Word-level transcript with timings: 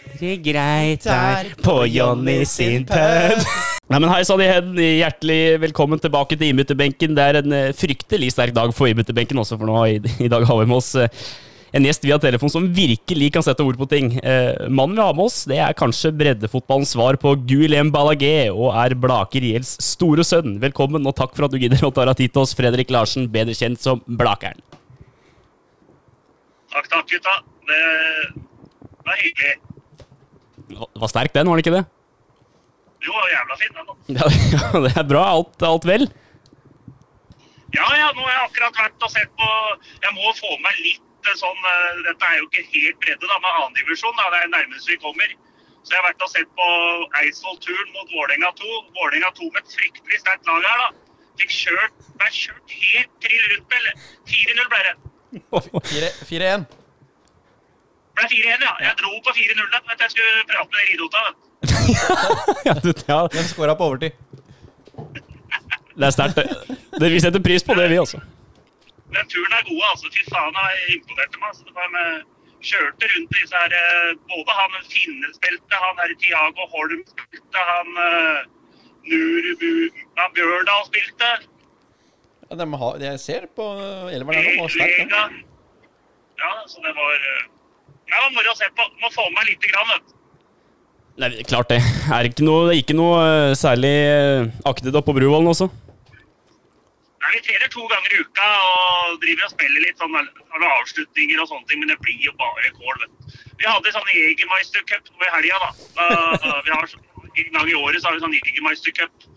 Det 0.00 0.30
er 0.34 0.40
greit 0.40 1.04
her 1.08 1.50
på 1.60 1.74
Jonny 1.90 2.40
sin 2.48 2.86
pub. 2.88 3.44
Nei, 3.90 3.98
men 3.98 4.08
Hei 4.08 4.22
sann 4.24 4.40
igjen. 4.40 4.72
Hjertelig 4.78 5.60
velkommen 5.66 6.00
tilbake 6.00 6.38
til 6.38 6.52
innbytterbenken. 6.52 7.14
Det 7.16 7.26
er 7.26 7.38
en 7.40 7.54
eh, 7.56 7.70
fryktelig 7.76 8.30
sterk 8.32 8.54
dag 8.56 8.72
for 8.76 8.88
innbytterbenken 8.88 9.40
også, 9.42 9.58
for 9.60 9.68
nå 9.68 9.78
i, 9.90 10.00
i 10.24 10.30
dag 10.32 10.46
har 10.48 10.60
vi 10.60 10.68
med 10.70 10.78
oss 10.78 10.94
eh, 10.96 11.22
en 11.76 11.84
gjest 11.86 12.06
via 12.06 12.16
telefon 12.22 12.50
som 12.50 12.68
virkelig 12.74 13.28
kan 13.34 13.44
sette 13.44 13.64
ord 13.66 13.76
på 13.80 13.88
ting. 13.90 14.12
Eh, 14.24 14.66
mannen 14.72 14.96
vi 14.96 15.04
har 15.04 15.16
med 15.18 15.28
oss, 15.28 15.42
det 15.50 15.60
er 15.60 15.76
kanskje 15.76 16.14
breddefotballens 16.16 16.94
svar 16.96 17.18
på 17.20 17.34
Guilhem 17.44 17.92
Balagé, 17.94 18.48
og 18.54 18.72
er 18.72 18.96
Blaker 18.98 19.44
ILs 19.52 19.76
store 19.84 20.24
sønn. 20.26 20.56
Velkommen, 20.62 21.06
og 21.06 21.16
takk 21.18 21.36
for 21.36 21.46
at 21.46 21.54
du 21.54 21.60
gidder 21.60 21.84
å 21.86 21.92
ta 21.94 22.08
deg 22.08 22.22
tid 22.22 22.34
til 22.34 22.46
oss, 22.46 22.56
Fredrik 22.58 22.94
Larsen, 22.94 23.28
bedre 23.30 23.56
kjent 23.58 23.82
som 23.84 24.00
Blakeren. 24.06 24.62
Takk, 26.70 26.86
takk, 26.86 27.10
gutta. 27.10 27.40
Det 27.66 27.82
var 29.04 29.18
hyggelig. 29.26 29.58
Det 30.70 31.02
var 31.02 31.10
sterk 31.10 31.34
den, 31.34 31.50
var 31.50 31.58
det 31.58 31.66
ikke 31.66 31.76
det? 31.78 31.84
Jo, 33.00 33.12
det 33.12 33.20
var 33.20 33.30
jævla 33.34 33.56
fin, 33.60 33.76
den. 33.76 33.86
da. 33.90 33.94
Ja, 34.20 34.26
ja, 34.54 34.80
det 34.86 34.92
er 35.02 35.06
bra. 35.08 35.22
Alt, 35.34 35.62
alt 35.66 35.86
vel? 35.88 36.06
Ja, 37.74 37.86
ja, 37.96 38.08
nå 38.16 38.24
har 38.26 38.32
jeg 38.34 38.46
akkurat 38.48 38.80
vært 38.80 39.04
og 39.06 39.12
sett 39.12 39.30
på 39.38 39.48
Jeg 40.02 40.12
må 40.16 40.32
få 40.34 40.56
med 40.64 40.80
litt 40.82 41.28
eh, 41.30 41.36
sånn 41.38 41.68
eh, 41.70 42.00
Dette 42.08 42.26
er 42.26 42.40
jo 42.40 42.48
ikke 42.48 42.64
helt 42.72 42.98
bredde, 43.04 43.28
da, 43.30 43.36
med 43.44 43.60
annendivisjon. 43.60 44.18
Det 44.18 44.40
er 44.40 44.50
nærmest 44.56 44.90
vi 44.90 44.98
kommer. 45.04 45.36
Så 45.80 45.94
jeg 45.94 46.00
har 46.00 46.08
vært 46.10 46.24
og 46.26 46.32
sett 46.32 46.50
på 46.58 46.66
Eidsvoll-turen 47.22 47.94
mot 47.94 48.10
Vålerenga 48.16 48.50
2. 48.58 48.74
Vålerenga 48.98 49.30
2 49.38 49.52
med 49.54 49.62
et 49.62 49.78
fryktelig 49.78 50.20
sterkt 50.24 50.50
lag 50.50 50.66
her, 50.66 50.82
da. 50.82 50.90
Fikk 51.40 51.54
kjørt, 51.56 52.02
ble 52.20 52.32
kjørt 52.36 52.74
helt 52.82 53.14
trill 53.24 53.46
rundt 53.54 53.72
med 53.72 54.04
4-0 54.34 54.68
ble 54.74 54.82
det. 54.90 54.94
4-1. 56.28 56.66
Ble 58.20 58.28
4-1, 58.28 58.64
ja. 58.68 58.72
Jeg 58.84 58.96
dro 59.00 59.12
på 59.24 59.32
4-0 59.36 59.70
da 59.72 59.80
Jeg 60.04 60.10
skulle 60.14 60.44
prate 60.50 60.70
med 60.76 60.82
Ridota. 60.90 61.22
Ja, 62.68 62.74
du, 62.84 62.90
ja, 63.08 63.18
Hvem 63.32 63.46
skåra 63.52 63.74
på 63.76 63.88
overtid? 63.90 64.12
det 66.00 66.06
er 66.06 66.12
sterkt. 66.14 66.36
det. 66.36 66.44
Det- 67.00 67.10
Vi 67.12 67.20
setter 67.20 67.40
pris 67.40 67.62
på 67.64 67.74
det, 67.78 67.88
vi 67.90 67.98
også. 67.98 68.20
Den 69.16 69.26
turen 69.32 69.52
er 69.58 69.64
god, 69.70 69.82
altså. 69.92 70.06
Fy 70.14 70.22
faen, 70.30 70.54
jeg 70.60 70.96
imponerte 70.96 71.40
meg. 71.40 71.48
Altså. 71.50 71.64
Det 71.68 71.74
var 71.80 71.88
med, 71.96 72.22
kjørte 72.70 73.08
rundt 73.12 73.30
disse 73.36 73.56
her 73.62 73.72
eh, 73.80 74.10
Både 74.32 74.56
han 74.60 74.72
Finne 74.92 75.28
spilte, 75.38 75.74
han 75.84 76.00
her 76.02 76.12
Tiago 76.22 76.66
Holm 76.74 77.02
spilte, 77.12 77.58
han 77.72 77.88
uh, 77.96 78.40
Nurubu 79.08 79.70
han 80.20 80.34
Bjørdal 80.36 80.84
spilte. 80.90 81.30
Ja, 82.50 82.56
de 82.60 82.66
har, 82.82 82.98
jeg 83.06 83.20
ser 83.22 83.46
på 83.56 83.64
elveren 84.12 84.36
her 84.44 84.56
nå. 84.56 84.62
var 84.62 84.74
sterk. 84.74 85.40
Ja, 86.40 86.52
så 86.72 86.80
det 86.86 86.92
var 86.96 87.14
eh, 87.32 87.42
Det 88.10 88.18
var 88.18 88.32
moro 88.34 88.52
å 88.52 88.58
se 88.58 88.66
på. 88.74 88.86
Må 89.02 89.12
få 89.14 89.28
med 89.28 89.38
meg 89.38 89.52
lite 89.52 89.70
grann, 89.70 89.92
vet 89.92 90.08
du. 90.08 90.16
Nei, 91.20 91.28
klart 91.44 91.70
det. 91.70 91.78
Er 92.08 92.24
det 92.24 92.32
ikke 92.32 92.46
noe, 92.46 92.70
det 92.70 92.80
ikke 92.80 92.96
noe 92.96 93.20
eh, 93.26 93.52
særlig 93.58 93.92
uh, 94.08 94.48
aktet 94.70 94.96
opp 94.96 95.06
på 95.10 95.14
Bruvollen 95.18 95.50
også? 95.50 95.68
Nei, 97.20 97.32
Vi 97.34 97.42
trener 97.44 97.68
to 97.70 97.84
ganger 97.90 98.14
i 98.14 98.22
uka 98.24 98.46
og 98.70 99.18
driver 99.22 99.46
og 99.46 99.52
spiller 99.52 99.84
litt 99.84 100.00
sånn 100.00 100.16
avslutninger 100.16 101.42
og 101.42 101.50
sånne 101.50 101.68
ting, 101.68 101.82
men 101.82 101.92
det 101.92 101.98
blir 102.00 102.24
jo 102.24 102.32
bare 102.40 102.72
kål, 102.78 103.02
vet 103.02 103.12
du. 103.12 103.36
Vi 103.60 103.68
hadde 103.68 103.92
sånn 103.92 104.14
Jegermeister 104.14 104.86
Cup 104.88 105.12
nå 105.12 105.28
i 105.28 105.32
helga, 105.36 105.60
da. 105.60 105.70
da. 106.00 106.56
Vi 106.66 106.74
har 106.74 106.98
En 107.40 107.52
gang 107.54 107.68
i 107.70 107.76
året 107.78 108.02
så 108.02 108.08
har 108.08 108.16
vi 108.16 108.24
sånn 108.24 108.34
Jegermeister 108.34 108.94
Cup. 108.96 109.28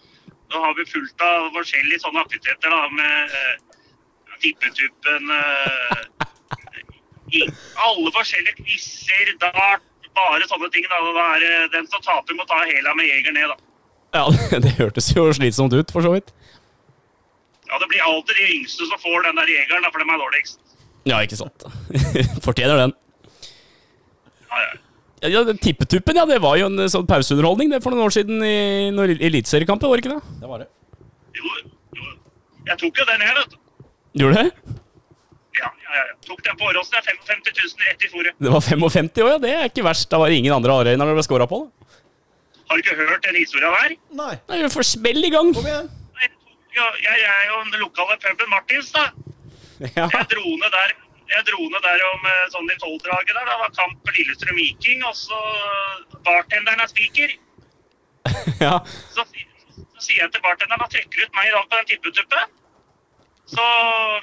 Da 0.49 0.61
har 0.63 0.73
vi 0.79 0.87
fullt 0.89 1.21
av 1.27 1.51
forskjellige 1.57 2.01
sånne 2.01 2.23
aktiviteter 2.23 2.73
da, 2.73 2.79
med 2.95 3.35
eh, 3.37 3.83
tippetuppen 4.41 5.35
eh, 5.35 6.22
i 7.33 7.43
alle 7.87 8.13
forskjellige 8.15 8.55
quizer, 8.61 9.33
dart, 9.41 9.83
bare 10.13 10.47
sånne 10.49 10.69
ting. 10.73 10.85
da. 10.89 11.01
Da 11.17 11.27
er 11.35 11.45
det 11.45 11.53
den 11.77 11.87
som 11.91 12.03
taper, 12.05 12.37
må 12.37 12.45
ta 12.49 12.61
hæla 12.63 12.95
med 12.97 13.09
jeger 13.09 13.35
ned, 13.35 13.53
da. 13.53 13.57
Ja, 14.13 14.25
det 14.65 14.75
hørtes 14.77 15.09
jo 15.15 15.27
slitsomt 15.33 15.73
ut, 15.73 15.91
for 15.93 16.05
så 16.05 16.13
vidt. 16.13 16.33
Ja, 17.69 17.79
Det 17.81 17.89
blir 17.89 18.03
alltid 18.05 18.37
de 18.37 18.49
yngste 18.59 18.85
som 18.85 19.01
får 19.01 19.25
den 19.25 19.39
der 19.41 19.49
jegeren, 19.49 19.85
da, 19.85 19.89
for 19.93 20.03
dem 20.03 20.13
er 20.13 20.21
dårligst. 20.21 20.59
Ja, 21.09 21.19
ikke 21.25 21.39
sant. 21.39 21.65
Fortjener 22.45 22.77
den. 22.85 22.93
Ja, 24.47 24.61
ja. 24.67 24.73
Ja, 25.23 25.41
Tippetuppen, 25.55 26.17
ja, 26.19 26.25
det 26.27 26.41
var 26.43 26.57
jo 26.59 26.67
en 26.67 26.81
eh, 26.83 26.89
sånn 26.91 27.07
pauseunderholdning 27.07 27.69
det 27.71 27.79
for 27.83 27.95
noen 27.95 28.09
år 28.09 28.11
siden 28.11 28.43
i 28.43 28.91
eliteseriekampen, 29.23 29.87
var 29.87 29.95
det 29.99 30.03
ikke 30.03 30.17
det? 30.17 30.39
Det 30.41 30.49
var 30.51 30.63
det. 30.65 30.67
Jo, 31.39 31.51
jo. 31.95 32.09
Jeg 32.67 32.79
tok 32.81 32.99
jo 32.99 33.05
den 33.07 33.23
her, 33.23 33.37
vet 33.39 33.53
du. 33.55 33.87
Gjorde 34.19 34.35
du 34.35 34.49
det? 34.49 34.81
Ja. 35.93 36.03
Tok 36.25 36.41
den 36.45 36.57
på 36.57 36.65
Åråsen. 36.71 36.95
Det 36.95 36.99
er 37.01 37.21
55 37.27 37.41
000 37.77 37.87
rett 37.87 38.05
i 38.05 38.09
fôret. 38.09 38.37
Det 38.41 38.51
var 38.53 38.61
55 38.65 39.09
år, 39.21 39.29
ja. 39.35 39.37
Det 39.43 39.51
er 39.53 39.67
ikke 39.69 39.85
verst. 39.85 40.09
Da 40.09 40.19
var 40.21 40.31
det 40.33 40.39
ingen 40.41 40.55
andre 40.55 40.73
Arøyner 40.81 41.11
det 41.11 41.17
ble 41.19 41.25
skåra 41.25 41.45
på. 41.49 41.59
da. 41.67 41.99
Har 42.69 42.79
du 42.79 42.81
ikke 42.81 42.95
hørt 42.97 43.25
den 43.27 43.37
historia 43.37 43.69
der? 43.75 43.93
Nei, 44.17 44.33
Det 44.49 44.61
jo 44.63 44.69
for 44.73 44.87
smell 44.87 45.21
i 45.27 45.29
gang. 45.29 45.53
kom 45.53 45.67
igjen. 45.67 45.91
Jeg, 46.73 47.17
er 47.29 47.43
jo 47.51 47.59
den 47.69 47.81
lokale 47.83 48.15
puben 48.23 48.49
Martins, 48.49 48.89
da. 48.95 49.03
Ja. 49.83 50.07
Jeg 50.09 50.25
dro 50.31 50.55
ned 50.57 50.71
der, 50.73 50.93
jeg 51.29 51.45
dro 51.49 51.67
ned 51.69 51.81
der 51.85 52.01
om 52.07 52.25
eh, 52.31 52.45
sånn 52.53 52.71
i 52.71 52.77
tolvdraget 52.81 53.29
der. 53.35 53.45
Da 53.51 53.57
var 53.61 53.73
kamp 53.77 53.99
på 54.07 54.15
Lillestrøm 54.15 54.57
Viking, 54.57 55.03
og 55.05 55.13
så 55.17 55.37
bartenderen 56.25 56.81
er 56.81 56.89
spiker. 56.89 57.35
ja. 58.65 58.79
Så, 59.13 59.27
så 59.27 60.01
sier 60.07 60.23
jeg 60.23 60.33
til 60.33 60.41
bartenderen 60.45 60.81
at 60.87 60.93
trekker 60.95 61.27
ut 61.27 61.37
meg 61.37 61.51
i 61.51 61.53
dag 61.53 61.69
på 61.69 61.77
den 61.81 61.89
tippetuppen, 61.93 62.57
så 63.49 63.65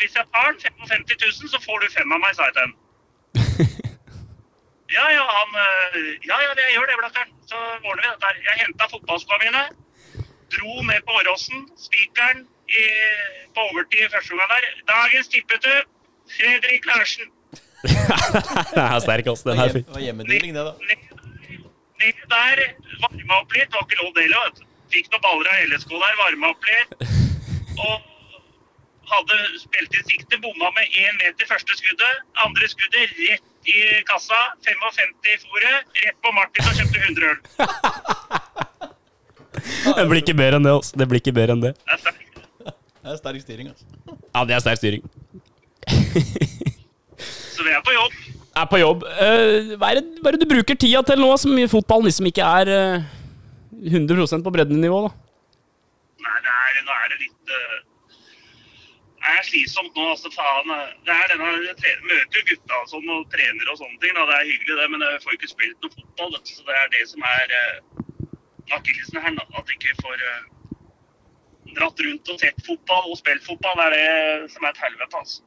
hvis 0.00 0.16
jeg 0.16 0.26
tar 0.34 0.48
den 0.50 0.60
55 0.64 1.04
000, 1.42 1.52
så 1.52 1.58
får 1.66 1.82
du 1.82 1.86
fem 1.98 2.16
av 2.16 2.22
meg, 2.22 2.32
sa 2.36 2.48
jeg 2.48 2.56
til 2.56 2.66
ham. 2.66 2.74
Ja, 4.90 5.04
ja, 5.14 5.22
han 5.22 5.50
eh, 5.54 6.06
Ja, 6.26 6.36
ja, 6.44 6.50
jeg 6.58 6.72
gjør 6.74 6.88
det, 6.90 6.96
Blakkeren. 6.98 7.34
Så 7.46 7.58
ordner 7.86 8.02
vi 8.02 8.08
dette 8.08 8.26
her. 8.26 8.38
Jeg 8.46 8.56
henta 8.64 8.88
fotballskoene 8.90 9.44
mine. 9.46 9.62
Dro 10.50 10.72
ned 10.88 11.04
på 11.06 11.14
Åråsen. 11.20 11.68
Spikeren 11.78 12.42
på 13.54 13.60
overtid 13.68 14.02
i 14.06 14.10
første 14.14 14.36
gang 14.38 14.50
der. 14.54 14.66
Dagens 14.90 15.30
tippetur, 15.32 15.80
Fredrik 16.34 16.86
Larsen. 16.90 17.30
Den 18.74 18.84
er 18.84 18.98
sterk, 19.06 19.26
altså. 19.26 19.50
Den 19.50 19.58
var 19.58 19.64
er 19.68 19.72
fin. 19.78 19.86
det 19.86 19.94
var 19.94 20.04
hjemmedeling, 20.06 20.54
det, 20.56 20.66
da. 20.66 20.74
Ned, 22.00 22.20
der, 22.34 22.62
varma 23.02 23.40
opp 23.40 23.56
litt. 23.56 23.70
Det 23.70 23.78
var 23.78 23.86
ikke 23.88 24.02
lov 24.02 24.12
det 24.16 24.26
heller. 24.26 24.62
Fikk 24.90 25.10
noen 25.12 25.24
baller 25.26 25.50
av 25.54 25.66
LSK 25.70 25.90
der, 25.94 26.14
varma 26.24 26.52
opp 26.54 26.70
litt. 26.70 26.94
Og 27.78 27.96
hadde 29.10 29.38
spilt 29.62 29.96
i 29.98 30.02
sikte, 30.08 30.38
bomma 30.42 30.70
med 30.76 30.98
én 31.02 31.14
meter 31.20 31.48
første 31.50 31.76
skuddet. 31.78 32.22
Andre 32.44 32.68
skuddet 32.70 33.14
rett 33.18 33.70
i 33.70 33.76
kassa. 34.08 34.40
55 34.66 35.30
i 35.34 35.38
fòret. 35.44 35.90
Rett 36.04 36.18
på 36.24 36.34
Martin 36.36 36.70
og 36.70 36.74
kjøpte 36.80 36.98
100 37.06 37.30
øl. 37.32 37.38
Det 39.96 40.06
blir 40.08 40.20
ikke 40.22 40.36
bedre 40.38 40.56
enn 40.60 40.66
det. 40.66 40.72
altså. 40.72 40.96
Det 40.98 41.06
blir 41.10 41.20
ikke 41.20 41.34
bedre 41.36 41.52
enn 41.56 41.62
det. 41.64 41.72
Det 41.84 41.92
er 41.94 41.98
sterk, 42.00 42.20
Det 43.00 43.12
er 43.12 43.16
sterk 43.18 43.40
styring, 43.44 43.66
altså. 43.72 43.84
Ja, 44.34 44.44
det 44.46 44.54
er 44.54 44.62
sterk 44.64 44.78
styring. 44.80 45.02
Så 47.56 47.64
vi 47.66 47.72
er 47.74 47.82
på 47.84 47.92
jobb. 47.92 48.12
Er 48.56 48.66
på 48.70 48.78
jobb. 48.80 49.04
Eh, 49.20 49.74
hva, 49.78 49.90
er 49.90 49.94
det, 50.00 50.04
hva 50.22 50.30
er 50.30 50.32
det 50.36 50.42
du 50.44 50.50
bruker 50.50 50.74
tida 50.78 51.02
til 51.06 51.18
nå, 51.20 51.30
som 51.40 51.52
i 51.58 51.66
fotballen 51.70 52.06
liksom 52.08 52.26
ikke 52.30 52.44
er 52.60 52.66
eh, 52.74 53.08
100% 53.90 54.44
på 54.46 54.52
breddenivå, 54.54 54.98
da? 55.06 55.10
Nei, 56.24 56.38
det 56.44 56.52
er, 56.54 56.80
nå 56.86 56.92
er 56.96 57.06
det 57.12 57.18
litt 57.20 57.32
eh, 57.32 57.38
Det 57.39 57.39
er 59.20 59.42
slitsomt 59.44 59.96
nå, 59.96 60.06
altså 60.14 60.30
faen. 60.32 60.70
Det 61.06 61.14
er 61.14 61.32
denne, 61.32 61.50
jeg 61.66 61.96
møter 62.06 62.40
jo 62.40 62.46
gutta 62.52 62.78
og 62.80 62.88
sånn, 62.92 63.10
og 63.12 63.26
trener 63.34 63.72
og 63.72 63.80
sånne 63.80 63.98
ting. 64.02 64.14
Da. 64.16 64.24
Det 64.30 64.38
er 64.38 64.48
hyggelig, 64.48 64.78
det, 64.80 64.88
men 64.94 65.04
jeg 65.06 65.20
får 65.24 65.36
ikke 65.36 65.52
spilt 65.52 65.84
noe 65.84 65.96
fotball. 65.96 66.32
Det. 66.36 66.54
Så 66.54 66.64
det 66.68 66.78
er 66.78 66.88
det 66.94 67.04
som 67.10 67.28
er 67.28 67.54
eh, 67.58 67.76
akillesen 68.78 69.20
her. 69.26 69.36
Da. 69.36 69.46
At 69.60 69.76
ikke 69.76 69.98
får 70.00 70.24
eh, 70.30 70.48
dratt 71.76 72.02
rundt 72.06 72.32
og 72.32 72.42
sett 72.42 72.66
fotball 72.66 73.12
og 73.12 73.20
spilt 73.20 73.46
fotball. 73.46 73.78
Det 73.82 73.86
er 73.86 73.96
det 73.98 74.50
som 74.56 74.66
er 74.66 74.74
et 74.74 74.84
helvete, 74.86 75.22
altså. 75.22 75.46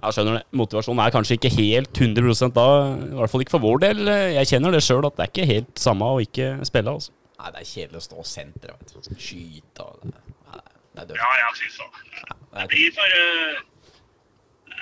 Jeg 0.00 0.16
skjønner 0.16 0.38
det. 0.38 0.44
Motivasjonen 0.56 1.02
er 1.04 1.12
kanskje 1.12 1.36
ikke 1.36 1.52
helt 1.58 1.98
100 2.00 2.54
da. 2.56 2.68
I 2.96 3.16
hvert 3.18 3.32
fall 3.32 3.42
ikke 3.44 3.58
for 3.58 3.66
vår 3.66 3.82
del. 3.84 4.06
Jeg 4.38 4.48
kjenner 4.54 4.72
det 4.72 4.80
sjøl 4.86 5.04
at 5.04 5.18
det 5.18 5.26
er 5.26 5.32
ikke 5.34 5.50
helt 5.50 5.82
samme 5.82 6.08
å 6.08 6.22
ikke 6.24 6.54
spille. 6.64 6.94
altså. 6.96 7.12
Nei, 7.40 7.50
det 7.52 7.60
er 7.60 7.68
kjedelig 7.68 8.00
å 8.00 8.04
stå 8.04 8.20
og 8.20 8.28
sentre, 8.28 8.74
vet 8.80 8.94
du. 8.96 9.16
Skyte 9.20 9.84
og 9.84 10.00
det, 10.08 10.29
det 10.98 11.14
er. 11.14 11.20
Ja, 11.20 11.28
jeg 11.38 11.58
syns 11.60 11.76
så. 11.78 11.86
Det 12.56 12.66
blir 12.72 12.94
for 12.96 13.16
uh, 13.22 13.60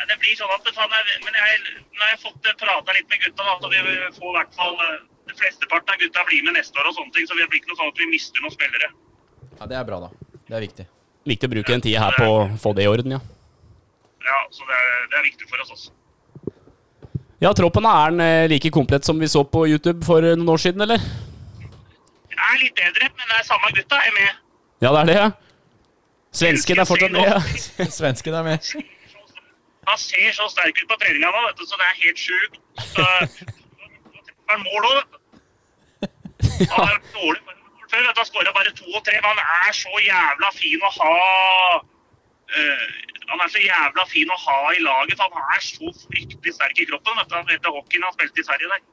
Det 0.08 0.16
blir 0.22 0.36
sånn 0.38 0.54
at 0.54 0.70
faen, 0.72 0.94
er, 0.96 1.10
Men 1.24 1.36
jeg, 1.36 1.58
nå 1.84 2.00
har 2.04 2.14
jeg 2.14 2.22
fått 2.24 2.50
prata 2.62 2.96
litt 2.96 3.08
med 3.12 3.24
gutta, 3.26 3.44
da, 3.44 3.56
så 3.60 3.72
vi 3.72 3.82
får 4.16 4.30
i 4.30 4.36
hvert 4.38 4.54
fall 4.56 4.78
eh, 4.86 4.94
De 5.28 5.36
flesteparten 5.36 5.94
av 5.94 6.00
gutta 6.00 6.24
blir 6.30 6.46
med 6.46 6.56
neste 6.56 6.80
år 6.80 6.88
og 6.88 6.96
sånne 6.96 7.12
ting, 7.16 7.28
så 7.28 7.36
det 7.36 7.48
blir 7.50 7.60
ikke 7.60 7.74
noe 7.74 7.80
sånn 7.82 7.92
at 7.92 8.00
vi 8.00 8.08
mister 8.08 8.44
noen 8.44 8.54
spillere. 8.54 8.92
Ja, 9.58 9.68
det 9.68 9.76
er 9.76 9.84
bra, 9.88 10.00
da. 10.06 10.38
Det 10.48 10.56
er 10.56 10.64
viktig. 10.64 10.86
Viktig 11.28 11.50
å 11.50 11.52
bruke 11.52 11.74
den 11.74 11.84
tida 11.84 12.06
her 12.06 12.16
på 12.16 12.28
å 12.32 12.40
få 12.62 12.72
det 12.78 12.86
i 12.86 12.90
orden, 12.90 13.18
ja. 13.18 13.20
Ja, 14.24 14.38
så 14.54 14.64
det 14.68 14.76
er, 14.76 14.94
det 15.12 15.18
er 15.20 15.26
viktig 15.26 15.48
for 15.50 15.64
oss 15.64 15.74
også. 15.76 15.92
Ja, 17.44 17.52
troppen 17.54 17.86
er 17.86 18.14
den 18.14 18.22
eh, 18.24 18.48
like 18.50 18.70
komplett 18.74 19.06
som 19.06 19.20
vi 19.20 19.28
så 19.30 19.44
på 19.46 19.66
YouTube 19.68 20.06
for 20.06 20.24
eh, 20.24 20.38
noen 20.38 20.54
år 20.56 20.62
siden, 20.62 20.82
eller? 20.86 21.04
Jeg 22.32 22.40
er 22.40 22.62
litt 22.64 22.74
bedre, 22.78 23.10
men 23.12 23.28
det 23.28 23.36
er 23.36 23.46
samme 23.46 23.70
gutta 23.76 24.00
er 24.00 24.16
med. 24.16 24.40
Ja, 24.82 24.90
det 24.94 25.02
er 25.02 25.10
det, 25.10 25.18
ja. 25.18 25.28
Svensken 26.32 26.78
er 26.78 26.84
fortsatt 26.84 27.12
med, 27.12 27.24
ja. 27.24 27.38
Svensken 27.98 28.34
er 28.34 28.42
med. 28.42 28.72
Han 29.88 29.98
ser 29.98 30.32
så 30.36 30.48
sterk 30.52 30.82
ut 30.82 30.88
på 30.90 30.98
treninga 31.00 31.30
nå, 31.32 31.44
vet 31.46 31.60
du, 31.60 31.64
så 31.68 31.78
det 31.80 31.86
er 31.88 32.00
helt 32.04 32.20
sjukt. 32.20 32.58
Så, 32.92 33.06
han 34.50 34.64
mål 34.66 34.88
òg, 34.90 34.98
vet 34.98 35.08
du. 35.12 35.18
Han 36.72 36.90
er 36.92 37.00
dårlig 37.14 37.40
før, 37.88 38.02
vet 38.04 38.16
du. 38.16 38.20
Han 38.20 38.28
skåra 38.30 38.52
bare 38.58 38.74
to 38.80 38.88
og 38.92 39.04
tre, 39.06 39.16
men 39.24 39.40
han 39.40 39.68
er 39.68 39.78
så 39.82 40.02
jævla 40.04 40.52
fin 40.56 40.84
å 40.84 40.92
ha 40.98 41.14
uh, 41.78 42.86
Han 43.30 43.42
er 43.44 43.50
så 43.52 43.64
jævla 43.64 44.04
fin 44.12 44.30
å 44.32 44.38
ha 44.44 44.58
i 44.76 44.84
laget, 44.84 45.16
for 45.20 45.40
han 45.40 45.56
er 45.56 45.64
så 45.64 45.92
fryktelig 46.04 46.54
sterk 46.56 46.80
i 46.80 46.88
kroppen. 46.92 47.18
vet 47.20 47.32
du. 47.32 47.36
Han 47.40 47.50
heter 47.52 47.76
hockeyen 47.76 48.06
han 48.08 48.16
spilte 48.16 48.44
i 48.44 48.48
Sverige 48.50 48.72
der. 48.74 48.86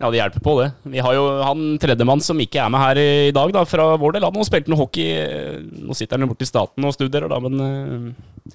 Ja, 0.00 0.08
det 0.08 0.16
hjelper 0.16 0.40
på, 0.40 0.54
det. 0.62 0.70
Vi 0.94 1.02
har 1.04 1.12
jo 1.12 1.24
han 1.44 1.74
tredjemann 1.80 2.22
som 2.24 2.38
ikke 2.40 2.62
er 2.62 2.70
med 2.72 2.80
her 2.80 2.98
i 3.02 3.32
dag, 3.36 3.50
da, 3.52 3.66
fra 3.68 3.84
vår 4.00 4.14
del. 4.16 4.24
Han 4.24 4.38
har 4.40 4.46
spilt 4.48 4.70
noe 4.72 4.80
hockey 4.80 5.10
Nå 5.76 5.96
sitter 5.96 6.16
han 6.16 6.24
jo 6.24 6.30
borte 6.30 6.46
i 6.46 6.48
staten 6.48 6.86
og 6.88 6.94
studerer, 6.96 7.28
da, 7.28 7.36
men 7.44 7.60
eh, 7.66 8.54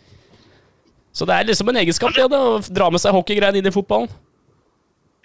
Så 1.14 1.28
det 1.30 1.36
er 1.36 1.46
liksom 1.52 1.70
en 1.70 1.84
egenskap, 1.84 2.16
det, 2.18 2.26
da, 2.34 2.40
å 2.56 2.64
dra 2.66 2.90
med 2.90 3.04
seg 3.04 3.14
hockeygreiene 3.14 3.62
inn 3.62 3.70
i 3.70 3.76
fotballen. 3.76 4.10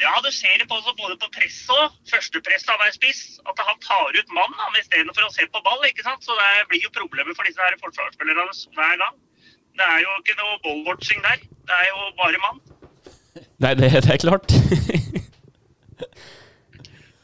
Ja, 0.01 0.13
du 0.25 0.29
ser 0.33 0.61
det 0.61 0.69
på, 0.69 0.77
både 0.97 1.17
på 1.21 1.29
press 1.33 1.57
og 1.73 1.97
førstepress 2.09 2.69
av 2.73 2.81
hver 2.81 2.93
spiss, 2.95 3.23
at 3.49 3.65
han 3.65 3.81
tar 3.85 4.17
ut 4.17 4.37
mann 4.37 4.55
han, 4.61 4.77
istedenfor 4.81 5.25
å 5.25 5.33
se 5.33 5.49
på 5.49 5.65
ball. 5.65 5.81
ikke 5.89 6.05
sant? 6.05 6.25
Så 6.25 6.37
det 6.37 6.69
blir 6.69 6.85
jo 6.85 6.93
problemer 6.97 7.37
for 7.37 7.49
disse 7.49 7.61
her 7.65 7.77
forsvarsspillerne 7.81 8.77
hver 8.77 9.01
gang. 9.03 9.17
Det 9.81 9.89
er 9.89 10.05
jo 10.05 10.21
ikke 10.21 10.37
noe 10.41 10.61
ballwatching 10.65 11.25
der. 11.25 11.45
Det 11.69 11.81
er 11.81 11.91
jo 11.91 12.13
bare 12.21 12.45
mann. 12.45 12.63
Nei, 13.61 13.75
det, 13.77 13.93
det 14.05 14.17
er 14.17 14.25
klart. 14.25 14.53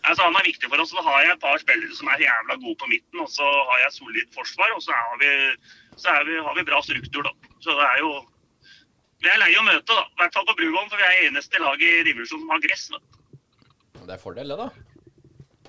Altså, 0.06 0.22
han 0.22 0.38
er 0.38 0.46
viktig 0.46 0.70
for 0.70 0.82
oss. 0.82 0.92
Så 0.94 1.02
har 1.02 1.24
jeg 1.24 1.34
et 1.34 1.42
par 1.42 1.58
spillere 1.62 1.98
som 1.98 2.10
er 2.12 2.22
jævla 2.22 2.56
gode 2.62 2.78
på 2.82 2.88
midten, 2.92 3.20
og 3.24 3.28
så 3.32 3.46
har 3.70 3.82
jeg 3.82 3.96
solid 3.96 4.32
forsvar, 4.36 4.72
og 4.76 4.82
så, 4.84 4.94
har 4.94 5.20
vi, 5.22 5.30
så 5.98 6.14
vi, 6.28 6.38
har 6.46 6.58
vi 6.58 6.66
bra 6.70 6.80
struktur, 6.86 7.26
da. 7.26 7.52
Så 7.64 7.74
det 7.74 7.86
er 7.90 8.02
jo 8.04 8.14
Vi 9.24 9.30
er 9.32 9.38
lei 9.40 9.54
å 9.56 9.64
møte, 9.64 9.94
da. 9.94 10.02
I 10.12 10.18
hvert 10.20 10.34
fall 10.36 10.44
på 10.44 10.54
Bruvollen, 10.58 10.90
for 10.92 11.00
vi 11.00 11.06
er 11.06 11.30
eneste 11.30 11.60
lag 11.62 11.80
i 11.80 11.92
divisjonen 12.04 12.44
som 12.44 12.50
har 12.52 12.60
gress. 12.60 12.84
Da. 12.92 12.98
Det 14.04 14.12
er 14.14 14.20
fordel, 14.20 14.52
det, 14.52 14.58
da. 14.60 14.68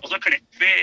Og 0.04 0.10
så 0.12 0.20
klipper 0.22 0.62
vi, 0.62 0.74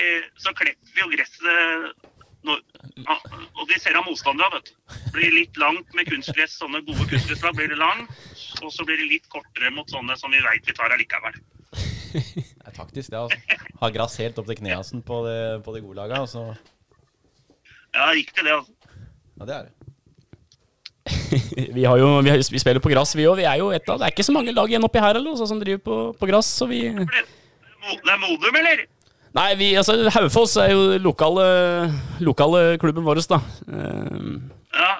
så 0.41 0.53
klipper 0.57 0.95
vi 0.95 1.03
jo 1.03 1.11
gresset 1.13 2.09
når, 2.45 2.61
ja, 3.01 3.15
Og 3.57 3.69
de 3.69 3.77
ser 3.81 3.97
av 3.97 4.05
motstandere, 4.05 4.57
vet 4.57 4.71
du. 4.71 4.97
Blir 5.15 5.33
litt 5.33 5.57
langt 5.61 5.93
med 5.97 6.09
kunstgress, 6.09 6.57
sånne 6.59 6.83
gode 6.89 7.07
kunstgresslag 7.09 7.55
blir 7.57 7.71
det 7.71 7.79
langt. 7.79 8.11
Og 8.61 8.73
så 8.73 8.85
blir 8.85 8.99
det 9.01 9.11
litt 9.13 9.29
kortere 9.33 9.71
mot 9.73 9.89
sånne 9.89 10.17
som 10.19 10.33
vi 10.33 10.41
veit 10.45 10.67
vi 10.67 10.75
tar 10.77 10.93
allikevel. 10.93 11.37
Det 12.13 12.67
er 12.67 12.75
taktisk, 12.75 13.11
det. 13.11 13.19
altså. 13.19 13.59
Ha 13.81 13.89
gress 13.93 14.17
helt 14.21 14.37
opp 14.41 14.47
til 14.49 14.59
kneasen 14.59 15.03
på 15.05 15.21
de, 15.27 15.35
på 15.65 15.75
de 15.75 15.81
gode 15.83 15.97
laga. 15.99 16.21
Altså. 16.25 16.47
Ja, 17.95 18.09
riktig 18.11 18.45
det, 18.45 18.53
altså. 18.55 18.71
Ja, 19.35 19.45
det 19.45 19.55
er 19.55 19.67
det. 19.67 19.73
vi, 21.77 21.83
har 21.85 21.99
jo, 22.01 22.07
vi, 22.25 22.31
har, 22.33 22.41
vi 22.51 22.59
spiller 22.59 22.81
på 22.81 22.89
gress, 22.89 23.13
vi 23.17 23.27
òg. 23.29 23.37
Vi 23.37 23.45
er 23.45 23.59
jo 23.61 23.69
et 23.75 23.89
av 23.91 23.99
Det 24.01 24.07
er 24.07 24.15
ikke 24.15 24.25
så 24.25 24.33
mange 24.33 24.53
lag 24.55 24.71
igjen 24.71 24.87
oppi 24.87 25.03
her 25.03 25.19
eller, 25.19 25.35
også, 25.35 25.47
som 25.51 25.61
driver 25.61 25.83
på, 25.85 25.97
på 26.17 26.29
gress, 26.31 26.49
så 26.61 26.67
vi 26.69 26.81
Det 26.89 27.05
er 27.05 28.21
Modum, 28.21 28.57
eller? 28.61 28.85
Nei, 29.35 29.49
vi, 29.59 29.73
altså 29.75 29.97
Haufoss 30.15 30.55
er 30.63 30.71
jo 30.71 30.95
lokale, 31.03 31.45
lokale 32.23 32.77
klubben 32.81 33.05
vår, 33.05 33.21
da. 33.29 33.41
Um, 33.67 34.51
Ja. 34.75 34.93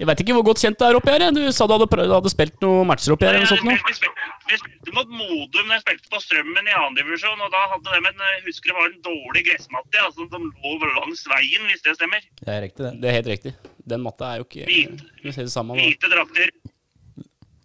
Jeg 0.00 0.08
veit 0.08 0.20
ikke 0.22 0.32
hvor 0.32 0.44
godt 0.48 0.62
kjent 0.62 0.78
det 0.80 0.86
er 0.86 0.96
oppi 0.96 1.12
her. 1.12 1.22
Du 1.36 1.42
sa 1.52 1.66
du 1.68 1.74
hadde, 1.74 1.86
prøvd, 1.92 2.12
hadde 2.16 2.30
spilt 2.32 2.62
noen 2.64 2.88
matcher 2.88 3.12
oppi 3.12 3.26
her? 3.26 3.36
eller 3.36 3.44
noe 3.44 3.50
sånt 3.50 3.66
noe 3.68 3.74
nå? 3.76 3.88
vi, 3.90 3.96
spilte, 3.98 4.28
vi 4.48 4.60
spilte 4.62 4.94
mot 4.96 5.10
Modum 5.12 5.66
da 5.68 5.76
jeg 5.76 5.82
spilte 5.82 6.12
på 6.14 6.20
Strømmen 6.24 6.70
i 6.70 6.76
andredivisjon. 6.78 7.42
Og 7.44 7.50
da 7.52 7.64
hadde 7.74 7.98
de 7.98 8.08
en 8.08 8.22
jeg 8.24 8.38
husker 8.46 8.72
det 8.72 8.76
var 8.78 8.88
en 8.88 9.02
dårlig 9.04 9.42
gressmatte 9.50 10.00
altså, 10.06 10.28
som 10.32 10.46
lå 10.48 10.92
langs 10.94 11.26
veien, 11.34 11.68
hvis 11.68 11.84
det 11.84 11.94
stemmer. 11.98 12.24
Det 12.40 12.54
er 12.54 12.64
riktig, 12.64 12.86
det. 12.86 12.94
Det 13.02 13.10
er 13.10 13.16
helt 13.18 13.30
riktig. 13.34 13.54
Den 13.92 14.04
matta 14.06 14.30
er 14.30 14.40
jo 14.40 14.48
ikke 14.48 14.70
Hvit. 14.70 15.04
Vi 15.20 15.36
det 15.36 15.52
samme. 15.52 15.76
Hvite 15.76 16.12
drakter. 16.14 16.54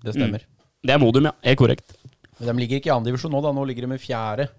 Det 0.04 0.18
stemmer. 0.20 0.44
Det 0.84 0.92
er 0.92 1.00
Modum, 1.02 1.31
ja. 1.31 1.38
Helt 1.48 1.64
korrekt. 1.64 1.96
Men 2.36 2.52
de 2.52 2.60
ligger 2.66 2.84
ikke 2.84 2.92
i 2.92 2.98
andredivisjon 2.98 3.31
nå, 3.31 3.46
da. 3.48 3.56
Nå 3.56 3.64
ligger 3.72 3.88
de 3.88 3.96
i 3.96 4.04
fjerde. 4.04 4.52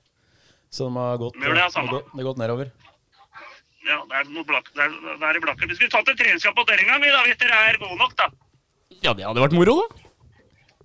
Så 0.73 0.89
de 0.89 0.97
har 0.97 1.21
gått, 1.21 1.37
det 1.37 1.53
er 1.53 1.61
de 1.61 1.69
har 1.69 1.93
gått, 1.93 2.09
de 2.09 2.25
har 2.25 2.31
gått 2.33 2.41
nedover. 2.41 2.73
Ja, 3.87 4.01
det 4.11 4.19
er 4.19 4.27
noe 4.35 4.43
blakk, 4.47 4.67
det 4.75 4.83
er, 4.83 4.95
det 5.07 5.29
er 5.29 5.39
i 5.39 5.45
blakker. 5.45 5.71
Vi 5.71 5.77
skulle 5.79 5.93
tatt 5.93 6.09
et 6.11 6.19
treningskamp 6.19 6.57
på 6.59 6.65
dere 6.67 6.83
en 6.83 6.91
gang, 6.91 7.05
da, 7.07 7.23
hvis 7.29 7.39
dere 7.39 7.63
er 7.69 7.79
gode 7.79 7.99
nok, 8.01 8.17
da. 8.19 8.27
Ja, 9.05 9.13
det 9.15 9.27
hadde 9.29 9.45
vært 9.45 9.55
moro, 9.55 9.77
da. 9.85 10.03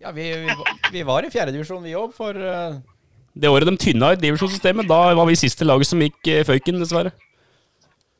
Ja, 0.01 0.12
vi, 0.13 0.27
vi, 0.45 0.56
vi 0.94 1.03
var 1.06 1.25
i 1.25 1.31
fjerdedivisjon, 1.33 1.83
vi 1.86 1.98
òg, 1.98 2.13
for 2.18 2.38
uh... 2.38 2.80
Det 3.31 3.48
året 3.48 3.63
de 3.69 3.77
tynna 3.80 4.09
ut 4.12 4.19
divisjonssystemet, 4.19 4.89
da 4.89 5.13
var 5.15 5.27
vi 5.30 5.38
siste 5.39 5.63
laget 5.63 5.88
som 5.88 6.01
gikk 6.03 6.19
uh, 6.27 6.42
føyken, 6.50 6.81
dessverre. 6.83 7.13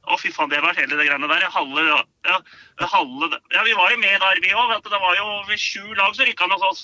Å, 0.08 0.18
fy 0.18 0.32
faen, 0.34 0.50
det 0.52 0.62
var 0.64 0.78
hele 0.78 0.98
det 0.98 1.08
greiene 1.10 1.28
der. 1.30 1.44
Halve, 1.52 1.84
ja, 2.26 2.38
halve, 2.94 3.30
ja, 3.54 3.66
vi 3.68 3.76
var 3.78 3.92
jo 3.92 4.00
med 4.02 4.24
der, 4.24 4.42
vi 4.44 4.54
òg. 4.56 4.72
Det 4.88 5.02
var 5.04 5.20
jo 5.20 5.28
over 5.36 5.60
sju 5.60 5.84
lag 6.00 6.16
som 6.16 6.26
rykka 6.30 6.48
ned 6.48 6.58
hos 6.58 6.68
oss. 6.70 6.82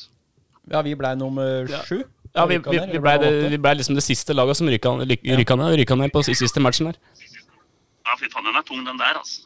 Ja, 0.70 0.84
vi 0.84 0.94
blei 1.00 1.16
nummer 1.18 1.72
sju. 1.88 2.02
Ja, 2.36 2.46
vi, 2.46 2.60
vi, 2.60 2.82
vi, 2.92 3.00
blei 3.02 3.18
ble, 3.58 3.74
liksom 3.80 3.96
det 3.98 4.04
siste 4.06 4.36
laget 4.36 4.60
som 4.60 4.68
rykka, 4.70 4.92
lyk- 5.08 5.24
ned, 5.26 5.88
ned 5.88 6.14
på 6.14 6.26
siste 6.28 6.62
matchen 6.62 6.92
der. 6.92 7.00
Ja, 8.08 8.16
fy 8.20 8.30
faen, 8.32 8.48
den 8.48 8.58
er 8.58 8.66
tung, 8.66 8.84
den 8.88 9.00
der, 9.02 9.20
altså. 9.20 9.46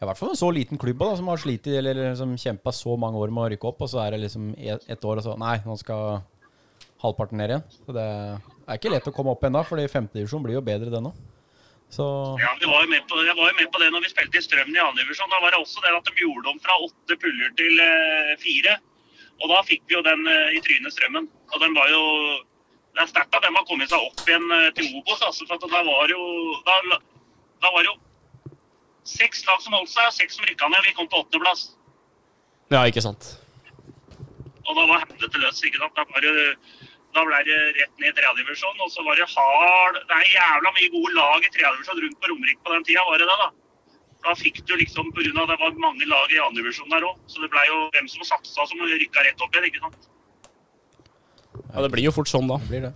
Ja, 0.00 0.06
I 0.06 0.08
hvert 0.10 0.18
fall 0.18 0.32
en 0.32 0.40
så 0.40 0.48
liten 0.50 0.80
klubb 0.80 0.98
da, 0.98 1.12
som 1.18 1.28
har 1.30 1.38
slitt 1.38 1.68
eller, 1.70 1.92
eller 1.94 2.16
som 2.18 2.32
kjempa 2.34 2.72
så 2.74 2.96
mange 2.98 3.20
år 3.22 3.30
med 3.30 3.44
å 3.44 3.50
rykke 3.52 3.68
opp, 3.70 3.84
og 3.84 3.90
så 3.92 4.00
er 4.02 4.16
det 4.16 4.24
liksom 4.24 4.54
ett 4.58 4.88
et 4.90 5.04
år 5.06 5.20
og 5.20 5.26
så 5.26 5.36
Nei, 5.38 5.58
nå 5.66 5.76
skal 5.78 6.22
halvparten 7.02 7.38
ned 7.38 7.52
igjen. 7.52 7.68
Så 7.84 7.94
det 7.96 8.06
er 8.08 8.80
ikke 8.80 8.90
lett 8.94 9.06
å 9.10 9.14
komme 9.14 9.34
opp 9.34 9.44
ennå, 9.46 9.62
for 9.68 9.78
femtedivisjon 9.94 10.42
blir 10.42 10.58
jo 10.58 10.64
bedre, 10.64 10.90
det 10.90 11.02
nå. 11.04 11.12
Så 11.92 12.04
Ja, 12.40 12.54
vi 12.60 12.68
var 12.70 12.86
jo 12.86 12.88
med 12.88 13.04
på, 13.08 13.18
jeg 13.20 13.36
var 13.36 13.50
jo 13.50 13.56
med 13.58 13.68
på 13.72 13.80
det 13.82 13.90
når 13.92 14.04
vi 14.06 14.12
spilte 14.14 14.40
i 14.40 14.44
Strømmen 14.46 14.78
i 14.78 14.80
andre 14.80 15.02
divisjon. 15.02 15.28
Da 15.28 15.42
var 15.42 15.52
det 15.52 15.60
også 15.60 15.82
det 15.84 15.92
at 15.92 16.08
de 16.08 16.24
gjorde 16.24 16.48
om 16.54 16.60
fra 16.64 16.78
åtte 16.86 17.18
puller 17.20 17.52
til 17.58 17.82
eh, 17.84 18.32
fire. 18.40 18.78
Og 19.42 19.50
da 19.52 19.58
fikk 19.68 19.84
vi 19.90 19.98
jo 19.98 20.00
den 20.06 20.24
eh, 20.30 20.54
i 20.56 20.62
trynet 20.64 20.94
Strømmen. 20.94 21.28
Og 21.52 21.60
den 21.60 21.76
var 21.76 21.92
jo 21.92 22.02
Det 22.92 23.00
er 23.00 23.08
sterkt 23.08 23.36
at 23.36 23.44
de 23.44 23.48
har 23.48 23.64
kommet 23.68 23.88
seg 23.88 24.02
opp 24.04 24.24
igjen 24.24 24.48
eh, 24.56 24.70
til 24.76 24.88
Obos, 24.98 25.20
altså. 25.24 25.44
For 25.48 25.60
da 25.60 25.84
var 25.84 26.10
jo 26.12 26.22
da, 26.64 26.98
da 27.62 27.70
var 27.70 27.84
det 27.84 27.92
jo 27.92 27.98
seks 29.08 29.44
lag 29.46 29.62
som 29.62 29.74
holdt 29.76 29.90
seg, 29.90 30.08
og 30.08 30.16
seks 30.16 30.38
som 30.38 30.46
rykka 30.46 30.68
ned. 30.70 30.84
Vi 30.86 30.94
kom 30.96 31.08
på 31.10 31.22
åttendeplass. 31.22 31.72
Ja, 32.72 32.84
ikke 32.88 33.02
sant. 33.04 33.34
Og 34.62 34.78
da 34.78 34.86
var 34.88 35.02
helvete 35.04 35.42
løs, 35.42 35.62
ikke 35.66 35.82
sant. 35.82 35.96
Da, 35.98 36.06
var 36.14 36.24
det, 36.24 36.46
da 37.16 37.24
ble 37.26 37.40
det 37.48 37.58
rett 37.78 37.98
ned 38.02 38.12
i 38.12 38.14
tredjedivisjon, 38.18 38.78
og 38.84 38.92
så 38.94 39.04
var 39.06 39.18
det 39.18 39.28
hard 39.32 39.98
Det 39.98 40.18
er 40.18 40.30
jævla 40.36 40.72
mye 40.78 40.92
gode 40.94 41.16
lag 41.18 41.42
i 41.42 41.50
tredjedivisjon 41.50 42.04
rundt 42.04 42.22
på 42.22 42.30
Romerike 42.32 42.62
på 42.62 42.76
den 42.76 42.86
tida, 42.88 43.04
var 43.08 43.22
det 43.22 43.28
det, 43.30 43.38
da? 43.42 43.50
Da 44.22 44.36
fikk 44.38 44.62
du 44.70 44.76
liksom, 44.78 45.10
på 45.10 45.24
grunn 45.26 45.40
av 45.42 45.50
det 45.50 45.58
var 45.58 45.78
mange 45.82 46.06
lag 46.06 46.30
i 46.30 46.38
andredivisjon 46.44 46.92
der 46.94 47.08
òg, 47.08 47.18
så 47.26 47.42
det 47.42 47.50
ble 47.50 47.66
jo 47.66 47.78
hvem 47.96 48.10
som 48.10 48.26
satsa 48.26 48.68
som 48.70 48.84
rykka 48.86 49.26
rett 49.26 49.42
opp 49.42 49.58
igjen, 49.58 49.66
ikke 49.72 49.82
sant. 49.82 50.08
Ja, 51.72 51.82
det 51.82 51.90
blir 51.92 52.06
jo 52.06 52.14
fort 52.14 52.30
sånn, 52.30 52.46
da. 52.48 52.60
det 52.62 52.70
blir 52.70 52.86
det. 52.86 52.94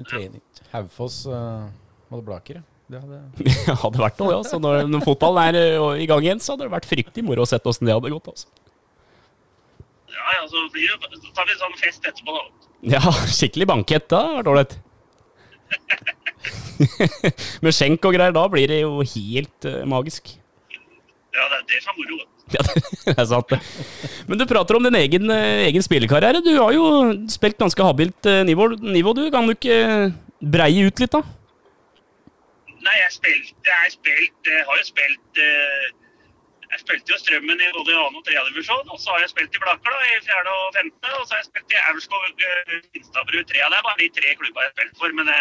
En 0.00 0.08
trening. 0.08 0.42
Haufoss 0.72 1.22
uh, 1.28 1.68
hadde 2.08 2.24
Blaker, 2.24 2.62
ja. 2.62 2.69
Det 2.90 2.98
hadde 3.02 3.18
Det 3.38 3.76
hadde 3.84 4.02
vært 4.02 4.18
noe, 4.22 4.32
ja. 4.34 4.40
Så 4.46 4.58
når, 4.62 4.82
når 4.90 5.04
fotballen 5.06 5.42
er 5.44 5.58
eh, 5.60 6.02
i 6.02 6.08
gang 6.10 6.24
igjen, 6.26 6.42
så 6.42 6.54
hadde 6.54 6.66
det 6.66 6.74
vært 6.74 6.90
fryktelig 6.90 7.26
moro 7.26 7.46
å 7.46 7.48
sette 7.48 7.70
åssen 7.70 7.86
det 7.86 7.94
hadde 7.94 8.10
gått. 8.12 8.30
altså. 8.32 8.46
Ja, 10.10 10.26
ja, 10.40 10.42
så 10.50 10.64
blir 10.74 10.90
det, 10.90 11.20
så 11.22 11.34
tar 11.36 11.46
vi 11.48 11.58
sånn 11.60 11.78
fest 11.80 12.10
etterpå, 12.10 12.34
da. 12.34 12.42
Ja, 12.96 13.02
skikkelig 13.28 13.68
bankett. 13.70 14.08
Da 14.10 14.24
hadde 14.26 14.40
vært 14.40 14.50
ålreit. 14.54 14.78
Med 17.64 17.76
skjenk 17.76 18.04
og 18.08 18.16
greier, 18.16 18.34
da 18.34 18.44
blir 18.50 18.70
det 18.72 18.80
jo 18.82 19.00
helt 19.04 19.68
uh, 19.68 19.82
magisk. 19.88 20.32
Ja, 21.30 21.46
det 21.46 21.58
er 21.60 21.66
det 21.70 21.80
som 21.84 21.92
er 21.92 21.98
moro. 22.00 22.22
Ja, 22.50 22.62
det 23.06 23.14
er 23.14 23.26
sant, 23.30 23.52
det. 23.52 23.60
Men 24.26 24.40
du 24.40 24.46
prater 24.50 24.78
om 24.78 24.86
din 24.88 24.98
egen, 24.98 25.30
eh, 25.30 25.66
egen 25.68 25.84
spillekarriere. 25.86 26.42
Du 26.42 26.50
har 26.56 26.72
jo 26.74 26.86
spilt 27.30 27.60
ganske 27.60 27.84
habilt 27.86 28.30
nivå, 28.48 28.72
nivå, 28.82 29.14
du. 29.14 29.28
Kan 29.30 29.46
du 29.46 29.54
ikke 29.54 30.10
breie 30.40 30.88
ut 30.88 31.04
litt, 31.04 31.14
da? 31.14 31.22
Nei, 32.90 32.98
jeg 33.06 33.12
spilte 33.14 33.70
Jeg, 33.70 33.90
spilt, 33.94 34.38
jeg 34.50 34.62
har 34.66 34.78
jo 34.80 34.84
spilt 34.88 35.38
eh, 35.38 35.84
Jeg 36.72 36.80
spilte 36.82 37.12
jo 37.14 37.18
Strømmen 37.22 37.62
i 37.62 37.68
både 37.76 37.94
2. 37.94 38.02
og 38.18 38.24
3. 38.26 38.34
divisjon. 38.50 38.90
Og 38.94 38.98
så 39.02 39.14
har 39.14 39.22
jeg 39.22 39.30
spilt 39.32 39.54
i 39.54 39.62
Blaker 39.62 39.94
da, 39.94 40.00
i 40.06 40.18
4. 40.26 40.54
og 40.54 40.78
5. 40.78 40.90
Og 41.20 41.24
så 41.26 41.34
har 41.34 41.40
jeg 41.40 41.48
spilt 41.50 41.74
i 41.74 41.80
Aurskog 41.90 42.44
uh, 42.50 42.74
Finstadbru 42.94 43.38
3. 43.38 43.42
Det 43.46 43.78
er 43.78 43.86
bare 43.86 44.00
de 44.02 44.08
tre 44.18 44.34
klubba 44.38 44.64
jeg 44.64 44.70
har 44.70 44.76
spilt 44.76 45.00
for. 45.02 45.16
Men 45.18 45.30
det, 45.30 45.38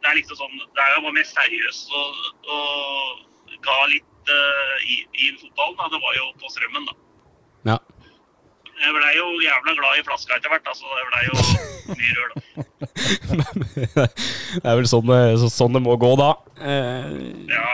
det 0.00 0.10
er 0.10 0.18
liksom 0.20 0.40
sånn 0.40 0.56
Det 0.62 0.84
er 0.84 0.94
jo 0.94 1.04
bare 1.06 1.16
mer 1.18 1.28
seriøst 1.32 1.92
og, 2.00 2.08
og 2.56 3.60
ga 3.68 3.78
litt 3.92 4.32
eh, 4.36 4.76
i, 4.94 4.96
i 5.24 5.32
fotballen. 5.42 5.76
Da. 5.80 5.90
Det 5.92 6.02
var 6.06 6.18
jo 6.20 6.28
på 6.40 6.52
Strømmen, 6.56 6.88
da. 6.88 6.96
Ja. 7.72 7.78
Jeg 8.82 8.96
blei 8.96 9.12
jo 9.16 9.28
jævla 9.44 9.76
glad 9.80 10.00
i 10.00 10.06
flaska 10.08 10.40
etter 10.40 10.52
hvert. 10.52 10.72
Altså, 10.72 10.88
det 10.96 11.08
blei 11.12 11.24
jo 11.28 11.36
mye 12.00 12.16
rør, 12.16 12.32
da. 12.32 12.68
det 14.62 14.68
er 14.68 14.76
vel 14.78 14.88
sånn, 14.90 15.08
det- 15.08 15.50
sånn 15.54 15.76
det 15.76 15.82
må 15.84 15.96
gå, 16.00 16.12
da. 16.20 16.30
Eh, 16.60 17.10
Ja, 17.50 17.66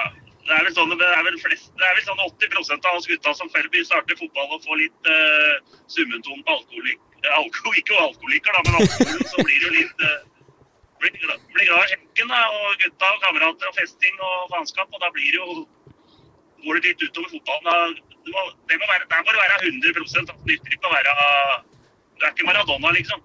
det 0.49 0.55
er 0.57 0.65
vel 0.65 0.75
sånn, 0.77 0.95
det 0.97 1.09
er 1.09 1.25
vel 1.27 1.39
flest, 1.43 1.71
det 1.77 1.85
er 1.89 1.99
vel 1.99 2.07
sånn 2.07 2.23
80% 2.25 2.89
av 2.89 2.97
oss 3.01 3.09
gutta 3.11 3.35
som 3.37 3.51
Felby 3.53 3.85
starter 3.85 4.17
fotball 4.21 4.57
og 4.57 4.65
får 4.65 4.81
litt 4.81 5.11
uh, 5.13 5.77
summenton 5.93 6.41
på 6.45 6.57
alkoholik. 6.57 7.01
eh, 7.19 7.35
alkohol, 7.35 7.75
ikke 7.81 7.99
alkoholiker, 7.99 8.55
da, 8.55 8.61
men 8.65 8.81
alkoholen, 8.81 9.25
så 9.29 9.45
blir 9.45 9.59
det 9.59 9.67
jo 9.69 9.75
litt 9.75 10.05
uh, 10.07 10.19
blir, 11.03 11.13
blir 11.53 11.67
glad 11.69 11.85
i 11.85 11.91
skjenken, 11.93 12.33
da, 12.33 12.41
og 12.49 12.79
gutta 12.85 13.11
og 13.15 13.21
kamerater 13.27 13.71
og 13.71 13.77
festing 13.77 14.23
og 14.23 14.49
faenskap, 14.55 14.89
og 14.93 15.03
da 15.03 15.11
blir 15.15 15.35
det 15.35 15.43
jo 15.43 15.67
går 16.65 16.79
det 16.79 16.91
litt 16.91 17.03
utover 17.07 17.31
fotballen. 17.35 17.67
Da, 17.69 17.77
det, 18.25 18.33
må, 18.35 18.45
det 18.71 18.79
må 18.81 18.89
være, 18.91 19.07
der 19.13 19.25
må 19.25 19.35
det 19.35 19.43
være 19.45 19.59
100 19.69 19.93
Det 20.29 20.39
nytter 20.49 20.77
ikke 20.77 20.91
å 20.91 20.95
være 20.95 21.13
Du 22.19 22.25
er 22.27 22.33
ikke 22.33 22.49
Maradona, 22.49 22.91
liksom. 22.97 23.21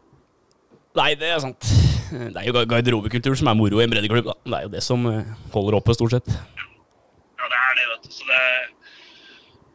Nei, 1.00 1.12
det 1.18 1.30
er 1.34 1.40
sant. 1.42 1.70
Det 2.14 2.38
er 2.38 2.46
jo 2.46 2.54
gar- 2.54 2.68
garderobekultur 2.70 3.34
som 3.40 3.48
er 3.50 3.56
moro 3.58 3.80
i 3.82 3.86
en 3.88 3.90
breddeklubb. 3.94 4.28
da. 4.30 4.36
Det 4.46 4.58
er 4.60 4.66
jo 4.68 4.72
det 4.76 4.84
som 4.86 5.06
eh, 5.10 5.24
holder 5.56 5.80
oppe, 5.80 5.96
stort 5.98 6.14
sett. 6.14 6.28
Ja, 6.30 7.48
det 7.50 7.58
er 7.58 7.80
det, 7.80 7.86
vet 7.94 8.04
du. 8.06 8.12
Så 8.14 8.28
det 8.30 8.42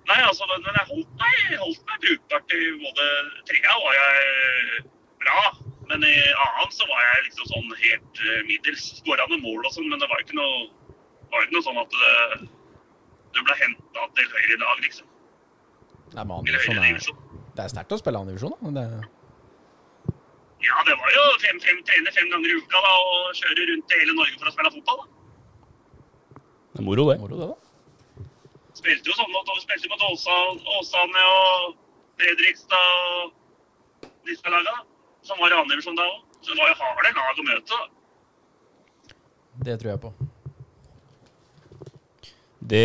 Nei, 0.08 0.20
altså, 0.24 0.46
men 0.48 0.62
jeg 0.72 0.86
holdt 0.88 1.10
meg, 1.20 1.40
holdt 1.60 1.82
meg 1.90 1.98
brukbart 2.06 2.54
i 2.56 2.60
både 2.80 3.08
trea 3.50 3.74
var 3.82 3.96
jeg 3.98 4.78
bra, 5.20 5.42
men 5.90 6.06
i 6.08 6.12
annen 6.46 6.70
så 6.72 6.86
var 6.88 7.02
jeg 7.04 7.26
liksom 7.26 7.50
sånn 7.50 7.74
helt 7.82 8.22
eh, 8.24 8.38
middels. 8.48 8.86
Skåra 9.02 9.26
noen 9.28 9.42
mål 9.44 9.66
og 9.68 9.74
sånn, 9.74 9.90
men 9.92 10.00
det 10.00 10.08
var 10.08 10.22
ikke 10.24 10.38
noe, 10.38 10.62
var 11.34 11.44
ikke 11.44 11.58
noe 11.58 11.66
sånn 11.66 11.82
at 11.82 11.98
det, 11.98 12.48
du 13.36 13.42
ble 13.44 13.58
henta 13.60 14.06
til 14.16 14.32
høyere 14.32 14.58
lag, 14.64 14.80
liksom. 14.86 15.10
Nei, 16.14 16.22
men 16.24 16.34
andredivisjon 16.38 16.80
er, 16.80 17.04
det 17.58 17.66
er 17.66 17.74
sterkt 17.74 17.92
å 17.92 18.00
spille 18.00 18.22
andredivisjon, 18.24 18.54
da. 18.56 18.64
men 18.70 18.78
Det, 18.80 18.86
Ja, 20.64 20.76
det 20.88 20.94
var 20.98 21.10
jo 21.14 21.24
fem, 21.44 21.58
fem, 21.62 21.78
trene 21.86 22.10
fem 22.16 22.28
ganger 22.32 22.50
i 22.50 22.56
uka 22.58 22.80
da, 22.82 22.92
og 23.12 23.36
kjøre 23.38 23.66
rundt 23.70 23.94
i 23.94 24.00
hele 24.02 24.14
Norge 24.18 24.38
for 24.40 24.50
å 24.50 24.54
spille 24.54 24.72
fotball. 24.76 25.00
da. 25.02 25.06
Det 26.72 26.80
er 26.82 26.86
moro, 26.86 27.04
det. 27.10 27.18
moro, 27.22 27.36
det, 27.38 27.48
da. 27.52 27.56
Spilte 28.78 29.10
jo 29.10 29.14
sånn 29.18 29.36
at 29.38 29.52
vi 29.54 29.60
spilte 29.64 29.90
mot 29.90 30.02
Åsane 30.78 31.22
og 31.34 31.76
Fredrikstad 32.18 32.90
og 32.98 34.10
disse 34.26 34.50
lagene, 34.50 34.74
da, 34.74 34.82
som 35.26 35.38
var 35.42 35.54
i 35.54 35.58
andre 35.58 35.76
divisjon 35.76 35.98
da 35.98 36.06
òg. 36.10 36.18
Så 36.42 36.52
det 36.54 36.58
var 36.60 36.68
jo 36.70 36.76
harde 36.82 37.14
lag 37.18 37.40
å 37.42 37.46
møte. 37.48 37.78
da. 37.78 39.14
Det 39.66 39.78
tror 39.80 39.90
jeg 39.94 40.02
på. 40.04 40.12
Det 42.68 42.84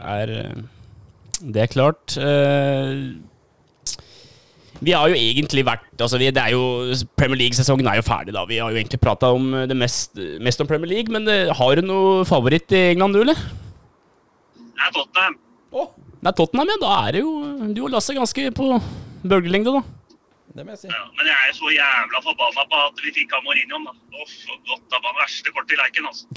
er 0.00 0.32
eh, 0.40 0.62
Det 1.42 1.62
er 1.62 1.70
klart. 1.70 2.16
eh, 2.16 2.94
Vi 4.84 4.92
har 4.92 5.08
jo 5.08 5.16
egentlig 5.16 5.62
vært 5.64 5.86
altså 6.04 6.18
vi, 6.20 6.28
det 6.34 6.42
er 6.42 6.52
jo, 6.52 6.62
Premier 7.16 7.38
League-sesongen 7.40 7.86
er 7.88 7.96
jo 8.00 8.04
ferdig, 8.04 8.34
da. 8.36 8.42
Vi 8.48 8.58
har 8.60 8.70
jo 8.72 8.76
egentlig 8.76 9.00
prata 9.00 9.30
om 9.32 9.48
eh, 9.56 9.64
det 9.70 9.76
mest, 9.78 10.12
mest 10.44 10.60
om 10.60 10.68
Premier 10.68 10.90
League, 10.90 11.12
men 11.12 11.24
eh, 11.32 11.52
har 11.56 11.78
du 11.80 11.86
noe 11.86 12.24
favoritt 12.28 12.72
i 12.76 12.82
England, 12.92 13.16
du, 13.16 13.22
eller? 13.24 13.40
Det 14.60 14.84
er 14.84 14.92
Tottenham. 14.92 15.38
Å, 15.72 15.86
er 16.28 16.36
Tottenham, 16.36 16.72
ja. 16.74 16.78
Da 16.82 16.94
er 17.06 17.16
det 17.16 17.22
jo 17.24 17.32
du 17.72 17.80
og 17.86 17.92
Lasse 17.94 18.16
ganske 18.16 18.48
på 18.58 18.68
bølgelengde, 19.26 19.72
da. 19.78 19.82
det 20.58 20.66
må 20.68 20.74
jeg 20.76 20.82
si. 20.84 20.92
Ja, 20.92 21.02
men 21.16 21.30
jeg 21.32 21.48
er 21.48 21.56
så 21.56 21.72
jævla 21.72 22.22
forbanna 22.28 22.66
på 22.70 22.82
at 22.84 23.04
vi 23.06 23.14
fikk 23.16 23.32
av 23.38 23.46
Mourinho. 23.48 23.80
da. 23.88 23.96
Uff, 24.20 24.36
godt, 24.68 24.84
det 24.92 25.00
var 25.00 25.12
det 25.16 25.20
verste 25.24 25.56
kortet 25.56 25.76
i 25.76 25.80
leiken, 25.80 26.10
altså. 26.12 26.24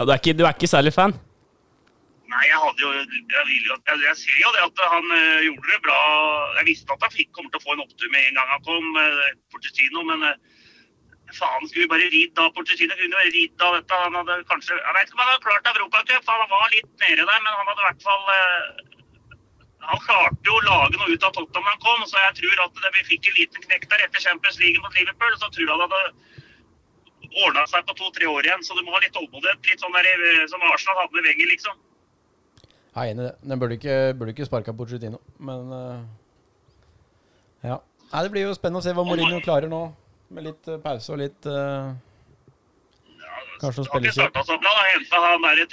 Ja, 0.00 0.06
Du 0.08 0.10
er 0.14 0.16
ikke, 0.16 0.32
du 0.32 0.46
er 0.46 0.54
ikke 0.56 0.70
særlig 0.70 0.94
fan? 0.96 1.12
Nei, 2.30 2.44
jeg 2.46 2.58
hadde 2.62 2.84
jo 2.84 2.90
Jeg, 2.94 3.58
jo, 3.66 3.76
jeg, 3.88 4.00
jeg 4.06 4.16
ser 4.22 4.38
jo 4.38 4.50
det 4.54 4.62
at 4.62 4.82
han 4.92 5.12
eh, 5.16 5.44
gjorde 5.48 5.72
det 5.72 5.80
bra. 5.86 6.00
Jeg 6.60 6.68
visste 6.70 6.94
at 6.94 7.06
han 7.06 7.14
fikk, 7.14 7.32
kommer 7.36 7.50
til 7.50 7.60
å 7.62 7.64
få 7.64 7.74
en 7.74 7.84
opptur 7.84 8.12
med 8.12 8.26
en 8.28 8.38
gang 8.38 8.52
han 8.54 8.66
kom, 8.66 8.86
uh, 8.94 9.30
Porcetino, 9.50 10.04
men 10.06 10.26
eh, 10.28 10.36
faen, 11.38 11.66
skulle 11.66 11.86
vi 11.86 11.90
bare 11.94 12.10
ridd 12.12 12.38
av 12.42 12.52
Portestino? 12.54 12.94
Kunne 13.00 13.24
vi 13.24 13.34
ridd 13.38 13.66
av 13.66 13.78
dette? 13.78 13.98
Han 14.04 14.20
hadde 14.20 14.38
kanskje 14.52 14.78
Jeg 14.78 14.96
vet 14.96 15.10
ikke 15.10 15.18
om 15.18 15.24
han 15.24 15.32
hadde 15.32 15.48
klart 15.48 15.72
Europacup, 15.74 16.30
han 16.30 16.54
var 16.54 16.72
litt 16.76 16.92
nede 17.02 17.26
der, 17.26 17.42
men 17.42 17.58
han 17.58 17.72
hadde 17.72 17.82
i 17.82 17.88
hvert 17.88 18.06
fall 18.06 18.32
eh, 18.36 18.86
Han 19.90 20.06
klarte 20.06 20.50
jo 20.52 20.56
å 20.60 20.64
lage 20.68 21.02
noe 21.02 21.10
ut 21.10 21.26
av 21.26 21.34
Tottenham 21.34 21.66
da 21.66 21.74
han 21.74 21.84
kom, 21.88 22.06
så 22.06 22.24
jeg 22.28 22.38
tror 22.40 22.64
at 22.68 22.80
det, 22.84 22.94
vi 22.98 23.06
fikk 23.10 23.30
en 23.30 23.38
liten 23.42 23.66
knekk 23.66 23.90
der 23.90 24.06
etter 24.06 24.26
Champions 24.28 24.62
League 24.62 24.82
mot 24.84 24.94
Liverpool. 24.94 25.34
Så 25.40 25.50
tror 25.50 25.66
jeg 25.66 25.72
han 25.72 25.86
hadde 25.86 26.02
ordna 27.46 27.66
seg 27.70 27.86
på 27.88 27.96
to-tre 27.98 28.26
år 28.30 28.46
igjen, 28.46 28.62
så 28.66 28.76
du 28.76 28.84
må 28.84 28.94
ha 28.94 29.02
litt 29.02 29.14
tålmodighet. 29.16 29.66
Litt 29.66 29.82
sånn 29.82 29.96
der, 29.96 30.06
eh, 30.06 30.44
som 30.52 30.62
Arsenal 30.70 31.00
hadde 31.02 31.16
med 31.16 31.26
Wenger, 31.26 31.50
liksom. 31.56 31.78
Jeg 32.90 33.06
er 33.06 33.12
enig 33.14 33.22
i 33.22 33.26
det. 33.28 33.34
Den 33.46 33.60
burde 33.60 33.76
ikke, 33.78 33.96
burde 34.18 34.32
ikke 34.34 34.46
sparka 34.48 34.74
Pochettino, 34.74 35.20
men 35.38 35.72
uh, 35.72 36.00
Ja. 37.62 37.76
Nei, 38.10 38.22
det 38.26 38.30
blir 38.34 38.48
jo 38.48 38.54
spennende 38.56 38.80
å 38.80 38.84
se 38.84 38.94
hva 38.96 39.04
Mourinho 39.06 39.38
klarer 39.44 39.70
nå, 39.70 39.84
med 40.34 40.48
litt 40.48 40.70
uh, 40.70 40.80
pause 40.82 41.12
og 41.14 41.20
litt 41.22 41.46
uh, 41.46 41.92
Kanskje 43.60 43.84
å 43.84 43.86
spille 43.86 44.10
seg 44.16 44.26
opp. 44.26 44.34
bra. 44.34 44.72
da. 44.72 44.84
Henta 44.90 45.22
han, 45.22 45.46
der, 45.46 45.64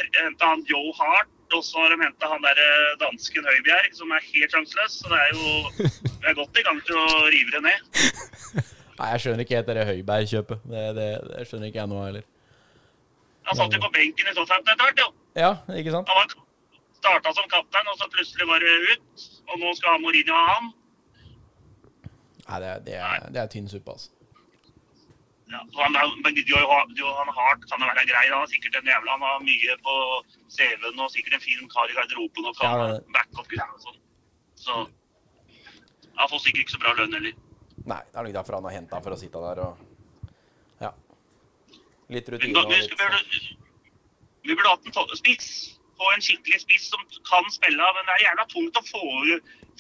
han 0.44 0.64
Joe 0.70 0.94
Hart, 1.00 1.34
og 1.56 1.64
så 1.64 1.80
har 1.82 1.94
de 1.96 2.02
henta 2.04 2.30
han 2.30 2.44
der 2.44 2.60
dansken 3.02 3.48
Høibjerg, 3.48 3.94
som 3.96 4.12
er 4.12 4.26
helt 4.28 4.54
sjanseløs. 4.54 4.98
Så 5.00 5.14
det 5.14 5.22
er 5.24 5.30
jo 5.32 5.86
Vi 6.22 6.28
er 6.28 6.36
godt 6.36 6.60
i 6.60 6.66
gang 6.68 6.82
til 6.84 7.00
å 7.00 7.06
rive 7.32 7.56
det 7.56 7.62
ned. 7.64 8.02
Nei, 9.00 9.08
jeg 9.14 9.24
skjønner 9.24 9.46
ikke 9.46 9.62
helt 9.62 9.72
det 9.72 9.88
Høibjerg-kjøpet. 9.92 10.68
Det, 10.74 10.84
det, 10.98 11.08
det 11.32 11.48
skjønner 11.48 11.72
ikke 11.72 11.80
jeg 11.80 11.92
nå 11.94 12.02
heller. 12.04 12.28
Han 13.48 13.62
satt 13.62 13.78
jo 13.78 13.80
på 13.86 13.94
benken 13.96 14.28
i 14.28 14.36
Southampton 14.36 14.74
etter 14.74 14.90
hvert, 14.90 15.02
jo. 15.06 15.10
Ja, 15.40 15.54
ikke 15.80 15.96
sant? 15.96 16.12
Han 16.12 16.20
var 16.20 16.47
starta 16.98 17.34
som 17.38 17.48
kaptein, 17.52 17.88
og 17.92 17.98
så 18.02 18.08
plutselig 18.14 18.48
var 18.50 18.60
det 18.64 18.74
ut. 18.92 19.26
Og 19.48 19.60
nå 19.62 19.74
skal 19.80 20.02
Mourinho 20.04 20.36
ha 20.36 20.54
han. 20.58 20.70
Nei, 22.48 22.60
det, 22.64 22.68
er- 22.74 22.84
det, 22.88 22.96
er, 22.96 23.26
det 23.36 23.42
er 23.44 23.50
tynn 23.52 23.68
suppe, 23.72 23.92
altså. 23.96 24.12
Ja, 25.48 25.62
han, 25.80 25.96
er- 25.96 26.44
Johan 27.00 27.30
Hart 27.38 27.62
kan 27.70 27.80
jo 27.80 27.88
være 27.88 28.04
grei. 28.10 28.26
Han 28.32 28.42
har 28.44 28.50
sikkert 28.52 28.76
en 28.82 28.90
jævla 28.92 29.12
Han 29.16 29.22
har 29.24 29.44
mye 29.48 29.76
på 29.86 29.94
CV-en 30.52 31.00
og 31.06 31.12
sikkert 31.14 31.38
en 31.38 31.44
fin 31.46 31.70
kar 31.72 31.88
i 31.92 31.96
garderoben 31.96 32.50
og 32.50 32.58
kan 32.60 32.82
Ja, 32.82 32.98
backup-greier 33.16 33.76
og 33.78 33.84
sånn. 33.86 34.00
Så 34.60 34.76
han 36.18 36.30
får 36.34 36.44
sikkert 36.44 36.66
ikke 36.66 36.76
så 36.76 36.82
bra 36.84 36.94
lønn 37.00 37.16
heller. 37.16 37.38
Nei, 37.88 38.02
det 38.12 38.20
er 38.20 38.28
nok 38.28 38.36
derfor 38.42 38.58
han 38.58 38.68
har 38.68 38.76
henta 38.76 39.00
for 39.06 39.16
å 39.16 39.20
sitte 39.22 39.44
der 39.46 39.64
og 39.70 39.86
Ja. 40.84 40.92
Litt 42.12 42.30
rutine 42.34 42.60
og 42.60 42.68
vi 42.72 42.82
litt 42.82 42.98
burde, 43.00 43.24
vi 44.44 44.56
burde 44.56 44.74
hatt 44.76 44.92
en 44.92 45.18
spiss. 45.22 45.77
Få 45.98 46.10
en 46.14 46.22
skikkelig 46.22 46.60
spiss 46.62 46.90
som 46.94 47.02
kan 47.26 47.48
spille. 47.54 47.82
Men 47.98 48.06
det 48.10 48.16
er 48.20 48.24
gjerne 48.28 48.46
tungt 48.54 48.78
å 48.78 48.84
få, 48.86 49.04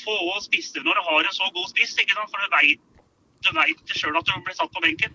få 0.04 0.16
spisser 0.48 0.82
når 0.86 0.98
du 0.98 1.04
har 1.10 1.28
en 1.30 1.36
så 1.38 1.50
god 1.54 1.68
spiss. 1.74 1.94
ikke 2.02 2.16
sant? 2.18 2.32
For 2.34 2.42
du 2.46 2.56
veit 2.58 2.82
du 3.46 3.52
vet 3.54 3.92
sjøl 3.94 4.18
at 4.18 4.26
du 4.26 4.34
blir 4.42 4.56
satt 4.58 4.72
på 4.74 4.82
benken. 4.82 5.14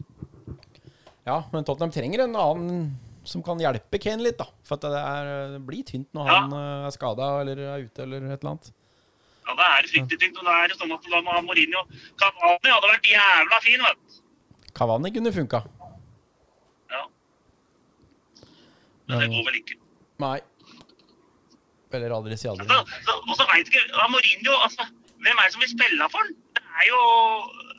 Ja, 1.26 1.40
men 1.52 1.64
Tottenham 1.66 1.90
trenger 1.94 2.22
en 2.24 2.36
annen 2.38 2.84
som 3.26 3.42
kan 3.46 3.58
hjelpe 3.62 3.98
Kane 4.02 4.22
litt, 4.22 4.38
da. 4.38 4.46
For 4.66 4.78
det, 4.82 4.92
er, 4.98 5.28
det 5.56 5.60
blir 5.66 5.82
tynt 5.86 6.08
når 6.14 6.26
Ja. 6.30 6.36
han 6.40 6.54
eh, 6.58 6.86
er 6.86 6.94
skada 6.94 7.26
eller 7.42 7.58
er 7.66 7.84
ute 7.86 8.02
eller 8.06 8.24
et 8.30 8.38
eller 8.42 8.52
annet. 8.54 8.70
Ja, 9.42 9.54
Det 9.58 9.66
er 9.66 9.88
fryktelig 9.90 10.18
tynt. 10.22 10.38
og 10.38 10.44
Da 10.46 10.54
er 10.62 10.70
det 10.72 10.78
sånn 10.78 10.94
at 10.94 11.06
da 11.10 11.20
må 11.22 11.34
ha 11.34 11.42
Mourinho 11.42 11.82
Cavani 12.18 12.70
hadde 12.72 12.90
vært 12.94 13.10
jævla 13.10 13.60
fin, 13.66 13.84
vet 13.88 13.98
du. 14.06 14.18
Kavani 14.78 15.12
kunne 15.18 15.32
funka. 15.34 15.60
Ja. 16.94 17.02
Men 19.10 19.18
det 19.20 19.28
går 19.34 19.46
vel 19.50 19.58
ikke. 19.60 19.78
Nei. 20.22 20.36
Eller 21.96 22.14
aldri 22.16 22.38
si 22.40 22.48
aldri. 22.50 22.66
Og 22.68 23.34
så 23.36 23.46
veit 23.50 23.68
ikke 23.68 23.82
ja, 23.84 24.08
Mourinho 24.10 24.54
altså, 24.64 24.86
Hvem 25.22 25.38
er 25.38 25.46
det 25.46 25.54
som 25.54 25.62
vil 25.62 25.72
spille 25.72 26.08
for 26.12 26.24
han? 26.24 26.34
Det 26.56 26.64
er 26.82 26.88
jo 26.88 27.00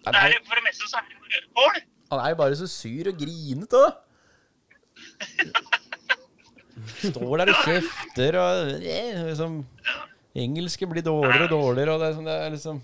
det 0.05 0.15
er, 0.19 0.35
For 0.47 0.59
det 0.59 0.65
meste 0.67 0.89
så 0.89 1.01
er 1.01 1.05
det 1.09 1.15
jo 1.17 1.43
mål. 1.57 1.79
Han 2.13 2.21
er 2.21 2.33
jo 2.33 2.39
bare 2.43 2.57
så 2.59 2.67
sur 2.69 3.09
og 3.09 3.15
grinete, 3.19 3.79
da. 3.83 3.89
Står 7.03 7.37
der 7.39 7.51
og 7.51 7.61
kjefter 7.63 8.37
og 8.39 8.71
eh, 8.79 9.23
liksom 9.29 9.61
Engelske 10.43 10.87
blir 10.89 11.05
dårligere 11.05 11.45
og 11.45 11.51
dårligere, 11.53 11.93
og 11.93 12.01
det 12.01 12.07
er, 12.07 12.15
sånn, 12.17 12.29
det 12.29 12.37
er 12.41 12.53
liksom 12.55 12.79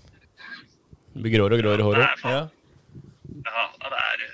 Det 1.14 1.22
blir 1.24 1.34
gråere 1.34 1.56
og 1.56 1.62
gråere 1.62 1.74
i 1.74 1.82
Det 1.82 1.88
håret. 1.88 2.24
Ja. 2.24 2.42
Ja, 3.46 3.64
det 3.86 3.98
er 3.98 4.24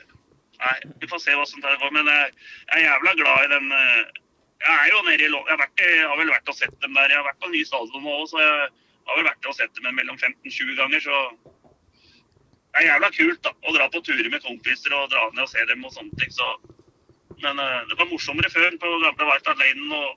Nei, 0.57 0.77
vi 1.01 1.09
får 1.11 1.21
se 1.23 1.35
hva 1.37 1.45
som 1.49 1.63
tar 1.63 1.77
Men 1.93 2.09
jeg 2.09 2.31
jeg 2.73 2.79
er 2.81 2.87
jævla 2.87 3.13
glad 3.21 3.45
i 3.45 3.51
den 3.53 3.75
eh, 3.77 4.23
Jeg 4.65 4.77
er 4.83 4.89
jo 4.93 5.03
nede 5.05 5.25
i 5.27 5.29
Lån, 5.29 5.45
Jeg 5.47 5.53
har, 5.53 5.61
vært, 5.65 5.81
jeg 5.83 6.09
har 6.11 6.19
vel 6.21 6.33
vært 6.33 6.51
og 6.51 6.57
sett 6.57 6.77
dem 6.83 6.97
der. 6.97 7.13
Jeg 7.13 7.19
har 7.21 7.27
vært 7.29 7.43
på 7.45 7.51
ny 7.53 7.61
stadion 7.69 8.05
nå 8.07 8.15
òg, 8.23 8.27
så 8.31 8.41
jeg 8.41 8.71
har 9.09 9.19
vel 9.19 9.29
vært 9.29 9.49
og 9.51 9.57
sett 9.59 9.77
dem 9.77 9.95
mellom 9.99 10.17
15-20 10.17 10.81
ganger, 10.81 11.05
så 11.05 11.21
Det 12.77 12.83
er 12.83 12.91
jævla 12.91 13.09
kult 13.09 13.41
da, 13.41 13.51
å 13.57 13.73
dra 13.73 13.87
på 13.89 14.01
turer 14.05 14.27
med 14.29 14.43
kompiser 14.45 14.93
og 14.93 15.07
dra 15.09 15.23
ned 15.33 15.45
og 15.47 15.49
se 15.49 15.63
dem 15.69 15.85
og 15.85 15.93
sånne 15.95 16.19
ting, 16.21 16.33
så 16.33 16.49
Men 17.45 17.61
uh, 17.61 17.85
det 17.89 17.97
var 18.01 18.09
morsommere 18.09 18.49
før 18.49 18.69
på 18.81 18.91
gamle 19.05 19.29
White 19.29 19.51
Hart 19.53 19.61
Lane 19.61 20.01
og 20.01 20.11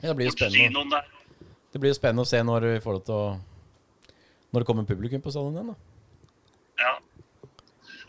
Ja, 0.00 0.08
det 0.08 0.16
blir 0.16 0.30
jo 0.30 0.34
spennende. 0.34 1.00
Det 1.72 1.80
blir 1.82 1.92
jo 1.92 1.98
spennende 1.98 2.24
å 2.24 2.30
se 2.30 2.42
når 2.46 2.66
vi 2.66 2.82
får 2.82 2.96
lov 2.96 3.04
til 3.06 3.14
å 3.14 3.28
Når 4.50 4.62
det 4.62 4.66
kommer 4.66 4.86
publikum 4.86 5.22
på 5.22 5.30
stadion 5.34 5.58
igjen, 5.58 5.70
da. 5.70 5.76
Ja. 6.80 6.94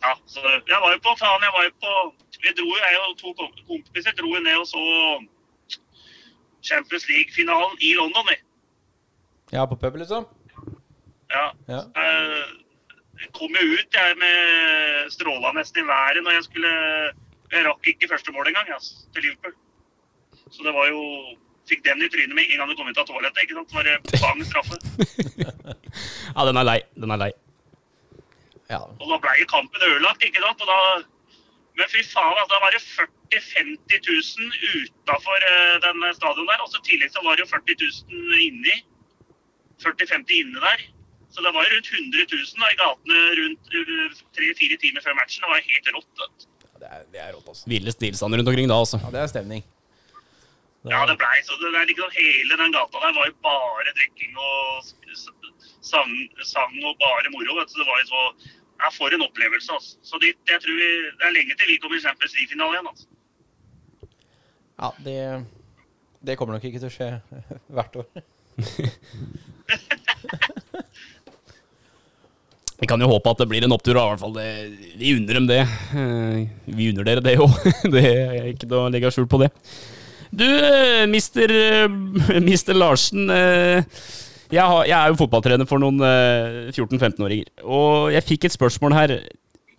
ja. 0.05 0.13
Så 0.25 0.41
jeg 0.41 0.79
var 0.81 0.93
jo 0.95 1.01
på 1.05 1.13
faen, 1.19 1.45
jeg 1.45 1.53
var 1.57 1.67
jo 1.67 1.73
på 1.83 1.95
Vi 2.41 2.53
dro 2.57 2.67
jo, 2.69 2.77
jeg 2.81 3.01
og 3.07 3.17
to 3.19 3.33
kompiser 3.67 4.15
dro 4.17 4.31
jo 4.35 4.41
ned 4.41 4.57
og 4.57 4.67
så 4.67 4.81
Champions 6.65 7.05
League-finalen 7.09 7.77
i 7.81 7.93
London, 7.97 8.27
vi. 8.29 8.37
Ja, 9.51 9.65
på 9.65 9.75
pub, 9.75 9.95
liksom? 10.01 10.27
Ja. 11.31 11.45
Ja. 11.67 11.81
Jeg 13.21 13.29
kom 13.37 13.53
jo 13.55 13.65
ut 13.77 13.97
jeg 13.97 14.17
med 14.17 15.11
stråla 15.13 15.53
nesten 15.57 15.83
i 15.83 15.87
været 15.87 16.23
når 16.23 16.37
jeg 16.37 16.47
skulle 16.49 16.71
Jeg 17.51 17.65
rakk 17.67 17.87
ikke 17.87 18.07
første 18.07 18.31
mål 18.31 18.47
engang, 18.47 18.69
altså, 18.73 18.93
til 19.13 19.25
Liverpool. 19.25 19.53
Så 20.51 20.63
det 20.65 20.73
var 20.73 20.87
jo 20.87 21.01
Fikk 21.69 21.83
den 21.85 22.01
i 22.01 22.09
trynet 22.09 22.35
med 22.35 22.49
en 22.49 22.57
gang 22.59 22.71
du 22.71 22.75
kom 22.75 22.89
ut 22.89 22.97
av 22.97 23.05
toalettet. 23.07 23.43
ikke 23.43 23.55
sant? 23.55 23.69
Så 23.69 23.77
var 23.77 23.85
det 23.87 24.21
bang 24.23 24.41
straffe. 24.49 24.77
Ja, 26.35 26.45
den 26.47 26.57
er 26.57 26.65
lei. 26.65 26.79
Den 26.95 27.11
er 27.13 27.19
lei. 27.21 27.31
Ja. 28.71 28.79
Og 28.81 29.05
da 29.11 29.17
ble 29.21 29.33
jo 29.41 29.47
kampen 29.51 29.83
ødelagt, 29.85 30.23
ikke 30.25 30.41
sant. 30.41 30.63
Og 30.63 30.71
da, 30.71 30.79
men 31.77 31.89
fy 31.91 32.01
faen, 32.03 32.37
altså, 32.37 32.53
da 32.53 32.61
var 32.63 32.75
det 32.75 32.81
40 32.83 33.21
000-50 33.31 34.07
000 34.07 34.81
utafor 34.83 35.45
den 35.85 36.01
stadion 36.17 36.49
der. 36.51 36.63
Og 36.63 36.71
så 36.71 36.81
i 36.81 36.87
tillegg 36.89 37.13
så 37.13 37.23
var 37.25 37.37
det 37.37 37.45
jo 37.45 37.51
40 37.53 37.77
000 37.83 38.47
inni. 38.47 38.77
40-50 39.83 40.41
inne 40.41 40.59
der. 40.61 40.83
Så 41.31 41.43
det 41.45 41.51
var 41.55 41.69
rundt 41.73 41.91
100 41.95 42.25
000 42.27 42.61
da, 42.61 42.71
i 42.73 42.79
gatene 42.83 43.19
rundt 43.39 43.75
tre-fire 44.35 44.77
timer 44.83 45.05
før 45.05 45.15
matchen. 45.19 45.43
Det 45.43 45.51
var 45.53 45.69
helt 45.69 45.93
rått. 45.95 46.11
vet 46.23 46.43
du. 46.43 46.49
Det 46.81 46.89
er, 46.89 47.05
det 47.13 47.21
er 47.23 47.31
rått, 47.37 47.47
altså. 47.53 47.69
Ville 47.71 47.93
stillstand 47.95 48.35
rundt 48.35 48.51
omkring 48.51 48.67
da, 48.71 48.79
altså. 48.83 48.99
Ja, 49.03 49.13
det 49.15 49.21
er 49.23 49.31
stemning. 49.31 49.63
Ja, 50.91 51.05
det 51.05 51.15
blei 51.21 51.37
så. 51.45 51.55
Det 51.61 51.69
er 51.77 51.85
liksom 51.87 52.09
Hele 52.17 52.57
den 52.57 52.73
gata 52.73 53.01
der 53.03 53.13
var 53.17 53.27
jo 53.29 53.35
bare 53.45 53.91
drikking 53.97 54.33
og 54.33 54.87
sang, 55.91 56.15
sang 56.53 56.73
og 56.89 56.95
bare 57.03 57.31
moro. 57.35 57.59
vet 57.59 57.69
du. 57.69 57.73
Så 57.73 57.79
det 57.79 57.87
var 57.91 58.01
jo 58.01 58.07
så 58.11 58.23
ja, 58.81 58.87
For 58.97 59.07
en 59.13 59.21
opplevelse. 59.27 59.69
altså. 59.73 59.91
Så 60.01 60.15
det, 60.21 60.29
jeg 60.49 60.59
tror 60.63 60.75
vi, 60.81 60.89
Det 61.19 61.25
er 61.29 61.33
lenge 61.37 61.53
til 61.59 61.67
vi 61.69 61.77
kommer 61.83 61.97
i 61.97 62.01
Champions 62.05 62.33
League-finale 62.37 62.73
igjen. 62.77 62.89
altså. 62.91 63.05
Ja, 64.81 64.89
det, 65.05 65.17
det 66.25 66.37
kommer 66.39 66.53
nok 66.57 66.65
ikke 66.65 66.81
til 66.81 66.89
å 66.89 66.95
skje 66.95 67.09
hvert 67.77 67.95
år. 68.01 68.07
Vi 72.81 72.87
kan 72.89 72.97
jo 73.03 73.11
håpe 73.11 73.29
at 73.29 73.37
det 73.43 73.49
blir 73.51 73.61
en 73.67 73.75
opptur, 73.75 73.93
i 73.93 74.01
hvert 74.09 74.21
fall. 74.23 74.31
Det, 74.33 74.45
vi 74.97 75.11
unner 75.13 75.37
dem 75.37 75.45
det. 75.49 75.59
Eh, 75.93 76.37
Vi 76.65 76.87
unner 76.89 77.05
dere 77.05 77.21
det 77.21 77.35
òg. 77.37 77.53
Det 77.93 78.01
er 78.09 78.47
ikke 78.49 78.65
til 78.65 78.73
å 78.79 78.87
legge 78.89 79.11
skjul 79.13 79.27
på 79.29 79.37
det. 79.43 79.51
Du, 80.33 80.47
eh, 80.47 81.03
mister, 81.11 81.51
eh, 81.53 81.85
mister 82.41 82.73
Larsen. 82.73 83.29
eh, 83.29 83.83
Jeg, 84.51 84.63
har, 84.67 84.81
jeg 84.89 84.97
er 84.97 85.11
jo 85.13 85.19
fotballtrener 85.21 85.67
for 85.69 85.79
noen 85.81 86.01
eh, 86.03 86.71
14-15-åringer. 86.73 87.51
Og 87.63 88.11
jeg 88.11 88.25
fikk 88.27 88.49
et 88.49 88.55
spørsmål 88.55 88.95
her. 88.97 89.13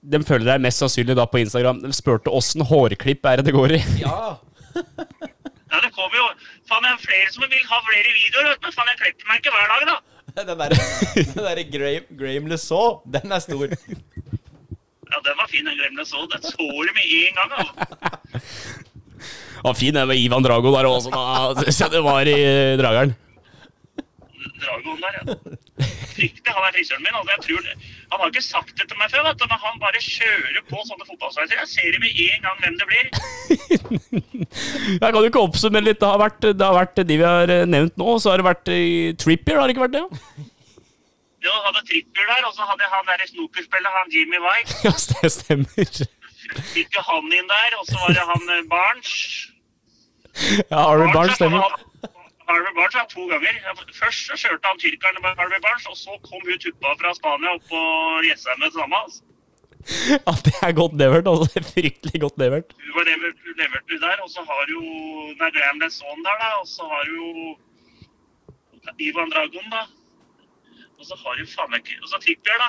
De 0.02 0.20
følger 0.26 0.48
deg 0.48 0.64
mest 0.64 0.80
sannsynlig 0.82 1.16
da 1.18 1.26
på 1.28 1.42
Instagram. 1.42 1.82
De 1.84 1.92
spurte 1.94 2.32
åssen 2.32 2.64
hårklipp 2.66 3.28
er 3.28 3.40
det 3.42 3.50
det 3.50 3.56
går 3.58 3.76
i. 3.78 3.82
Ja! 4.02 4.38
Ja, 5.72 5.78
det 5.80 5.88
kommer 5.96 6.12
jo 6.18 6.24
Faen, 6.68 6.84
det 6.84 6.90
er 6.90 6.98
flere 7.00 7.30
som 7.32 7.44
vil 7.48 7.62
ha 7.64 7.78
flere 7.86 8.10
videoer, 8.12 8.48
vet 8.50 8.58
du, 8.60 8.66
men 8.66 8.74
faen, 8.76 8.90
jeg 8.90 8.98
klipper 9.00 9.30
meg 9.30 9.38
ikke 9.40 9.52
hver 9.54 9.70
dag, 9.70 9.82
da. 9.88 9.94
Den 10.36 10.50
derre 10.60 11.56
der 11.56 11.60
Graham, 11.72 12.10
Graham 12.18 12.50
LeSaw, 12.50 12.90
den 13.14 13.32
er 13.32 13.40
stor. 13.40 13.72
Ja, 13.72 15.20
den 15.24 15.38
var 15.40 15.48
fin, 15.48 15.64
den 15.64 15.78
Graham 15.80 15.96
LeSaw. 15.96 16.26
så. 16.26 16.28
Den 16.34 16.44
så 16.44 16.56
du 16.60 16.92
med 16.92 17.06
en 17.08 17.40
gang, 17.40 17.56
altså. 17.56 17.72
Ja, 19.62 19.72
fin 19.78 19.94
den 19.94 20.08
med 20.10 20.18
Ivan 20.18 20.42
Drago 20.44 20.72
der 20.74 20.88
også, 20.90 21.12
da. 21.14 21.64
Se 21.70 21.84
jeg 21.84 21.92
det 21.92 22.00
var 22.04 22.26
i 22.26 22.34
eh, 22.34 22.76
drageren. 22.80 23.12
Dragoen 24.62 25.00
der, 25.04 25.16
ja. 25.18 25.24
Fryktelig, 26.12 26.52
han 26.54 26.66
er 26.68 26.74
frisøren 26.76 27.02
min. 27.06 27.14
Altså, 27.18 27.32
jeg 27.34 27.42
tror, 27.46 27.60
det- 27.66 27.76
han 28.12 28.20
har 28.20 28.28
ikke 28.32 28.42
sagt 28.44 28.72
det 28.78 28.86
til 28.90 28.98
meg 29.00 29.10
før, 29.14 29.22
vet 29.28 29.38
du, 29.40 29.46
men 29.52 29.60
han 29.64 29.78
bare 29.82 30.00
kjører 30.04 30.62
på 30.68 30.82
sånne 30.90 31.06
fotballsveiser. 31.10 31.56
Jeg 31.62 31.70
ser 31.72 31.88
det 31.94 32.00
med 32.04 32.12
en 32.26 32.42
gang 32.46 32.56
hvem 32.62 32.76
det 32.80 32.86
blir. 32.90 33.06
Jeg 35.00 35.00
kan 35.12 35.20
jo 35.20 35.28
ikke 35.30 35.42
oppsummere 35.46 35.86
litt. 35.86 36.00
Det 36.02 36.08
har 36.12 36.20
vært, 36.20 36.40
det 36.44 36.66
har 36.66 36.76
vært 36.76 37.00
de 37.08 37.16
vi 37.16 37.26
har 37.26 37.52
eh, 37.56 37.64
nevnt 37.68 37.96
nå. 38.00 38.16
Så 38.22 38.30
har 38.32 38.42
det 38.42 38.46
vært 38.50 38.68
eh, 38.72 39.12
Trippier, 39.22 39.58
har 39.60 39.66
det 39.70 39.76
ikke 39.76 39.86
vært 39.86 39.96
det? 39.98 40.04
Ja, 41.42 41.54
hadde 41.66 41.82
Trippier 41.88 42.28
der, 42.28 42.44
og 42.46 42.52
så 42.54 42.66
hadde 42.68 42.90
han 42.92 43.08
der 43.08 43.24
snokerspillet, 43.32 43.94
han 43.96 44.12
Jimmy 44.14 44.42
White. 44.44 44.76
Ja, 44.86 44.92
det 45.22 45.32
stemmer. 45.34 46.02
Fikk 46.74 46.98
jo 46.98 47.02
han 47.08 47.32
inn 47.38 47.48
der, 47.50 47.78
og 47.80 47.88
så 47.88 47.96
var 48.04 48.14
det 48.18 48.26
han 48.28 48.52
eh, 48.58 48.62
Barnes. 48.70 49.16
Ja, 50.70 50.84
Harvey 50.86 51.08
Barnes 51.16 51.34
stemmer. 51.40 51.80
Harvey 52.48 52.72
Barnes 52.76 52.96
ja, 52.98 53.04
to 53.14 53.26
ganger. 53.30 53.58
Først 54.02 54.30
så 54.30 54.38
kjørte 54.42 54.70
han 54.70 54.80
tyrkeren 54.82 55.20
med 55.24 55.38
Harvey 55.40 55.60
Barnes, 55.66 55.86
og 55.92 55.96
så 56.04 56.16
kom 56.28 56.42
hun 56.46 56.58
tuppa 56.64 56.94
fra 57.00 57.14
Spania 57.18 57.54
opp 57.56 57.68
på 57.70 57.82
Jessheim 58.28 58.58
med 58.62 58.70
det 58.70 58.78
samme. 58.80 59.04
Altså. 59.04 59.22
Ja, 60.26 60.32
det 60.46 60.54
er 60.66 60.72
godt 60.82 60.94
levert. 61.00 61.26
altså. 61.30 61.46
Det 61.54 61.60
er 61.62 61.68
Fryktelig 61.74 62.20
godt 62.24 62.38
levert. 62.42 62.68
Hun 62.84 62.94
var 62.98 63.08
levert, 63.10 63.38
levert 63.62 63.86
du 63.90 63.96
der, 64.06 64.18
og 64.24 64.30
så 64.34 64.44
har 64.48 64.62
du 64.68 64.72
jo 64.78 64.86
Nei, 65.40 65.50
Graham 65.56 65.82
Lesson 65.82 66.22
der, 66.26 66.36
da. 66.42 66.48
Og 66.62 66.66
så 66.76 66.86
har 66.92 67.02
jo 67.14 67.26
Ivan 69.06 69.30
Dragon, 69.34 69.68
da. 69.76 69.82
Og 70.98 71.04
så 71.08 71.18
har 71.22 71.34
du 71.38 71.46
faen 71.54 71.74
ikke 71.78 71.98
Og 72.02 72.08
så 72.12 72.20
Trippier, 72.24 72.58
da. 72.64 72.68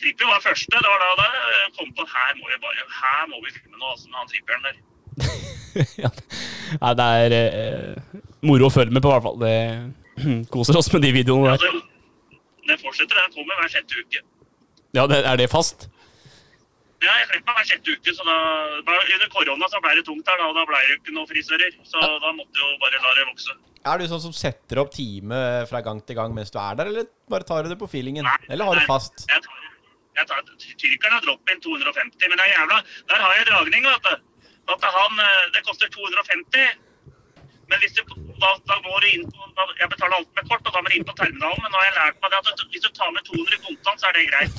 Trippier 0.00 0.32
var 0.32 0.42
første. 0.48 0.74
Det 0.82 0.90
var 0.92 1.04
da 1.04 1.12
da 1.22 1.28
kom 1.78 1.94
på 1.98 2.08
her 2.14 2.34
må 2.40 2.50
vi 2.50 2.58
bare 2.64 2.90
Her 3.02 3.22
må 3.30 3.36
vi 3.44 3.54
filme 3.58 3.78
noe 3.78 3.94
altså, 3.94 4.10
med 4.10 4.18
han 4.20 4.30
Trippieren 4.32 4.66
der. 4.68 4.76
ja. 6.04 6.10
Nei, 6.82 6.92
det 6.98 7.08
er 7.24 7.34
eh, 7.36 8.22
moro 8.46 8.70
å 8.70 8.72
følge 8.72 8.94
med 8.94 9.04
på, 9.04 9.10
i 9.10 9.16
hvert 9.16 9.26
fall. 9.26 9.42
Det 9.42 10.46
koser 10.54 10.78
oss 10.80 10.88
med 10.94 11.04
de 11.06 11.12
videoene 11.16 11.56
der. 11.56 11.66
Ja, 11.66 12.72
det 12.72 12.80
fortsetter. 12.82 13.20
Det 13.20 13.36
kommer 13.36 13.60
hver 13.60 13.76
sjette 13.76 14.00
uke. 14.00 14.24
Ja, 14.96 15.06
det, 15.10 15.20
Er 15.28 15.38
det 15.40 15.50
fast? 15.52 15.88
Ja, 17.04 17.12
jeg 17.20 17.28
klipper 17.28 17.52
meg 17.52 17.58
hver 17.60 17.68
sjette 17.68 17.92
uke, 17.92 18.12
så 18.16 18.24
da, 18.24 18.36
Under 18.88 19.28
korona 19.34 19.68
så 19.70 19.80
ble 19.84 19.98
det 19.98 20.04
tungt 20.08 20.28
her, 20.30 20.40
da, 20.40 20.48
og 20.48 20.56
da 20.56 20.64
ble 20.68 20.80
det 20.88 20.96
ikke 20.98 21.14
noen 21.14 21.28
frisører. 21.28 21.76
Så 21.84 22.00
da 22.00 22.32
måtte 22.32 22.56
jeg 22.56 22.64
jo 22.64 22.78
bare 22.82 23.02
la 23.04 23.16
det 23.18 23.26
vokse. 23.28 23.56
Er 23.86 24.00
du 24.00 24.08
sånn 24.10 24.22
som 24.24 24.32
setter 24.34 24.80
opp 24.82 24.90
time 24.94 25.40
fra 25.70 25.82
gang 25.84 26.00
til 26.02 26.16
gang 26.18 26.32
mens 26.34 26.50
du 26.50 26.56
er 26.58 26.78
der, 26.78 26.88
eller 26.90 27.10
bare 27.30 27.46
tar 27.46 27.66
du 27.66 27.70
det 27.70 27.78
på 27.78 27.86
feelingen? 27.90 28.26
Nei, 28.26 28.38
Eller 28.50 28.66
har 28.66 28.80
du 28.80 28.88
fast? 28.88 29.26
Jeg 29.30 29.44
tar, 29.44 29.68
jeg 30.16 30.30
tar, 30.32 30.40
tyrkerne 30.80 31.18
har 31.18 31.26
drop-in 31.28 31.62
250, 31.62 32.24
men 32.32 32.40
det 32.40 32.48
er 32.48 32.54
jævla 32.56 32.80
Der 33.12 33.22
har 33.22 33.36
jeg 33.36 33.46
dragning, 33.52 33.86
vet 33.86 34.08
du. 34.08 34.24
At 34.74 34.82
han, 34.98 35.22
eh, 35.22 35.46
det 35.54 35.62
koster 35.66 35.90
250. 35.94 36.82
Men 37.66 37.80
hvis 37.82 37.96
du, 37.98 38.02
da, 38.38 38.52
da 38.70 38.76
går 38.84 39.00
du 39.02 39.06
inn 39.10 39.24
på 39.26 39.46
da, 39.56 39.64
Jeg 39.80 39.88
betaler 39.90 40.20
alt 40.20 40.28
med 40.38 40.44
kort, 40.50 40.68
og 40.68 40.74
da 40.74 40.82
må 40.84 40.90
du 40.90 40.96
inn 40.98 41.06
på 41.06 41.14
terminalen. 41.18 41.62
Men 41.64 41.72
nå 41.74 41.80
har 41.80 41.86
jeg 41.88 41.96
lært 41.96 42.20
meg 42.22 42.34
det 42.34 42.38
at 42.52 42.62
hvis 42.74 42.84
du 42.84 42.90
tar 42.94 43.10
med 43.14 43.26
200 43.26 43.62
kontant, 43.64 44.02
så 44.02 44.10
er 44.10 44.14
det 44.14 44.26
greit. 44.30 44.54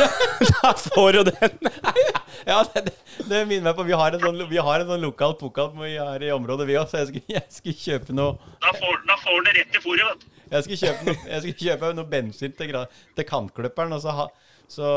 Da 0.60 0.72
får 0.82 1.18
du 1.18 1.22
den! 1.30 1.70
Ja, 2.48 2.62
det, 2.72 2.82
det, 2.86 2.92
det 3.28 3.38
minner 3.44 3.68
meg 3.68 3.76
på 3.76 3.84
Vi 3.84 3.96
har 4.00 4.14
en 4.16 4.22
sånn, 4.22 4.38
vi 4.48 4.60
har 4.64 4.80
en 4.80 4.88
sånn 4.88 5.02
lokal 5.02 5.34
pokal 5.36 5.74
vi 5.76 5.90
har 5.98 6.22
i 6.24 6.30
området, 6.32 6.66
vi 6.70 6.78
òg, 6.80 6.86
så 6.88 7.02
jeg 7.02 7.10
skulle, 7.10 7.34
jeg 7.36 7.44
skulle 7.52 7.80
kjøpe 7.82 8.16
noe 8.16 8.54
Da 8.64 8.72
får, 8.78 8.94
da 9.10 9.16
får 9.20 9.36
du 9.36 9.50
det 9.50 9.54
rett 9.58 9.76
i 9.76 9.82
fôret. 9.84 10.24
Jeg 10.50 10.66
skulle 10.66 10.80
kjøpe 10.80 11.06
noe, 11.10 11.16
jeg 11.28 11.42
skulle 11.44 11.66
kjøpe 11.66 11.90
noe 11.98 12.10
bensin 12.14 12.54
til, 12.56 12.78
til 13.18 13.28
kantklipperen, 13.28 13.92
og 13.98 14.02
så 14.06 14.16
ha 14.16 14.26
Så 14.70 14.88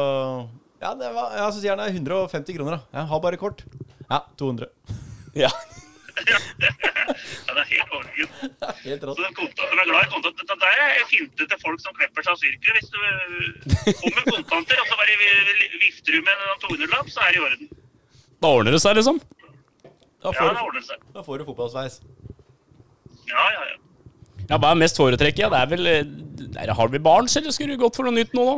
Ja, 0.83 0.91
det 0.99 1.09
var, 1.15 1.31
ja, 1.39 1.45
så 1.53 1.61
sier 1.63 1.73
han 1.77 1.79
det 1.79 1.89
er 1.93 1.99
150 2.01 2.57
kroner, 2.57 2.75
da. 2.75 2.97
Jeg 2.99 3.09
har 3.13 3.21
bare 3.23 3.37
kort. 3.39 3.63
Ja, 4.09 4.19
200. 4.41 4.67
Ja. 5.39 5.51
Ja, 6.23 6.37
det 7.57 7.61
er 7.61 7.69
helt 7.73 7.93
overlegent. 7.95 8.33
Helt 8.85 9.01
Så 9.01 9.07
rått. 9.09 9.17
den 9.19 9.33
kontanten, 9.35 9.79
er 9.81 9.87
glad 9.89 10.05
i 10.05 10.09
kontant. 10.11 10.41
Det 10.43 10.57
der 10.61 10.81
er 10.83 11.07
finte 11.09 11.47
til 11.49 11.59
folk 11.63 11.81
som 11.81 11.95
klipper 11.97 12.23
seg 12.23 12.35
av 12.35 12.39
syrker. 12.39 12.77
Hvis 12.77 12.91
du 12.93 12.99
kommer 13.97 14.21
med 14.21 14.29
kontanter, 14.29 14.79
og 14.83 14.91
så 14.91 14.97
bare 14.99 15.15
vifter 15.81 16.15
du 16.15 16.19
med 16.27 16.43
en 16.45 16.61
200-lapp, 16.63 17.09
så 17.11 17.23
er 17.25 17.33
det 17.33 17.39
i 17.39 17.43
orden. 17.47 17.71
Da 18.45 18.51
ordner 18.59 18.77
det 18.77 18.81
seg, 18.85 18.95
liksom. 18.99 19.19
Da 20.23 20.31
Ja, 20.31 20.31
det 20.37 20.53
du, 20.53 20.61
ordner 20.67 20.85
seg. 20.87 21.01
da 21.17 21.25
får 21.25 21.41
du 21.41 21.45
fotballsveis. 21.49 21.97
Ja, 23.33 23.47
ja, 23.57 23.65
ja. 23.73 23.75
Ja, 24.51 24.57
Hva 24.59 24.71
er 24.75 24.79
mest 24.83 24.99
foretrekket? 25.01 25.43
Ja, 25.47 25.49
det 25.53 25.59
er 25.63 25.69
vel 25.71 25.87
eh, 25.87 25.99
Er 26.61 26.67
det 26.69 26.77
Harvey 26.77 26.99
Barnes, 27.03 27.35
eller 27.39 27.51
skulle 27.55 27.73
du 27.77 27.81
gått 27.83 27.95
for 27.99 28.05
noe 28.07 28.15
nytt 28.21 28.33
nå, 28.37 28.45
da? 28.53 28.57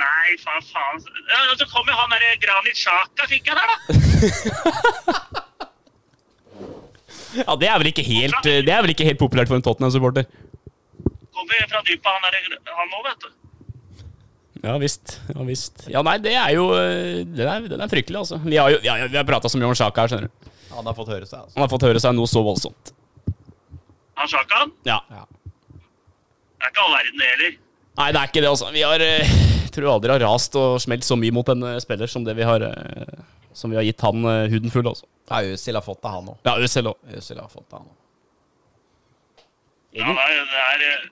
Nei, 0.00 0.36
faen, 0.40 0.62
faen. 0.64 1.02
Ja, 1.28 1.40
og 1.52 1.58
så 1.60 1.66
kom 1.68 1.88
jo 1.90 1.96
han 1.98 2.12
derre 2.14 2.36
Granit 2.40 2.78
Sjaka, 2.80 3.26
fikk 3.28 3.50
jeg 3.50 3.56
der, 3.58 3.66
da. 3.70 3.76
Ja, 7.38 7.54
Det 7.56 7.68
er 7.68 7.76
vel 7.78 7.90
ikke 7.92 8.02
helt, 8.06 8.46
eh, 8.48 8.62
det 8.66 8.72
er 8.74 8.80
vel 8.82 8.90
ikke 8.94 9.06
helt 9.06 9.20
populært 9.20 9.50
for 9.50 9.58
en 9.58 9.62
Tottenham-supporter. 9.62 10.26
Kommer 11.36 11.68
fra 11.70 11.82
dypet, 11.86 12.08
han 12.10 12.24
der, 12.26 12.56
Han 12.74 12.96
òg, 12.96 13.04
vet 13.06 13.20
du. 13.22 13.30
Ja 14.64 14.74
visst. 14.82 15.20
Ja 15.30 15.44
visst. 15.46 15.84
Ja, 15.88 16.02
nei, 16.04 16.18
det 16.20 16.34
er 16.36 16.50
jo 16.52 16.66
eh, 16.76 17.22
Den 17.24 17.48
er, 17.48 17.68
den 17.70 17.80
er 17.80 17.88
fryktelig, 17.88 18.18
altså. 18.18 18.40
Vi 18.44 18.58
har 18.60 18.74
jo 18.74 18.80
ja, 18.84 18.98
vi 19.06 19.16
har 19.16 19.24
prata 19.28 19.48
så 19.48 19.60
mye 19.60 19.70
om 19.70 19.76
Sjaka 19.78 20.04
her, 20.04 20.12
skjønner 20.12 20.28
du. 20.28 20.50
Han 20.74 20.86
har 20.90 20.96
fått 20.98 21.12
høre 21.14 21.26
seg, 21.26 21.38
altså. 21.44 21.54
Han 21.56 21.64
har 21.64 21.70
fått 21.72 21.86
høre 21.86 22.02
seg 22.02 22.16
noe 22.18 22.30
så 22.30 22.42
voldsomt. 22.44 22.92
Han 24.20 24.28
Sjakan? 24.28 24.74
Ja. 24.84 24.98
Ja. 25.08 25.24
det 25.30 26.66
er 26.66 26.74
ikke 26.74 26.84
all 26.84 26.94
verden, 26.98 27.22
det 27.22 27.30
heller. 27.30 27.56
Nei, 28.00 28.10
det 28.12 28.20
er 28.20 28.30
ikke 28.32 28.42
det, 28.42 28.50
altså. 28.50 28.68
Vi 28.74 28.84
har 28.84 29.06
eh, 29.70 29.74
tror 29.76 29.92
aldri 29.94 30.12
har 30.12 30.22
rast 30.24 30.56
og 30.58 30.80
smelt 30.82 31.06
så 31.06 31.16
mye 31.18 31.34
mot 31.34 31.48
en 31.52 31.62
eh, 31.72 31.78
spiller 31.82 32.10
som 32.10 32.26
det 32.26 32.34
vi 32.38 32.46
har 32.46 32.64
eh, 32.66 33.20
Som 33.56 33.72
vi 33.72 33.78
har 33.78 33.86
gitt 33.86 34.02
han 34.06 34.24
eh, 34.24 34.50
huden 34.52 34.70
full, 34.70 34.86
Også. 34.86 35.06
Ja, 35.30 35.42
Øzil 35.54 35.78
har 35.78 35.82
fått 35.82 36.02
det, 36.02 36.10
han 36.10 36.28
òg. 36.30 36.36
Ja, 36.46 36.56
Øzil 36.58 36.90
òg. 36.90 36.98
Har 37.06 37.50
fått 37.50 37.66
det, 37.70 37.78
han 37.78 37.86
òg. 37.86 37.96
Ja, 39.94 40.06
det 40.06 40.22
er, 40.22 40.44
det 40.50 40.90
er, 40.90 41.08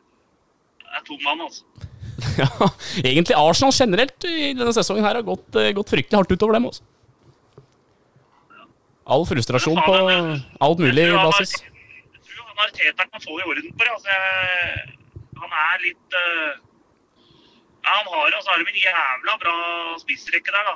det 0.87 1.03
tom 1.07 1.23
mann, 1.27 1.47
altså. 1.47 1.65
Ja, 2.39 2.49
egentlig 2.99 3.35
Arsenal 3.39 3.75
generelt 3.75 4.25
i 4.27 4.53
denne 4.59 4.73
sesongen 4.75 5.07
her 5.07 5.19
har 5.19 5.27
gått, 5.27 5.55
gått 5.75 5.91
fryktelig 5.91 6.19
hardt 6.19 6.33
utover 6.35 6.59
dem. 6.59 6.67
Også. 6.71 6.83
All 9.09 9.25
frustrasjon 9.27 9.79
på 9.87 9.95
alt 9.97 10.83
mulig 10.83 11.07
Jeg 11.07 11.15
tror 11.15 11.31
basis. 11.31 11.55
Jeg 11.63 12.25
tror 12.29 12.49
han 12.51 12.65
Arteta 12.67 13.07
kan 13.07 13.23
få 13.25 13.39
i 13.39 13.47
orden 13.47 13.71
for. 13.71 13.85
det. 13.87 13.93
Altså, 13.95 14.17
jeg, 14.17 14.99
han 15.39 15.55
er 15.63 15.85
litt 15.85 16.19
eh, 16.19 16.59
Ja, 17.85 17.95
han 17.95 18.09
har 18.13 18.37
og 18.39 18.43
så 18.45 18.51
har 18.53 18.59
de 18.63 18.65
en 18.73 18.81
jævla 18.83 19.35
bra 19.43 19.55
spissrekke 20.03 20.51
der, 20.55 20.65
da. 20.73 20.75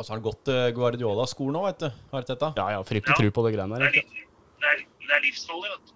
Og 0.00 0.04
så 0.04 0.12
har 0.12 0.18
han 0.18 0.24
gått 0.24 0.48
uh, 0.50 0.66
Guardiola-skolen 0.76 1.54
nå, 1.56 1.62
vet 1.68 1.80
du. 1.84 1.88
Arteta. 2.16 2.52
Ja, 2.56 2.66
ja, 2.76 2.80
fryktelig 2.88 3.14
Ja. 3.16 3.20
tro 3.20 3.30
på 3.36 3.44
det 3.46 3.52
greiene 3.56 3.78
Det 3.80 3.86
er, 3.86 3.90
der. 3.90 3.96
liv, 4.00 4.26
det 4.60 4.68
er, 4.72 4.76
det 5.06 5.14
er 5.16 5.24
livsfarlig, 5.26 5.70
vet 5.74 5.84
du. 5.90 5.92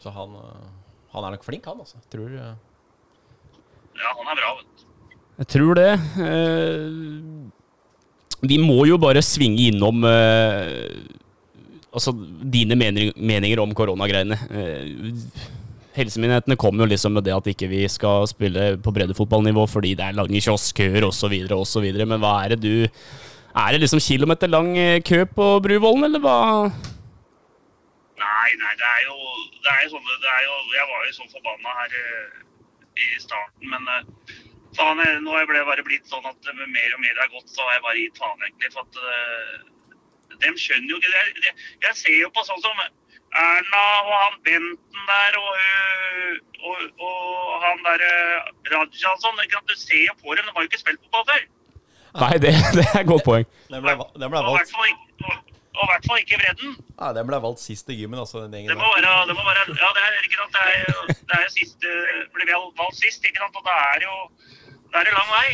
Så 0.00 0.08
han, 0.14 0.30
eh, 0.40 0.68
han 1.12 1.24
er 1.26 1.30
nok 1.34 1.44
flink, 1.44 1.64
han, 1.68 1.80
altså. 1.82 1.98
Tror 2.12 2.30
uh, 2.30 2.54
Ja, 4.00 4.12
han 4.16 4.30
er 4.32 4.36
bra, 4.38 4.52
vet 4.60 4.70
du. 4.70 4.86
Jeg 5.40 5.48
tror 5.54 5.74
det. 5.78 5.90
Eh, 6.26 6.86
vi 8.50 8.56
må 8.62 8.78
jo 8.88 8.96
bare 9.00 9.20
svinge 9.24 9.66
innom 9.70 10.04
eh, 10.08 11.00
Altså 11.90 12.12
dine 12.14 12.76
meninger, 12.78 13.16
meninger 13.18 13.58
om 13.60 13.72
koronagreiene. 13.74 14.36
Eh, 14.54 14.84
helsemyndighetene 15.96 16.56
kommer 16.60 16.84
jo 16.84 16.92
liksom 16.92 17.16
med 17.16 17.26
det 17.26 17.34
at 17.34 17.48
ikke 17.50 17.68
vi 17.70 17.82
skal 17.90 18.28
spille 18.30 18.76
på 18.82 18.92
breddefotballnivå 18.94 19.66
fordi 19.70 19.96
det 19.98 20.06
er 20.06 20.18
lange 20.18 20.42
kioskkøer 20.42 21.06
osv. 21.08 21.34
osv. 21.56 21.86
Men 22.04 22.20
hva 22.22 22.36
er 22.44 22.54
det 22.54 22.62
du 22.62 22.88
Er 23.50 23.72
det 23.72 23.80
liksom 23.82 23.98
kilometerlang 23.98 24.76
lang 24.76 25.02
kø 25.02 25.24
på 25.26 25.46
Bruvollen, 25.64 26.04
eller 26.06 26.22
hva? 26.22 26.70
Nei, 28.20 28.50
nei, 28.60 28.74
det 28.78 28.86
er 28.86 29.02
jo, 29.08 29.16
det 29.64 29.72
er 29.72 29.80
jo 29.82 29.90
sånn 29.96 30.06
det 30.06 30.30
er 30.36 30.44
jo, 30.44 30.54
Jeg 30.76 30.86
var 30.92 31.08
jo 31.08 31.16
så 31.16 31.26
forbanna 31.32 31.74
her 31.80 31.96
eh, 31.98 32.38
i 33.00 33.08
starten, 33.18 33.66
men 33.72 33.90
eh, 33.90 34.38
faen, 34.78 35.02
jeg, 35.02 35.18
nå 35.24 35.34
er 35.34 35.50
jeg 35.56 35.66
bare 35.66 35.86
blitt 35.88 36.06
sånn 36.06 36.30
at 36.30 36.50
med 36.52 36.70
mer 36.70 36.94
og 36.94 37.02
mer 37.02 37.16
det 37.16 37.24
er 37.26 37.34
gått, 37.34 37.50
så 37.50 37.66
har 37.66 37.78
jeg 37.78 37.84
bare 37.88 38.04
gitt 38.04 38.22
faen, 38.22 38.46
egentlig. 38.46 38.72
For 38.76 38.86
at 38.86 39.00
eh, 39.16 40.38
de 40.44 40.54
skjønner 40.54 40.94
jo 40.94 41.00
ikke 41.00 41.14
det. 41.16 41.44
Jeg, 41.48 41.56
jeg 41.88 42.00
ser 42.04 42.18
jo 42.20 42.30
på 42.36 42.46
sånn 42.46 42.62
som 42.62 42.84
Erna 43.30 43.82
og 44.02 44.14
han 44.24 44.36
Benten 44.46 45.02
der 45.10 45.36
og, 45.38 45.52
øh, 45.66 46.34
og, 46.66 46.78
og 47.06 47.62
han 47.64 47.78
der 47.86 48.02
øh, 48.10 48.50
Raja 48.72 49.12
og 49.14 49.20
sånn. 49.22 49.38
Du 49.70 49.74
ser 49.78 50.02
jo 50.08 50.14
på 50.18 50.34
dem, 50.34 50.44
de 50.48 50.54
har 50.54 50.64
jo 50.64 50.70
ikke 50.70 50.82
spilt 50.82 51.00
fotball 51.04 51.26
før. 51.30 51.46
Nei, 52.20 52.34
det, 52.42 52.50
det 52.74 52.84
er 52.90 53.00
et 53.04 53.06
godt 53.06 53.22
poeng. 53.28 53.46
Den 53.70 53.84
ble, 53.86 53.94
den 54.18 54.32
ble 54.32 54.42
valgt, 54.42 54.74
og, 54.74 55.86
i 55.86 55.86
hvert 55.88 56.06
fall 56.10 56.18
ikke 56.20 56.36
bredden. 56.42 56.72
ja, 56.98 57.12
den 57.16 57.28
ble 57.30 57.38
valgt 57.40 57.62
sist 57.62 57.88
i 57.88 57.96
gymmen, 58.00 58.18
altså, 58.20 58.42
den 58.42 58.52
Det 58.52 58.76
må 58.76 58.88
være, 58.98 59.12
det 59.30 59.36
må 59.38 59.44
være 59.46 59.62
Ja, 59.78 59.90
det 59.96 60.02
er 60.04 60.18
ikke 60.26 60.40
sant. 60.40 60.56
Det 60.56 60.64
er, 60.66 60.80
jo- 60.90 61.06
det 61.30 61.36
er 61.38 61.42
jo 61.46 61.52
sist, 61.54 61.86
Blir 62.34 62.46
vi 62.50 62.56
valgt 62.82 62.98
sist, 62.98 63.24
ikke 63.24 63.40
sant. 63.44 63.56
Og 63.56 63.64
da 63.70 63.76
er 63.94 64.04
jo 64.08 64.16
det 64.90 64.98
er 64.98 65.06
jo 65.12 65.14
lang 65.20 65.30
vei. 65.30 65.48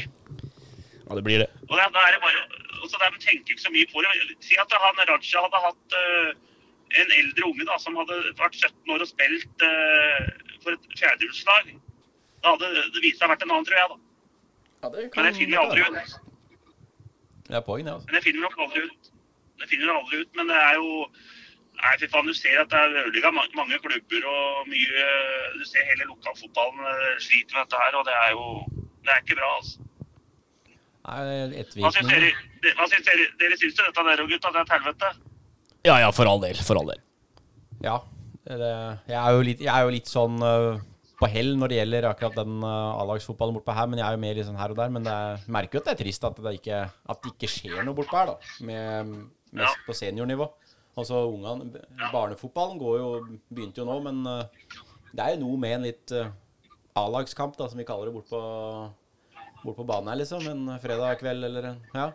Ja, 1.06 1.14
det 1.18 1.24
blir 1.28 1.38
det. 1.44 1.48
Og 1.68 1.74
det, 1.76 1.84
da 1.94 2.00
er 2.08 2.16
det 2.16 2.20
bare 2.24 2.40
altså, 2.82 2.96
De 3.04 3.20
tenker 3.26 3.52
ikke 3.52 3.64
så 3.68 3.72
mye 3.76 3.86
på 3.92 4.02
det. 4.02 4.10
Si 4.48 4.56
at 4.64 4.72
han 4.86 5.04
Raja 5.12 5.44
hadde 5.44 5.60
hatt 5.68 5.98
øh, 6.00 6.30
en 7.02 7.12
eldre 7.20 7.44
unge 7.50 7.66
da, 7.68 7.76
som 7.82 7.96
hadde 8.00 8.16
vært 8.38 8.56
17 8.58 8.92
år 8.94 9.04
og 9.04 9.08
spilt 9.10 9.64
uh, 9.66 10.28
for 10.64 10.76
et 10.76 10.86
fjerdehjulslag. 11.00 11.72
Da 12.44 12.54
hadde 12.54 12.70
det 12.94 13.02
vist 13.04 13.18
seg 13.22 13.30
vært 13.32 13.42
en 13.46 13.52
annen, 13.54 13.66
tror 13.68 13.78
jeg. 13.80 13.88
da. 13.92 13.98
Ja, 14.84 14.90
det 14.94 15.06
Men 15.16 15.24
det 15.28 15.34
finner 15.38 15.54
vi 15.56 15.62
aldri 15.64 15.86
ut. 15.86 16.16
Det 17.46 17.56
er 17.56 17.64
poeng, 17.66 17.84
det, 17.86 17.92
altså. 17.96 18.06
Men 18.10 18.18
det 18.18 18.22
finner 18.26 18.40
vi 18.40 18.46
nok 18.48 18.58
aldri 18.66 18.84
ut. 18.90 19.10
Det 19.60 19.68
finner 19.70 19.86
vi 19.90 19.96
aldri 19.96 20.20
ut, 20.24 20.30
men 20.36 20.52
det 20.52 20.60
er 20.68 20.78
jo 20.80 20.92
Nei, 21.76 21.90
fy 22.00 22.06
faen, 22.08 22.24
du 22.24 22.32
ser 22.32 22.56
at 22.62 22.70
det 22.72 22.78
er 22.80 22.94
ødelegga 23.02 23.28
ma- 23.36 23.50
mange 23.52 23.76
klubber 23.84 24.22
og 24.32 24.68
mye 24.70 25.02
Du 25.58 25.64
ser 25.68 25.84
hele 25.90 26.06
lokalfotballen 26.08 26.86
eh, 26.88 27.18
sliter 27.20 27.52
med 27.58 27.66
dette 27.66 27.80
her, 27.82 27.98
og 28.00 28.06
det 28.08 28.14
er 28.16 28.30
jo 28.32 28.44
Det 29.04 29.12
er 29.12 29.20
ikke 29.20 29.36
bra, 29.36 29.50
altså. 29.58 29.82
Nei, 31.06 31.18
Hva 31.76 31.90
syns 31.92 32.08
dere, 32.08 32.30
ettervirkninger. 32.30 32.78
hva 32.80 32.86
syns 32.90 33.04
dere, 33.10 33.26
dere 33.42 33.58
syns 33.60 33.76
dette 33.78 34.04
der, 34.08 34.22
gutta? 34.32 34.52
Det 34.54 34.62
er 34.62 34.64
et 34.64 34.74
helvete. 34.76 35.10
Ja 35.84 36.00
ja, 36.02 36.10
for 36.14 36.28
all 36.30 36.40
del. 36.42 36.58
For 36.66 36.78
all 36.80 36.88
del. 36.90 37.00
Ja. 37.84 38.00
Det, 38.46 38.68
jeg, 39.10 39.18
er 39.18 39.32
jo 39.34 39.42
litt, 39.42 39.62
jeg 39.64 39.72
er 39.72 39.84
jo 39.84 39.94
litt 39.94 40.10
sånn 40.10 40.38
uh, 40.38 40.78
på 41.18 41.28
hell 41.32 41.56
når 41.58 41.72
det 41.72 41.78
gjelder 41.80 42.06
akkurat 42.12 42.36
den 42.38 42.60
uh, 42.62 43.00
A-lagsfotballen 43.00 43.56
bortpå 43.58 43.74
her, 43.74 43.88
men 43.90 44.00
jeg 44.00 44.06
er 44.06 44.14
jo 44.14 44.22
mer 44.22 44.38
litt 44.38 44.46
sånn 44.46 44.60
her 44.60 44.74
og 44.74 44.78
der. 44.78 44.92
Men 44.94 45.06
det 45.06 45.14
er, 45.14 45.42
merker 45.58 45.78
jo 45.78 45.82
at 45.82 45.90
det 45.90 45.94
er 45.96 46.02
trist 46.04 46.28
at 46.28 46.38
det 46.44 46.54
ikke, 46.60 46.82
at 46.86 47.22
det 47.24 47.34
ikke 47.34 47.50
skjer 47.50 47.82
noe 47.82 47.98
bortpå 47.98 48.20
her, 48.20 48.32
da. 48.32 48.54
Med, 48.68 49.16
mest 49.56 49.82
på 49.86 49.96
seniornivå. 49.96 50.48
Altså 50.96 51.26
ungene 51.28 51.82
Barnefotballen 52.12 52.78
går 52.80 52.98
jo, 53.02 53.08
begynte 53.52 53.82
jo 53.82 53.88
nå, 53.88 53.98
men 54.06 54.22
uh, 54.24 54.70
det 55.12 55.24
er 55.24 55.34
jo 55.34 55.42
noe 55.42 55.58
med 55.60 55.78
en 55.78 55.88
litt 55.88 56.14
uh, 56.16 56.30
A-lagskamp, 56.96 57.58
da, 57.58 57.68
som 57.68 57.82
vi 57.82 57.88
kaller 57.88 58.08
det, 58.08 58.16
bortpå 58.16 58.40
bort 59.66 59.80
på 59.80 59.88
banen 59.88 60.12
her, 60.12 60.20
liksom. 60.22 60.46
En 60.48 60.78
fredag 60.82 61.18
kveld 61.20 61.50
eller 61.50 61.72
en 61.72 61.82
Ja. 61.96 62.12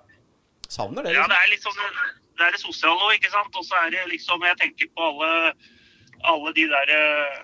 Savner 0.72 1.04
det, 1.04 1.12
Ja, 1.12 1.26
liksom. 1.26 1.32
det 1.34 1.38
er 1.44 1.50
litt 1.52 1.66
sånn 1.66 1.80
Det 2.38 2.48
er 2.48 2.56
det 2.56 2.62
sosiale 2.62 3.08
òg, 3.08 3.16
ikke 3.18 3.32
sant. 3.34 3.56
Og 3.60 3.66
så 3.68 3.80
er 3.86 3.92
det 3.94 4.06
liksom 4.12 4.44
Jeg 4.48 4.58
tenker 4.62 4.92
på 4.96 5.10
alle, 5.10 5.54
alle 6.32 6.54
de 6.58 6.68
der 6.72 6.94
eh, 6.96 7.42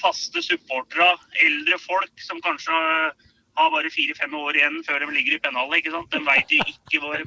faste 0.00 0.42
supporterne, 0.44 1.16
eldre 1.46 1.78
folk 1.82 2.24
som 2.26 2.40
kanskje 2.44 2.76
har 3.56 3.70
bare 3.72 3.90
fire-fem 3.90 4.34
år 4.36 4.58
igjen 4.58 4.82
før 4.84 5.00
de 5.00 5.12
ligger 5.16 5.36
i 5.36 5.42
pennalet, 5.42 5.80
ikke 5.80 5.94
sant. 5.94 6.10
De 6.12 6.20
veit 6.26 6.52
jo 6.52 6.64
ikke 6.68 7.00
hvor 7.00 7.16
de, 7.16 7.24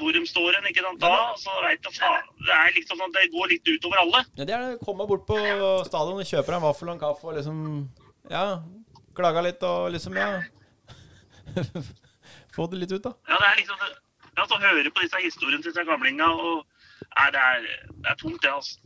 hvor 0.00 0.16
de 0.16 0.22
står 0.30 0.56
hen, 0.56 0.68
ikke 0.70 0.84
sant. 0.86 1.02
Da 1.02 1.14
så 1.42 1.56
vet 1.66 1.82
du 1.84 1.90
faen 1.98 2.30
Det 2.46 2.54
er 2.56 2.76
liksom 2.78 3.02
sånn 3.02 3.16
Det 3.16 3.26
går 3.34 3.52
litt 3.52 3.68
utover 3.68 4.00
alle. 4.04 4.24
Ja, 4.40 4.46
det 4.48 4.56
er 4.56 4.64
det. 4.64 4.78
Komme 4.86 5.08
bort 5.10 5.26
på 5.28 5.36
stadion 5.88 6.22
og 6.22 6.30
kjøpe 6.32 6.48
deg 6.48 6.58
en 6.60 6.68
vaffel 6.68 6.88
og 6.88 6.96
en 6.96 7.02
kaffe 7.04 7.28
og 7.28 7.36
liksom 7.36 7.58
Ja, 8.32 8.44
klaga 9.16 9.44
litt 9.44 9.62
og 9.66 9.90
liksom, 9.92 10.16
ja 10.16 10.40
Få 12.54 12.66
det 12.70 12.80
litt 12.80 12.92
ut, 12.94 13.04
da. 13.04 13.12
Ja, 13.28 13.36
det 13.36 13.48
er 13.50 13.58
liksom 13.60 13.82
det, 13.82 13.90
ja, 14.40 14.48
så 14.48 14.58
høre 14.62 14.90
på 14.90 15.04
disse 15.04 15.20
historiene 15.20 15.62
til 15.62 15.74
disse 15.74 15.84
gamlinga 15.88 16.32
og 16.32 16.66
Nei, 17.10 17.30
det 17.34 17.40
er, 17.40 17.64
det 18.04 18.10
er 18.12 18.16
tungt, 18.20 18.42
det, 18.44 18.50
altså. 18.52 18.78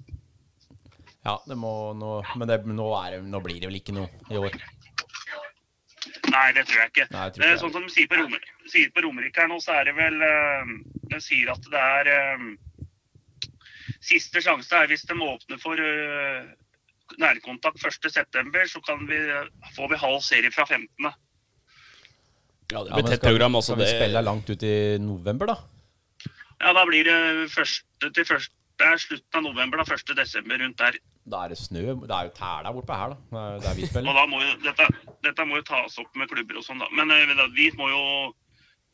Ja, 1.25 1.35
det 1.49 1.57
må 1.59 1.73
nå 1.99 2.11
Men 2.39 2.49
det, 2.49 2.61
nå, 2.69 2.87
er 3.01 3.17
det, 3.17 3.21
nå 3.29 3.41
blir 3.45 3.61
det 3.61 3.71
vel 3.71 3.81
ikke 3.81 3.95
noe 3.97 4.09
i 4.33 4.39
år. 4.39 4.57
Nei, 6.33 6.47
det 6.57 6.65
tror 6.69 6.81
jeg 6.81 6.93
ikke. 6.93 7.07
Nei, 7.13 7.25
jeg 7.27 7.35
tror 7.35 7.47
ikke 7.47 7.63
sånn 7.63 7.75
som 7.77 7.87
de 7.87 7.95
sier 7.95 8.11
på, 8.11 8.19
Romer, 8.21 8.49
sier 8.71 8.93
på 8.95 9.05
Romerike 9.05 9.43
her 9.43 9.51
nå, 9.51 9.59
så 9.63 9.77
er 9.79 9.89
det 9.89 9.95
vel 9.99 10.21
eh, 10.25 10.75
De 11.13 11.21
sier 11.23 11.53
at 11.53 11.71
det 11.73 11.85
er 11.99 12.11
eh, 12.15 12.47
Siste 14.05 14.43
sjanse 14.45 14.77
er 14.77 14.91
hvis 14.91 15.07
de 15.09 15.17
åpner 15.17 15.61
for 15.63 15.81
eh, 15.81 16.49
nærkontakt 17.21 17.81
1.9., 17.81 18.65
så 18.73 18.81
kan 18.85 19.05
vi, 19.09 19.21
får 19.77 19.93
vi 19.93 20.01
halv 20.01 20.21
serie 20.25 20.53
fra 20.53 20.67
15. 20.69 21.13
Ja, 22.75 22.83
det 22.83 22.91
blir 22.91 23.03
men 23.05 23.11
tett 23.13 23.21
skal, 23.23 23.31
program. 23.31 23.57
Også, 23.61 23.73
skal 23.73 23.81
vi 23.81 23.87
det, 23.87 23.95
spille 23.97 24.23
langt 24.27 24.51
ut 24.51 24.63
i 24.67 24.75
november, 25.01 25.53
da? 25.55 25.57
Ja, 26.65 26.73
da 26.77 26.85
blir 26.89 27.07
det 27.07 27.51
første 27.55 28.11
til 28.15 28.29
første 28.29 28.55
Det 28.75 28.87
er 28.91 28.97
slutten 28.99 29.39
av 29.39 29.43
november, 29.47 29.79
da. 29.79 29.85
1. 29.95 30.15
desember 30.19 30.59
rundt 30.59 30.81
der. 30.81 30.97
Da 31.31 31.45
er 31.47 31.53
det 31.55 31.59
snø. 31.61 31.83
Det 32.03 32.11
er 32.11 32.27
jo 32.27 32.33
tæla 32.35 32.73
bortpå 32.75 32.97
her, 32.99 33.13
da. 33.15 33.43
Er 33.55 33.61
der 33.63 33.77
vi 33.79 33.87
spiller. 33.87 34.11
Og 34.11 34.17
da 34.19 34.25
må 34.27 34.41
jo, 34.43 34.57
dette, 34.65 34.89
dette 35.23 35.45
må 35.47 35.61
jo 35.61 35.67
tas 35.69 35.95
opp 36.03 36.17
med 36.19 36.27
klubber 36.33 36.59
og 36.59 36.65
sånn, 36.67 36.83
da. 36.83 36.89
Men 36.91 37.13
eh, 37.15 37.31
da- 37.39 37.47
vi 37.55 37.71
må 37.79 37.89
jo 37.93 38.01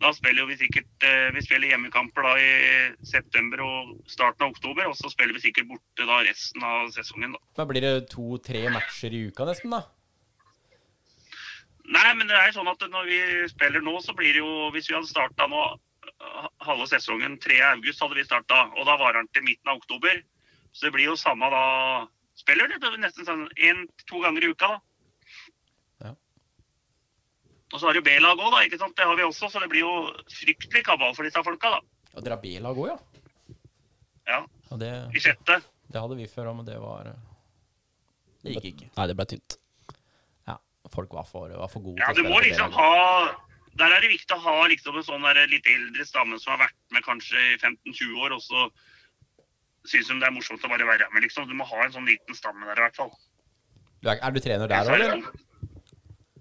Da 0.01 0.13
spiller 0.17 0.47
vi 0.49 0.55
sikkert 0.57 1.05
eh, 1.05 1.31
Vi 1.35 1.43
spiller 1.45 1.73
hjemmekamper 1.75 2.25
da 2.25 2.35
i 2.41 2.53
september 3.05 3.61
og 3.65 3.97
starten 4.09 4.47
av 4.47 4.53
oktober, 4.55 4.87
og 4.89 4.95
så 4.97 5.11
spiller 5.13 5.35
vi 5.37 5.43
sikkert 5.49 5.69
borte 5.69 6.07
da 6.09 6.21
resten 6.25 6.63
av 6.65 6.89
sesongen, 6.95 7.33
da. 7.37 7.41
Da 7.57 7.67
blir 7.69 7.81
det 7.85 8.09
to-tre 8.13 8.63
matcher 8.73 9.13
i 9.13 9.27
uka 9.29 9.45
nesten, 9.49 9.71
da. 9.75 9.83
Nei, 11.89 12.11
men 12.15 12.29
det 12.29 12.37
er 12.37 12.53
sånn 12.55 12.69
at 12.69 12.83
når 12.91 13.07
vi 13.09 13.21
spiller 13.51 13.81
nå, 13.85 13.97
så 14.05 14.13
blir 14.17 14.35
det 14.37 14.43
jo 14.43 14.69
Hvis 14.75 14.91
vi 14.91 14.95
hadde 14.95 15.09
starta 15.09 15.47
nå 15.49 15.63
eh, 15.73 16.49
halve 16.67 16.87
sesongen 16.91 17.39
3. 17.41 17.61
august 17.73 18.03
hadde 18.05 18.19
vi 18.19 18.25
starta, 18.27 18.67
og 18.77 18.87
da 18.87 18.97
varer 19.01 19.23
den 19.23 19.31
til 19.35 19.47
midten 19.47 19.73
av 19.73 19.81
oktober. 19.81 20.21
Så 20.73 20.87
det 20.87 20.93
blir 20.95 21.09
jo 21.11 21.17
samme 21.19 21.49
da 21.51 21.65
Spiller 22.41 22.71
det 22.73 22.93
nesten 23.03 23.27
sånn 23.27 23.43
én-to 23.59 24.21
ganger 24.23 24.47
i 24.47 24.51
uka, 24.55 24.69
da. 24.71 24.79
Ja. 26.07 26.13
Og 27.75 27.77
så 27.83 27.91
har 27.91 27.99
du 27.99 28.01
B-lag 28.07 28.39
òg, 28.41 28.53
da. 28.55 28.63
ikke 28.65 28.79
sant? 28.81 28.95
Det 28.97 29.05
har 29.05 29.19
vi 29.19 29.27
også, 29.27 29.51
så 29.53 29.61
det 29.61 29.69
blir 29.73 29.83
jo 29.85 29.91
fryktelig 30.39 30.85
kabal 30.87 31.13
for 31.19 31.29
disse 31.29 31.43
folka, 31.45 31.75
da. 31.77 31.83
Og 32.15 32.25
dere 32.25 32.39
har 32.39 32.43
B-lag 32.45 32.81
òg, 32.81 32.95
ja? 32.95 32.97
Ja, 34.31 34.41
Og 34.71 34.79
det, 34.81 34.89
I 35.17 35.21
sjette. 35.21 35.59
det 35.91 36.01
hadde 36.01 36.17
vi 36.17 36.31
før 36.31 36.53
òg, 36.53 36.61
men 36.63 36.69
det 36.71 36.79
var 36.81 37.11
Det 38.41 38.55
gikk 38.55 38.71
ikke. 38.71 38.89
Nei, 38.97 39.07
det 39.11 39.17
ble 39.19 39.27
tynt. 39.35 39.59
Folk 40.95 41.13
var 41.15 41.27
for, 41.29 41.53
var 41.55 41.71
for 41.71 41.85
gode 41.85 42.03
Ja, 42.03 42.13
du 42.17 42.25
må 42.27 42.41
liksom 42.43 42.73
ha 42.75 42.91
Der 43.79 43.93
er 43.95 44.03
det 44.03 44.11
viktig 44.11 44.35
å 44.35 44.41
ha 44.43 44.55
liksom 44.67 44.97
en 44.99 45.07
sånn 45.07 45.27
litt 45.51 45.67
eldre 45.71 46.05
stamme 46.05 46.39
som 46.43 46.57
har 46.57 46.65
vært 46.67 46.79
med 46.91 47.05
kanskje 47.07 47.39
i 47.53 47.59
15-20 47.61 48.17
år, 48.25 48.35
og 48.35 48.43
så 48.43 48.65
syns 49.89 50.11
de 50.11 50.19
det 50.21 50.27
er 50.29 50.35
morsomt 50.35 50.65
å 50.67 50.69
bare 50.69 50.85
være 50.89 51.07
med, 51.15 51.23
liksom. 51.25 51.47
Du 51.49 51.55
må 51.57 51.65
ha 51.65 51.85
en 51.87 51.95
sånn 51.95 52.09
liten 52.09 52.37
stamme 52.37 52.67
der 52.67 52.77
i 52.77 52.85
hvert 52.85 52.99
fall. 52.99 53.13
Du 54.03 54.11
er, 54.11 54.19
er 54.21 54.35
du 54.35 54.41
trener 54.43 54.69
der 54.69 54.91
òg, 54.91 54.91
er 54.99 55.07
eller? 55.07 55.31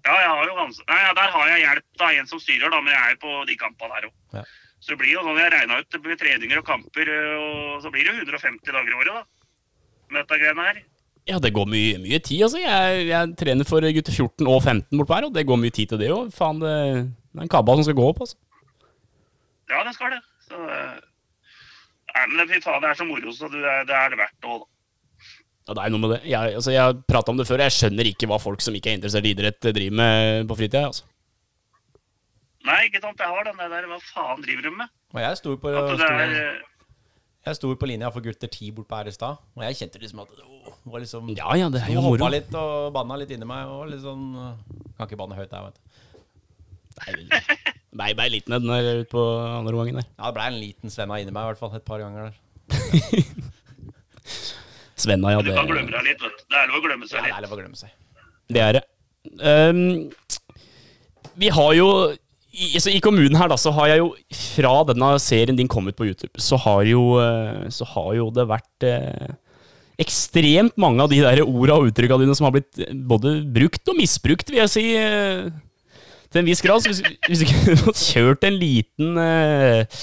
Ja, 0.04 0.16
jeg 0.16 0.28
har 0.32 0.44
jo 0.48 0.56
gans- 0.58 0.82
Nei, 0.88 0.98
ja, 1.06 1.14
der 1.16 1.32
har 1.36 1.48
jeg 1.48 1.62
hjelp 1.64 2.04
av 2.04 2.18
en 2.18 2.28
som 2.28 2.40
styrer, 2.42 2.70
da, 2.72 2.80
men 2.80 2.92
jeg 2.94 3.14
er 3.14 3.20
på 3.22 3.32
de 3.48 3.56
kampene 3.60 3.94
der 3.96 4.08
òg. 4.10 4.14
Ja. 4.36 4.44
Så 4.80 4.94
det 4.94 4.98
blir 5.02 5.12
jo 5.12 5.24
sånn 5.24 5.38
jeg 5.40 5.52
regna 5.52 5.78
ut 5.80 5.96
med 6.04 6.20
treninger 6.20 6.58
og 6.60 6.66
kamper, 6.66 7.10
og 7.36 7.82
så 7.84 7.90
blir 7.92 8.04
det 8.08 8.14
jo 8.14 8.22
150 8.24 8.72
dager 8.72 8.94
i 8.94 8.98
året, 9.00 9.18
da. 9.20 9.24
Med 10.10 10.24
dette 10.24 10.38
greiene 10.40 10.66
her. 10.70 10.82
Ja, 11.30 11.38
det 11.38 11.52
går 11.54 11.68
mye, 11.70 11.98
mye 12.02 12.18
tid, 12.18 12.42
altså. 12.46 12.58
Jeg, 12.58 13.04
jeg 13.10 13.34
trener 13.38 13.68
for 13.68 13.84
gutter 13.96 14.16
14 14.16 14.48
og 14.50 14.62
15 14.64 14.98
bortpå 14.98 15.14
her, 15.14 15.28
og 15.28 15.36
det 15.36 15.46
går 15.46 15.60
mye 15.62 15.74
tid 15.76 15.92
til 15.92 16.00
det 16.00 16.08
òg. 16.10 16.32
Faen, 16.34 16.58
det, 16.62 16.72
er 16.74 17.44
en 17.44 17.52
kabal 17.52 17.78
som 17.78 17.86
skal 17.86 17.98
gå 18.00 18.08
opp, 18.10 18.24
altså. 18.24 18.38
Ja, 19.70 19.84
det 19.86 19.94
skal 19.94 20.16
det. 20.16 20.18
Så, 20.48 20.58
eh, 20.58 20.98
nei, 22.16 22.24
men 22.34 22.50
fy 22.50 22.58
faen, 22.64 22.82
det 22.82 22.90
er 22.90 22.98
så 22.98 23.06
moro, 23.06 23.34
så 23.36 23.50
det 23.52 23.62
er 23.62 23.86
det, 23.86 23.94
er 23.94 24.14
det 24.14 24.20
verdt 24.24 24.50
å 24.50 24.58
Ja, 25.68 25.76
det 25.76 25.84
er 25.84 25.94
noe 25.94 26.02
med 26.02 26.14
det. 26.16 26.20
Jeg, 26.26 26.56
altså, 26.58 26.74
jeg 26.74 26.82
har 26.82 26.98
prata 27.06 27.30
om 27.30 27.38
det 27.38 27.46
før, 27.46 27.62
jeg 27.62 27.76
skjønner 27.76 28.10
ikke 28.10 28.26
hva 28.32 28.40
folk 28.42 28.64
som 28.64 28.74
ikke 28.74 28.90
er 28.90 28.98
interessert 28.98 29.28
i 29.28 29.34
idrett, 29.36 29.60
driver 29.62 30.00
med 30.02 30.50
på 30.50 30.58
fritida. 30.58 30.88
Altså. 30.90 31.06
Nei, 32.66 32.80
ikke 32.88 33.04
sant. 33.04 33.22
Jeg 33.22 33.30
har 33.30 33.46
den 33.46 33.62
der 33.72 33.86
Hva 33.88 34.00
faen 34.04 34.42
driver 34.42 34.66
de 34.66 34.72
med? 34.82 34.90
Og 35.14 35.22
jeg 35.22 35.38
sto 35.38 35.54
på, 35.62 35.70
At 35.70 35.94
det 36.00 36.08
er, 36.10 36.58
jeg 37.46 37.54
sto 37.56 37.70
på 37.80 37.86
linja 37.88 38.10
for 38.12 38.20
gutter 38.24 38.48
10 38.52 38.72
bort 38.76 38.88
på 38.90 38.96
Ærestad, 39.00 39.34
og 39.56 39.62
jeg 39.64 39.76
kjente 39.78 40.00
liksom 40.02 40.20
at 40.24 40.30
det 40.36 40.44
var 40.92 41.00
liksom 41.02 41.22
Ja 41.36 41.48
ja, 41.56 41.66
det 41.72 41.80
er 41.82 41.92
jo 41.94 42.00
moro. 42.04 42.28
litt 42.32 42.52
og 42.56 42.92
banna 42.94 43.14
litt 43.20 43.30
inni 43.32 43.46
meg. 43.48 43.62
Og 43.72 43.88
litt 43.90 44.02
sånn 44.04 44.24
øh, 44.36 44.54
Kan 44.98 45.06
ikke 45.08 45.18
banne 45.20 45.36
høyt 45.38 45.50
der, 45.52 45.62
vet 45.70 45.76
du. 45.80 45.82
Nei, 47.96 48.10
ble 48.14 48.26
liten 48.30 48.52
den 48.54 48.66
der 48.68 49.00
ute 49.02 49.10
på 49.10 49.22
andre 49.40 49.72
gangen 49.78 49.94
der. 50.02 50.08
Ja, 50.18 50.24
det 50.28 50.34
ble 50.36 50.44
en 50.50 50.60
liten 50.60 50.88
svenna 50.92 51.14
inni 51.22 51.32
meg, 51.34 51.42
i 51.42 51.46
hvert 51.50 51.60
fall. 51.62 51.72
Et 51.78 51.84
par 51.86 51.98
ganger 52.02 52.20
der. 52.28 52.34
Svenna, 55.00 55.30
ja. 55.32 55.38
Du 55.40 55.48
Det, 55.48 55.54
kan 55.56 55.66
glemme 55.70 55.90
deg 55.94 56.02
litt, 56.10 56.20
vet 56.22 56.34
du. 56.36 56.40
Det 56.50 56.56
er 56.60 56.66
lov 56.68 56.76
å 56.76 56.82
glemme 56.84 57.04
Ja, 57.08 57.12
litt. 57.22 57.30
det 57.30 57.36
er 57.38 57.42
lov 57.46 57.54
å 57.56 57.58
glemme 57.60 57.78
seg. 57.80 57.90
det 58.52 58.60
er 58.66 58.72
det. 58.76 58.84
Um, 59.40 59.80
vi 61.40 61.48
har 61.56 61.70
jo 61.76 61.88
i, 62.60 62.80
så 62.82 62.92
I 62.92 63.00
kommunen 63.04 63.38
her, 63.40 63.48
da, 63.50 63.56
så 63.60 63.72
har 63.76 63.88
jeg 63.92 64.02
jo 64.02 64.10
Fra 64.36 64.72
denne 64.90 65.14
serien 65.22 65.56
din 65.58 65.70
kom 65.70 65.88
ut 65.88 65.96
på 65.96 66.08
YouTube, 66.10 66.34
så 66.40 66.58
har 66.60 66.84
jo, 66.88 67.04
eh, 67.22 67.64
så 67.72 67.88
har 67.94 68.12
jo 68.18 68.28
det 68.36 68.46
vært 68.50 68.86
eh, 68.86 69.32
ekstremt 70.00 70.76
mange 70.80 71.04
av 71.04 71.10
de 71.12 71.20
der 71.24 71.42
orda 71.44 71.78
og 71.80 71.90
uttrykka 71.90 72.20
dine 72.20 72.36
som 72.36 72.48
har 72.48 72.54
blitt 72.58 72.80
eh, 72.84 72.92
både 72.94 73.38
brukt 73.56 73.92
og 73.92 73.98
misbrukt, 74.00 74.52
vil 74.52 74.62
jeg 74.64 74.74
si. 74.76 74.86
eh, 75.00 75.50
til 76.30 76.42
en 76.42 76.46
viss 76.48 76.62
grad. 76.64 76.82
Så 76.82 76.92
hvis, 76.92 77.02
hvis 77.26 77.42
du 77.42 77.48
kunne 77.50 77.94
kjørt 78.06 78.46
en 78.46 78.58
liten 78.60 79.18
eh, 79.18 80.00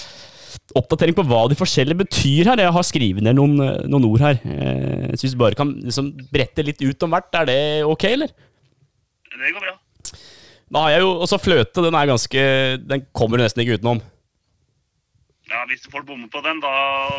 oppdatering 0.77 1.15
på 1.17 1.25
hva 1.27 1.45
de 1.49 1.57
forskjellige 1.57 2.01
betyr 2.03 2.51
her. 2.51 2.61
Jeg 2.65 2.75
har 2.75 2.85
skrevet 2.85 3.23
ned 3.25 3.37
noen, 3.39 3.55
eh, 3.63 3.85
noen 3.87 4.07
ord 4.09 4.23
her. 4.25 4.41
Eh, 4.43 5.15
syns 5.15 5.35
du 5.35 5.41
bare 5.41 5.57
kan 5.57 5.73
liksom 5.79 6.11
brette 6.33 6.65
litt 6.65 6.83
ut 6.83 7.07
om 7.07 7.15
hvert, 7.15 7.31
er 7.41 7.49
det 7.49 7.59
ok, 7.87 8.07
eller? 8.11 8.33
Det 9.37 9.53
går 9.53 9.63
bra. 9.63 9.75
Da 10.73 10.83
har 10.83 10.89
jeg 10.97 11.03
jo 11.05 11.11
også 11.23 11.37
fløte. 11.39 11.83
Den 11.85 11.95
er 11.95 12.09
ganske 12.09 12.41
Den 12.83 13.05
kommer 13.15 13.39
du 13.39 13.43
nesten 13.45 13.63
ikke 13.63 13.77
utenom. 13.79 14.01
Ja, 15.47 15.61
Hvis 15.69 15.85
folk 15.87 16.03
bommer 16.09 16.27
på 16.27 16.41
den, 16.43 16.59
da, 16.59 16.71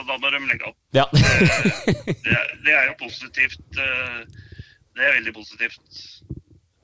da 0.04 0.18
må 0.20 0.28
de 0.34 0.40
legge 0.50 0.68
opp. 0.68 0.76
Ja. 0.92 1.06
Det, 1.14 2.40
det 2.66 2.74
er 2.76 2.90
jo 2.90 2.96
positivt. 3.00 3.62
eh, 3.80 4.26
Det 4.98 5.06
er 5.06 5.14
veldig 5.20 5.32
positivt. 5.36 5.80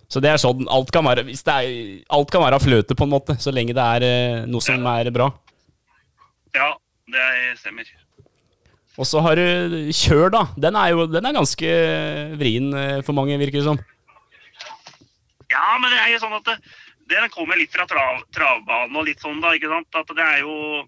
Så 0.08 0.20
det 0.22 0.30
er 0.30 0.38
sånn 0.40 0.64
alt 0.70 0.92
kan 0.94 1.04
være 1.04 1.24
er, 1.26 1.68
Alt 2.14 2.30
kan 2.32 2.44
være 2.44 2.60
fløte, 2.62 2.94
på 2.96 3.04
en 3.04 3.12
måte, 3.12 3.34
så 3.42 3.52
lenge 3.52 3.74
det 3.76 3.84
er 3.98 4.06
eh, 4.08 4.46
noe 4.48 4.62
som 4.64 4.84
er 4.88 5.10
bra. 5.12 5.28
Ja, 6.54 6.70
det 7.10 7.58
stemmer. 7.60 7.88
Og 8.94 9.08
så 9.10 9.20
har 9.26 9.34
du 9.36 9.90
kjør, 9.90 10.28
da. 10.30 10.42
Den 10.56 10.76
er 10.78 10.92
jo 10.94 11.08
den 11.10 11.26
er 11.26 11.34
ganske 11.34 11.72
vrien 12.38 12.68
eh, 12.78 13.00
for 13.02 13.12
mange, 13.16 13.36
virker 13.42 13.58
det 13.60 13.66
som. 13.66 13.80
Ja, 15.54 15.78
men 15.78 15.92
det 15.92 16.00
er 16.02 16.10
jo 16.12 16.20
sånn 16.24 16.36
at 16.36 16.48
det, 16.50 16.56
det 17.12 17.30
kommer 17.34 17.58
litt 17.60 17.72
fra 17.74 17.86
trav, 17.90 18.22
travbanen 18.34 18.98
og 18.98 19.06
litt 19.08 19.22
sånn, 19.22 19.40
da. 19.44 19.54
ikke 19.54 19.70
sant? 19.70 20.00
At 20.00 20.12
det 20.16 20.26
er 20.26 20.42
jo 20.44 20.84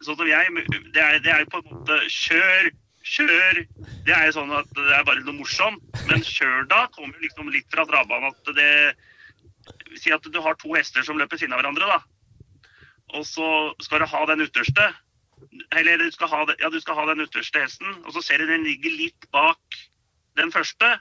Sånn 0.00 0.16
som 0.16 0.28
jeg 0.30 0.62
Det 0.94 1.02
er, 1.02 1.18
det 1.20 1.32
er 1.34 1.42
på 1.52 1.60
en 1.60 1.74
måte 1.74 1.98
Kjør! 2.08 2.70
Kjør! 3.04 3.60
Det 4.06 4.14
er 4.16 4.26
jo 4.28 4.36
sånn 4.38 4.54
at 4.56 4.70
det 4.76 4.94
er 4.96 5.04
bare 5.04 5.22
noe 5.24 5.36
morsomt. 5.38 6.00
Men 6.08 6.24
kjør 6.24 6.64
da 6.72 6.86
kommer 6.96 7.20
liksom 7.20 7.52
litt 7.52 7.68
fra 7.72 7.84
travbanen 7.88 8.32
at 8.32 8.52
det 8.56 8.72
Si 10.00 10.12
at 10.14 10.24
du 10.24 10.40
har 10.40 10.56
to 10.60 10.72
hester 10.72 11.04
som 11.04 11.18
løper 11.20 11.40
siden 11.40 11.52
av 11.52 11.60
hverandre, 11.60 11.84
da. 11.84 12.00
Og 13.18 13.26
så 13.26 13.46
skal 13.84 14.02
du 14.02 14.08
ha 14.08 14.20
den 14.30 14.44
ytterste. 14.46 14.86
Eller 15.76 16.00
du 16.00 16.08
skal 16.14 16.30
ha, 16.32 16.40
ja, 16.62 16.70
du 16.72 16.78
skal 16.80 16.96
ha 16.98 17.06
den 17.10 17.24
ytterste 17.24 17.62
hesten, 17.64 17.90
og 18.04 18.14
så 18.14 18.22
ser 18.24 18.40
du 18.40 18.48
den 18.48 18.64
ligger 18.66 18.94
litt 18.96 19.26
bak 19.34 19.80
den 20.40 20.52
første. 20.54 20.94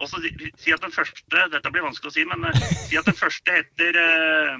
Og 0.00 0.08
så 0.08 0.20
si- 0.56 0.72
at 0.72 0.80
den 0.80 0.92
første 0.92 1.42
Dette 1.52 1.70
blir 1.72 1.84
vanskelig 1.84 2.08
å 2.10 2.14
si, 2.14 2.24
men 2.24 2.44
eh, 2.48 2.60
si 2.88 2.96
at 2.96 3.04
den 3.08 3.16
første 3.18 3.52
heter 3.52 3.98
eh, 4.00 4.54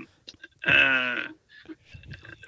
eh, 0.69 1.23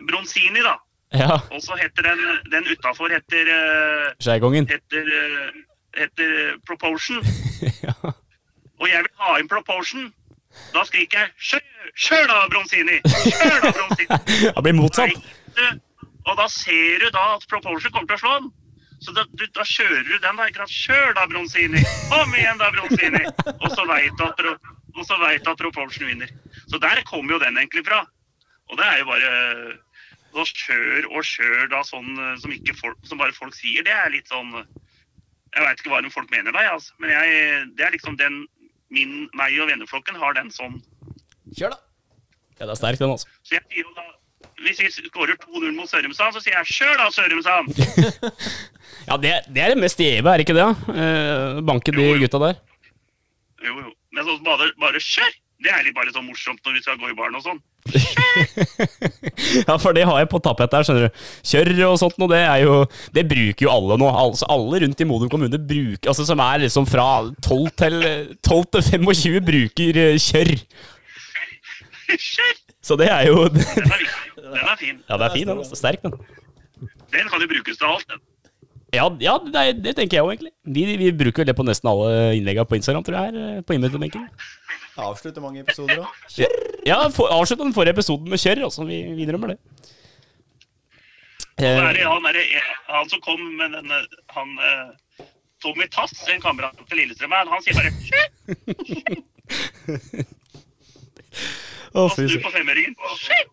Bronzini, 0.09 0.61
da. 0.65 0.77
Ja. 1.13 1.37
Og 1.53 1.61
så 1.63 1.77
heter 1.81 2.03
den 2.09 2.21
den 2.53 2.65
utafor 2.73 3.13
heter, 3.13 3.49
uh, 3.53 4.13
Skeigongen. 4.21 4.67
heter, 4.69 5.09
eh, 5.19 5.59
heter 6.01 6.31
eh, 6.49 6.55
Proportion. 6.67 7.21
ja. 7.87 7.93
Og 8.81 8.89
jeg 8.89 9.05
vil 9.05 9.13
ha 9.21 9.37
inn 9.39 9.49
Proportion. 9.49 10.13
Da 10.75 10.85
skriker 10.85 11.19
jeg 11.21 11.61
'Kjør, 11.97 12.27
da, 12.29 12.39
Bronsini! 12.53 12.99
Kjør 13.05 13.61
da, 13.63 13.71
Bronsini!' 13.77 14.19
Det 14.57 14.63
blir 14.65 14.77
motsatt. 14.77 15.15
Og 16.27 16.37
da 16.39 16.47
ser 16.49 16.99
du 17.05 17.09
da 17.13 17.25
at 17.37 17.47
Proportion 17.49 17.93
kommer 17.93 18.09
til 18.09 18.17
å 18.17 18.23
slå 18.25 18.33
den. 18.41 18.51
Så 19.03 19.15
da, 19.17 19.25
du, 19.35 19.45
da 19.51 19.65
kjører 19.67 20.05
du 20.07 20.15
den. 20.23 20.41
sant? 20.57 20.75
Kjør 20.75 21.15
da, 21.19 21.27
Bronsini. 21.31 21.83
Kom 22.11 22.35
igjen 22.39 22.61
da, 22.61 22.71
Bronsini. 22.75 23.23
Og 23.59 23.69
så 23.75 23.87
veit 23.91 24.19
du 24.19 24.27
at, 24.29 24.43
og 24.95 25.07
så 25.09 25.19
vet 25.25 25.49
at 25.49 25.63
Proportion 25.63 26.11
vinner. 26.11 26.31
Så 26.71 26.79
der 26.83 27.03
kommer 27.09 27.37
jo 27.37 27.41
den 27.43 27.59
egentlig 27.59 27.85
fra. 27.89 28.05
Og 28.71 28.79
det 28.79 28.87
er 28.89 29.03
jo 29.03 29.09
bare 29.11 29.33
å 30.33 30.45
kjør 30.49 31.11
og 31.13 31.27
kjør 31.29 31.69
da 31.73 31.83
sånn 31.85 32.15
eh, 32.17 32.37
som, 32.41 32.53
ikke 32.55 32.77
folk, 32.79 33.01
som 33.05 33.21
bare 33.21 33.35
folk 33.37 33.53
sier, 33.57 33.85
det 33.85 33.93
er 33.93 34.13
litt 34.15 34.31
sånn 34.33 34.55
Jeg 34.57 35.65
veit 35.67 35.83
ikke 35.83 35.93
hva 35.93 36.01
folk 36.15 36.31
mener 36.33 36.55
da, 36.57 36.63
altså. 36.73 36.95
men 37.03 37.13
jeg, 37.13 37.67
det 37.77 37.85
er 37.85 37.93
liksom 37.93 38.17
den 38.17 38.47
min, 38.93 39.27
meg 39.37 39.57
og 39.61 39.69
venneflokken 39.69 40.17
har 40.21 40.37
den 40.37 40.49
sånn. 40.53 40.79
Kjør, 41.57 41.75
da! 41.75 41.79
Ja, 42.59 42.65
det 42.65 42.73
er 42.73 42.81
sterk, 42.81 43.01
den, 43.01 43.13
altså. 43.13 43.29
Så 43.45 43.57
jeg 43.57 43.65
sier 43.69 43.85
jo 43.85 43.93
da 43.97 44.05
Hvis 44.63 44.79
vi 44.83 44.89
skårer 45.09 45.35
2-0 45.43 45.73
mot 45.75 45.91
Sørumsand, 45.91 46.37
så 46.37 46.41
sier 46.45 46.55
jeg 46.61 46.67
'kjør 46.71 46.99
da, 47.01 47.09
Sørumsand'! 47.11 47.73
Ja, 49.09 49.17
det, 49.19 49.31
det 49.51 49.63
er 49.63 49.73
det 49.73 49.81
mest 49.83 49.99
gjeve, 49.99 50.31
er 50.31 50.39
det 50.39 50.45
ikke 50.47 50.55
det? 50.55 50.67
Eh, 50.95 51.61
banke 51.67 51.91
de 51.95 52.03
Jo, 52.05 52.13
jo. 52.15 52.21
gutta 52.23 52.39
der. 52.39 52.59
Jo, 53.67 53.73
jo. 53.81 53.91
Men 54.15 54.27
så 54.29 54.37
bare, 54.45 54.69
bare 54.79 55.01
kjør! 55.03 55.33
Det 55.63 55.71
er 55.71 55.85
litt 55.87 55.95
bare 55.95 56.11
sånn 56.11 56.27
morsomt 56.27 56.59
når 56.67 56.75
vi 56.77 56.81
skal 56.83 56.97
gå 56.99 57.11
i 57.11 57.15
baren 57.19 57.37
og 57.39 57.45
sånn. 57.47 57.61
Ja, 59.67 59.77
for 59.79 59.95
det 59.95 60.05
har 60.09 60.19
jeg 60.23 60.29
på 60.33 60.39
tapetet 60.43 60.75
her, 60.79 60.87
skjønner 60.87 61.09
du. 61.09 61.21
Kjør 61.51 61.71
og 61.91 61.99
sånt 62.01 62.19
noe, 62.21 62.31
det 62.33 62.41
er 62.47 62.63
jo 62.65 62.77
Det 63.15 63.25
bruker 63.31 63.67
jo 63.67 63.71
alle 63.73 63.99
nå. 64.01 64.09
Altså, 64.23 64.47
alle 64.51 64.81
rundt 64.85 65.03
i 65.03 65.07
Modum 65.09 65.31
kommune 65.33 65.59
bruker 65.59 66.11
Altså 66.13 66.25
som 66.29 66.41
er 66.43 66.63
liksom 66.65 66.87
fra 66.89 67.07
12 67.45 67.71
til, 67.83 67.97
12 68.47 68.65
til 68.77 68.87
25 69.07 69.41
bruker 69.51 70.01
eh, 70.05 70.19
kjør. 70.23 70.53
Kjør! 72.31 72.55
Så 72.83 72.97
det 72.99 73.09
er 73.15 73.29
jo 73.31 73.47
det. 73.55 73.67
Den 74.53 74.69
er 74.75 74.77
fin. 74.81 75.01
Ja, 75.09 75.17
det 75.19 75.27
er 75.29 75.35
fin, 75.37 75.49
den. 75.49 75.59
altså. 75.63 75.79
Sterk, 75.79 76.03
den. 76.05 76.13
Den 77.13 77.29
kan 77.33 77.41
jo 77.45 77.49
brukes 77.51 77.81
til 77.81 77.89
alt. 77.89 78.07
den. 78.13 78.21
Ja, 78.93 79.07
ja 79.25 79.39
det, 79.41 79.57
er, 79.57 79.73
det 79.81 79.95
tenker 79.97 80.19
jeg 80.19 80.25
òg, 80.27 80.35
egentlig. 80.35 80.53
Vi, 80.69 80.83
vi 81.01 81.13
bruker 81.17 81.43
vel 81.43 81.49
det 81.49 81.57
på 81.57 81.65
nesten 81.65 81.89
alle 81.89 82.11
innleggene 82.37 82.69
på 82.69 82.77
Instagram, 82.77 83.05
tror 83.07 83.17
jeg, 83.17 83.33
her, 83.33 83.57
eh, 83.57 83.63
på 83.65 83.77
innmøtebenken. 83.77 84.27
Avslutter 85.01 85.41
mange 85.41 85.63
episoder 85.65 86.03
òg. 86.03 86.09
Ja, 86.85 86.99
for, 87.15 87.33
avslutta 87.33 87.65
den 87.65 87.73
forrige 87.73 87.97
episoden 87.97 88.29
med 88.29 88.43
kjør, 88.43 88.67
altså. 88.69 88.85
Vi 88.85 89.01
vi 89.17 89.25
innrømmer 89.25 89.55
det. 89.55 89.59
Så 91.63 91.69
er 91.69 91.93
det 91.97 92.05
han, 92.05 92.25
han, 92.27 92.35
det 92.35 92.45
han 92.89 93.09
som 93.13 93.21
kom 93.23 93.41
med 93.59 93.75
den 93.77 93.91
Han 94.35 94.49
eh, 94.69 95.27
Tommy 95.63 95.87
Tass, 95.93 96.13
en 96.33 96.41
kamerat 96.43 96.77
til 96.89 96.99
Lillestrøm, 96.99 97.33
han 97.33 97.63
sier 97.63 97.77
bare 97.79 97.93
'kjør'! 98.03 98.31
å, 101.93 102.05
Og 102.05 102.11
fy 102.17 102.25
snur 102.25 102.29
søren. 102.29 102.45
på 102.45 102.53
femøringen. 102.57 102.97
Kjør! 103.23 103.45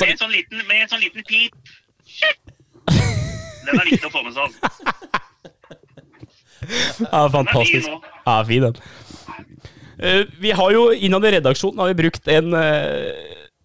Med 0.00 0.08
en 0.10 0.18
sånn 0.18 0.32
liten, 0.32 0.62
med 0.66 0.82
en 0.82 0.90
sånn 0.90 1.02
liten 1.02 1.22
pip. 1.28 1.54
Den 3.62 3.78
er 3.78 3.86
viktig 3.86 4.08
å 4.08 4.12
få 4.12 4.22
med 4.26 4.34
seg. 4.34 4.42
altså. 4.48 4.82
Ja, 7.10 7.22
fantastisk. 7.32 7.88
Ja, 8.26 8.34
fin 8.46 8.62
den. 8.66 8.76
Eh, 9.98 10.24
vi 10.42 10.50
har 10.56 10.74
jo 10.74 10.88
innad 10.94 11.24
i 11.26 11.34
redaksjonen 11.36 11.78
har 11.82 11.92
vi 11.92 12.00
brukt 12.02 12.28
en 12.32 12.54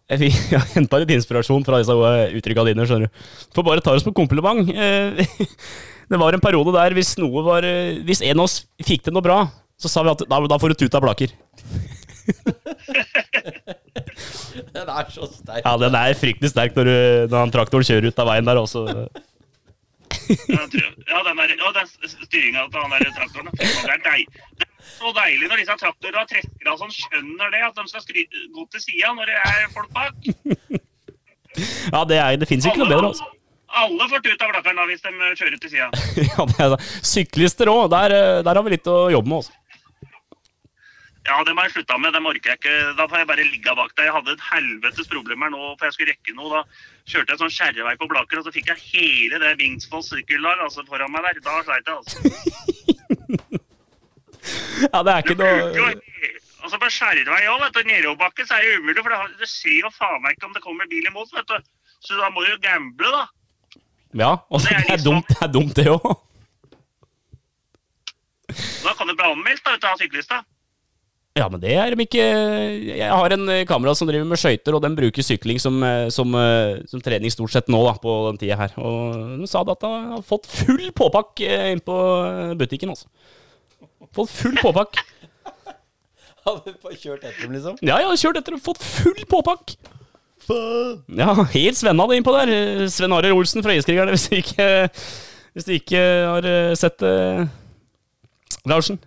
Vi 0.08 0.30
har 0.54 0.68
henta 0.76 1.00
litt 1.02 1.14
inspirasjon 1.18 1.66
fra 1.68 1.82
disse 1.82 1.94
uttrykka 2.40 2.66
dine, 2.68 2.86
skjønner 2.88 3.10
du. 3.10 3.26
For 3.56 3.66
bare 3.68 3.84
ta 3.84 3.96
oss 3.98 4.06
på 4.06 4.16
kompliment. 4.18 4.70
Eh, 4.70 5.26
det 6.12 6.22
var 6.22 6.34
en 6.34 6.44
periode 6.44 6.74
der 6.76 6.96
hvis 6.98 7.18
noe 7.22 7.44
var 7.46 7.68
eh, 7.68 8.00
Hvis 8.08 8.24
en 8.24 8.40
av 8.40 8.48
oss 8.48 8.62
fikk 8.86 9.06
til 9.08 9.14
noe 9.18 9.26
bra, 9.26 9.42
så 9.78 9.92
sa 9.92 10.06
vi 10.06 10.14
at 10.14 10.26
da, 10.30 10.42
da 10.48 10.60
får 10.62 10.74
du 10.74 10.86
tuta 10.86 11.02
blaker. 11.04 11.34
Den 14.74 14.90
er 14.90 15.10
så 15.14 15.28
sterk. 15.32 15.64
Ja, 15.66 15.74
den 15.82 15.96
er 15.98 16.14
fryktelig 16.18 16.52
sterk 16.54 16.76
når, 16.78 16.90
du, 16.90 16.98
når 17.32 17.40
han 17.46 17.54
traktoren 17.54 17.86
kjører 17.88 18.10
ut 18.12 18.22
av 18.24 18.30
veien 18.32 18.48
der 18.50 18.60
også. 18.62 18.84
Ja, 20.28 20.64
tror- 20.72 20.96
Ja, 21.08 21.22
den 21.24 21.40
er, 21.40 21.54
ja, 21.56 21.70
den 21.76 21.88
styringa 22.12 22.66
til 22.72 22.82
han 22.84 22.92
der 22.96 23.12
traktoren. 23.16 23.48
Det 23.54 23.68
er, 23.94 24.02
deil, 24.04 24.26
det 24.60 24.68
er 24.68 24.92
så 24.98 25.14
deilig 25.16 25.48
når 25.52 25.62
disse 25.62 25.78
traktorene 25.84 26.24
og 26.26 26.30
trekkerne 26.32 26.76
sånn, 26.82 26.94
skjønner 26.98 27.54
det, 27.54 27.62
at 27.70 27.80
de 27.80 27.88
skal 27.94 28.04
skry, 28.04 28.26
gå 28.56 28.68
til 28.74 28.84
sida 28.84 29.14
når 29.16 29.32
det 29.32 29.38
er 29.40 29.72
folk 29.76 29.90
bak. 29.96 30.14
Ja, 31.94 32.04
det, 32.06 32.18
er- 32.22 32.38
det 32.44 32.48
fins 32.50 32.68
ikke 32.68 32.84
noe 32.84 32.92
bedre, 32.92 33.12
altså. 33.14 33.30
Alle 33.78 34.06
får 34.10 34.22
tut 34.24 34.42
av 34.42 34.52
blakkeren 34.54 34.78
da 34.80 34.84
hvis 34.88 35.02
de 35.04 35.10
kjører 35.38 35.58
til 35.62 35.72
sida. 35.74 35.88
Ja, 36.32 36.46
det 36.48 36.60
er. 36.66 36.76
Syklister 37.06 37.68
òg, 37.72 37.88
der, 37.92 38.14
eh, 38.16 38.38
der 38.48 38.56
har 38.60 38.64
vi 38.68 38.72
litt 38.78 38.88
å 38.88 39.00
jobbe 39.12 39.28
med. 39.32 39.44
Også. 39.44 39.52
Ja, 41.28 41.42
det 41.44 41.54
må 41.56 41.64
jeg 41.66 41.74
slutta 41.76 41.98
med. 42.00 42.14
Det 42.16 42.22
orker 42.24 42.54
jeg 42.54 42.60
ikke. 42.62 42.76
Da 42.96 43.06
får 43.12 43.20
jeg 43.22 43.28
bare 43.28 43.46
ligge 43.52 43.74
bak 43.76 43.92
deg. 43.98 44.06
Jeg 44.08 44.16
hadde 44.16 44.32
et 44.38 44.46
helvetes 44.48 45.10
problem 45.12 45.44
her 45.44 45.52
nå, 45.52 45.62
for 45.76 45.88
jeg 45.88 45.96
skulle 45.98 46.14
rekke 46.14 46.36
noe. 46.38 46.50
Da 46.54 46.62
kjørte 47.12 47.34
jeg 47.34 47.42
sånn 47.42 47.56
skjærevei 47.58 47.96
på 48.00 48.08
Blaker, 48.12 48.40
og 48.40 48.48
så 48.48 48.54
fikk 48.56 48.72
jeg 48.72 48.84
hele 48.94 49.42
det 49.44 49.58
Vingsfoss 49.60 50.14
sykkellag 50.14 50.64
altså, 50.64 50.86
foran 50.88 51.12
meg 51.12 51.28
der. 51.28 51.42
Da 51.44 51.60
sleit 51.68 51.92
jeg, 51.92 51.98
altså. 52.00 52.18
Ja, 54.94 55.02
det 55.04 55.12
er 55.12 55.26
ikke 55.26 55.36
noe 55.42 55.90
Altså 56.64 56.78
på 56.82 56.88
skjærevei 56.92 57.42
òg, 57.52 57.60
vet 57.62 57.76
du. 57.76 57.82
Nedoverbakke 57.88 58.46
så 58.48 58.58
er 58.58 58.64
det 58.64 58.80
umulig, 58.82 59.04
for 59.04 59.14
det, 59.14 59.40
det 59.42 59.50
ser 59.52 59.76
jo 59.78 59.92
faen 59.96 60.22
meg 60.24 60.36
ikke 60.36 60.48
om 60.50 60.56
det 60.56 60.64
kommer 60.64 60.88
bil 60.92 61.06
imot, 61.08 61.30
vet 61.36 61.52
du. 61.52 61.58
Så 62.04 62.18
da 62.20 62.28
må 62.34 62.44
du 62.44 62.50
jo 62.50 62.58
gamble, 62.64 63.12
da. 63.14 63.24
Ja, 64.18 64.32
og 64.50 64.64
Det 64.64 64.72
er 64.74 64.84
liksom- 64.88 65.06
dumt, 65.06 65.28
det 65.30 65.42
er 65.44 65.52
dumt, 65.54 65.76
det 65.76 65.88
òg. 65.92 66.08
Da 68.84 68.94
kan 68.98 69.08
du 69.08 69.14
bli 69.16 69.28
anmeldt 69.28 69.64
da, 69.64 69.76
vet 69.76 69.82
du, 69.82 69.88
av 69.88 70.00
syklista. 70.02 70.42
Ja, 71.38 71.48
men 71.52 71.62
det 71.62 71.74
er 71.78 71.94
de 71.94 72.06
ikke 72.06 72.24
Jeg 72.98 73.10
har 73.12 73.34
en 73.36 73.46
kamera 73.46 73.66
kamerat 73.70 74.00
som 74.00 74.10
driver 74.10 74.26
med 74.26 74.40
skøyter, 74.42 74.76
og 74.76 74.82
den 74.84 74.96
bruker 74.98 75.26
sykling 75.26 75.60
som, 75.62 75.78
eh, 75.86 76.08
som, 76.14 76.34
eh, 76.36 76.80
som 76.90 77.04
trening 77.04 77.32
stort 77.34 77.54
sett 77.54 77.70
nå, 77.70 77.80
da, 77.86 77.94
på 78.02 78.16
den 78.32 78.40
tida 78.42 78.58
her. 78.58 78.74
Og 78.82 79.38
de 79.42 79.50
sa 79.50 79.62
at 79.62 79.86
han 79.86 80.16
har 80.16 80.26
fått 80.26 80.50
full 80.50 80.90
påpakk 80.98 81.44
eh, 81.46 81.70
inn 81.76 81.84
på 81.86 81.98
butikken, 82.58 82.96
altså. 82.96 83.08
Fått 84.18 84.34
full 84.34 84.58
påpakk. 84.62 84.98
Hadde 86.48 86.74
kjørt 86.96 87.24
etter 87.28 87.44
dem, 87.44 87.54
liksom? 87.58 87.78
Ja, 87.86 88.00
har 88.02 88.18
kjørt 88.18 88.42
etter 88.42 88.56
dem. 88.56 88.64
fått 88.64 88.82
full 88.82 89.24
påpakk. 89.30 89.78
Ja, 90.48 91.34
helt 91.52 91.76
Svenna 91.76 92.06
det 92.08 92.22
innpå 92.22 92.32
der. 92.32 92.88
Sven 92.92 93.12
Arild 93.12 93.36
Olsen 93.36 93.64
fra 93.66 93.76
Iskrigerne, 93.76 94.14
hvis 94.16 94.30
du 94.30 94.38
ikke, 94.38 94.68
hvis 95.54 95.68
du 95.68 95.74
ikke 95.76 96.04
har 96.32 96.48
eh, 96.48 96.76
sett 96.80 97.00
det. 97.04 97.50
Larsen. 98.68 99.00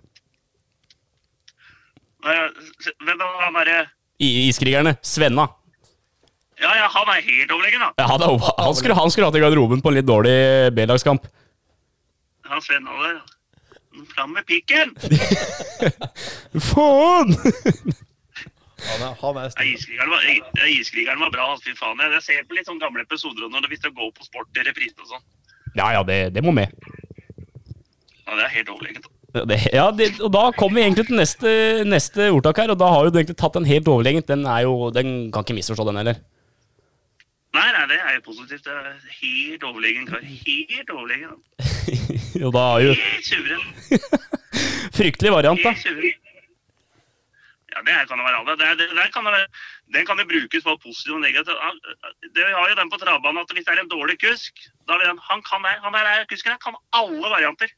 Hvem 2.25 3.21
er 3.25 3.41
han 3.41 3.57
derre 3.61 3.79
Iskrigerne. 4.21 4.97
Svenna. 5.07 5.47
Ja, 6.61 6.75
ja, 6.77 6.89
han 6.93 7.09
er 7.09 7.23
helt 7.25 7.53
overlegen, 7.55 7.81
da. 7.81 7.91
Ja, 8.03 8.07
han, 8.11 8.21
er- 8.21 8.51
han, 8.61 8.75
skulle, 8.77 8.95
han 8.99 9.09
skulle 9.13 9.31
hatt 9.31 9.39
i 9.39 9.41
garderoben 9.41 9.81
på 9.81 9.89
en 9.89 9.97
litt 9.97 10.09
dårlig 10.09 10.35
B-lagskamp. 10.77 11.25
Han 12.51 12.61
Svenna 12.65 12.97
der. 13.01 13.21
Fram 14.13 14.35
med 14.37 14.45
pikken! 14.47 14.93
Faen! 16.71 17.33
Han 18.81 19.03
er, 19.37 19.49
er. 19.51 19.65
Iskrigeren 19.67 20.13
var, 20.13 20.23
Iskrigeren 20.73 21.21
var 21.21 21.33
bra. 21.35 21.49
altså, 21.53 21.67
Fy 21.69 21.75
faen. 21.81 21.99
Jeg, 22.01 22.13
jeg 22.17 22.23
ser 22.29 22.47
på 22.49 22.57
litt 22.57 22.69
sånne 22.69 22.81
gamle 22.85 23.03
episoder 23.05 23.49
når 23.53 23.65
det, 23.67 23.73
hvis 23.75 23.83
det 23.85 23.91
går 23.97 24.13
på 24.17 24.29
sport 24.29 24.61
i 24.61 24.65
reprise 24.69 24.97
og 25.05 25.11
sånn. 25.11 25.25
Ja, 25.77 25.91
ja, 25.97 26.05
det, 26.07 26.21
det 26.37 26.45
må 26.47 26.55
med. 26.57 26.73
Ja, 28.25 28.37
det 28.39 28.47
er 28.47 28.55
helt 28.55 28.71
overlegent. 28.73 29.10
Ja, 29.35 29.45
Det, 29.47 29.59
ja, 29.73 29.87
det, 29.95 30.09
og 30.21 30.33
da 30.35 30.51
kommer 30.57 30.81
vi 30.81 30.85
egentlig 30.87 31.07
til 31.07 31.19
neste, 31.21 31.51
neste 31.87 32.31
ordtak 32.35 32.59
her, 32.59 32.73
og 32.75 32.79
da 32.81 32.89
har 32.91 33.07
du 33.11 33.19
egentlig 33.19 33.37
tatt 33.39 33.55
den 33.55 33.69
helt 33.69 33.89
overlegent. 33.89 34.27
Den 34.31 34.43
jo, 34.65 34.91
den 34.95 35.31
kan 35.33 35.45
ikke 35.47 35.59
misforstå 35.61 35.87
den 35.91 36.01
heller. 36.03 36.19
Nei, 37.55 37.67
nei, 37.75 37.85
det 37.91 37.99
er 37.99 38.15
jo 38.15 38.23
positivt. 38.29 38.65
Det 38.67 38.75
er 38.75 38.99
helt 39.21 39.65
overlegen 39.67 40.07
kar. 40.07 40.23
Helt 40.23 40.91
overlegen. 40.95 41.39
jo, 42.39 42.51
da 42.57 42.65
er 42.77 42.85
jo 42.89 42.97
Helt 42.99 43.27
suveren. 43.27 43.65
fryktelig 44.99 45.33
variant, 45.35 45.63
da. 45.65 45.73
Helt 45.75 45.87
suveren. 45.87 46.19
Ja, 47.71 47.83
det 47.87 47.95
kan 48.11 48.19
det 48.19 48.27
være 48.27 48.39
alle. 48.43 48.55
Det, 48.59 48.87
det, 48.99 49.09
kan 49.15 49.27
det 49.31 49.45
den 49.95 50.07
kan 50.07 50.19
jo 50.19 50.27
brukes 50.31 50.65
både 50.67 50.79
positivt 50.83 51.15
og 51.19 51.23
negativt. 51.23 51.59
Det 52.35 52.47
har 52.47 52.67
jo 52.71 52.79
den 52.79 52.91
på 52.91 52.99
travbanen 53.03 53.43
at 53.43 53.53
hvis 53.55 53.67
det 53.67 53.75
er 53.75 53.83
en 53.83 53.93
dårlig 53.95 54.17
kusk, 54.23 54.59
da 54.91 54.99
vil 54.99 55.07
han, 55.11 55.21
han 55.31 55.43
kan. 55.47 55.67
Han 55.87 55.95
der 55.95 56.07
er- 56.11 56.27
kusken 56.31 56.55
her 56.55 56.63
kan 56.63 56.79
alle 56.99 57.31
varianter. 57.35 57.71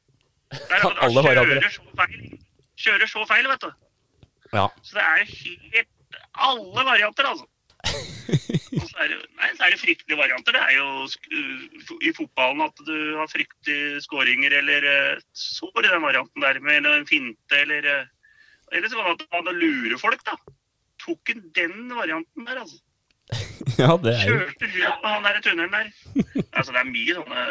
Kan 0.52 0.98
alle 1.00 1.24
varianter, 1.24 1.62
kjører 1.62 1.74
så 1.76 1.96
feil. 1.96 2.36
Kjører 2.82 3.10
så 3.10 3.24
feil, 3.30 3.48
vet 3.48 3.64
du. 3.64 3.72
Ja. 4.52 4.68
Så 4.84 4.98
det 4.98 5.04
er 5.06 5.24
helt 5.32 6.20
alle 6.48 6.84
varianter, 6.84 7.28
altså. 7.30 7.48
Og 8.78 8.84
så 8.88 9.02
er 9.02 9.10
det, 9.10 9.18
nei, 9.40 9.48
så 9.56 9.66
er 9.66 9.74
det 9.74 9.80
fryktelige 9.80 10.18
varianter. 10.18 10.56
Det 10.56 10.62
er 10.62 10.74
jo 10.76 11.98
i 12.04 12.12
fotballen 12.16 12.62
at 12.64 12.82
du 12.86 12.94
har 13.18 13.30
fryktelige 13.30 14.00
skåringer 14.04 14.54
eller 14.60 14.86
uh, 14.86 15.22
sår 15.36 15.82
i 15.82 15.90
den 15.90 16.04
varianten 16.04 16.44
der 16.44 16.60
med 16.64 16.88
en 16.88 17.08
finte 17.08 17.58
eller 17.64 17.88
uh, 17.88 18.10
Eller 18.72 18.88
så 18.88 18.96
kan 18.96 19.18
det 19.20 19.26
at 19.28 19.44
man 19.44 19.58
lurer 19.60 19.98
folk, 20.00 20.22
da. 20.24 20.38
Tok 21.02 21.28
han 21.28 21.42
den 21.56 21.92
varianten 21.92 22.46
der, 22.46 22.62
altså. 22.62 22.78
ja, 23.82 23.96
det 24.04 24.14
er 24.14 24.28
jo 24.28 24.38
Kjørte 24.38 24.70
rundt 24.72 25.02
på 25.02 25.12
han 25.12 25.26
der 25.26 25.40
tunnelen 25.44 25.76
der. 25.76 25.90
Altså, 26.56 26.72
det 26.72 26.80
er 26.80 26.88
mye 26.88 27.16
sånne 27.18 27.42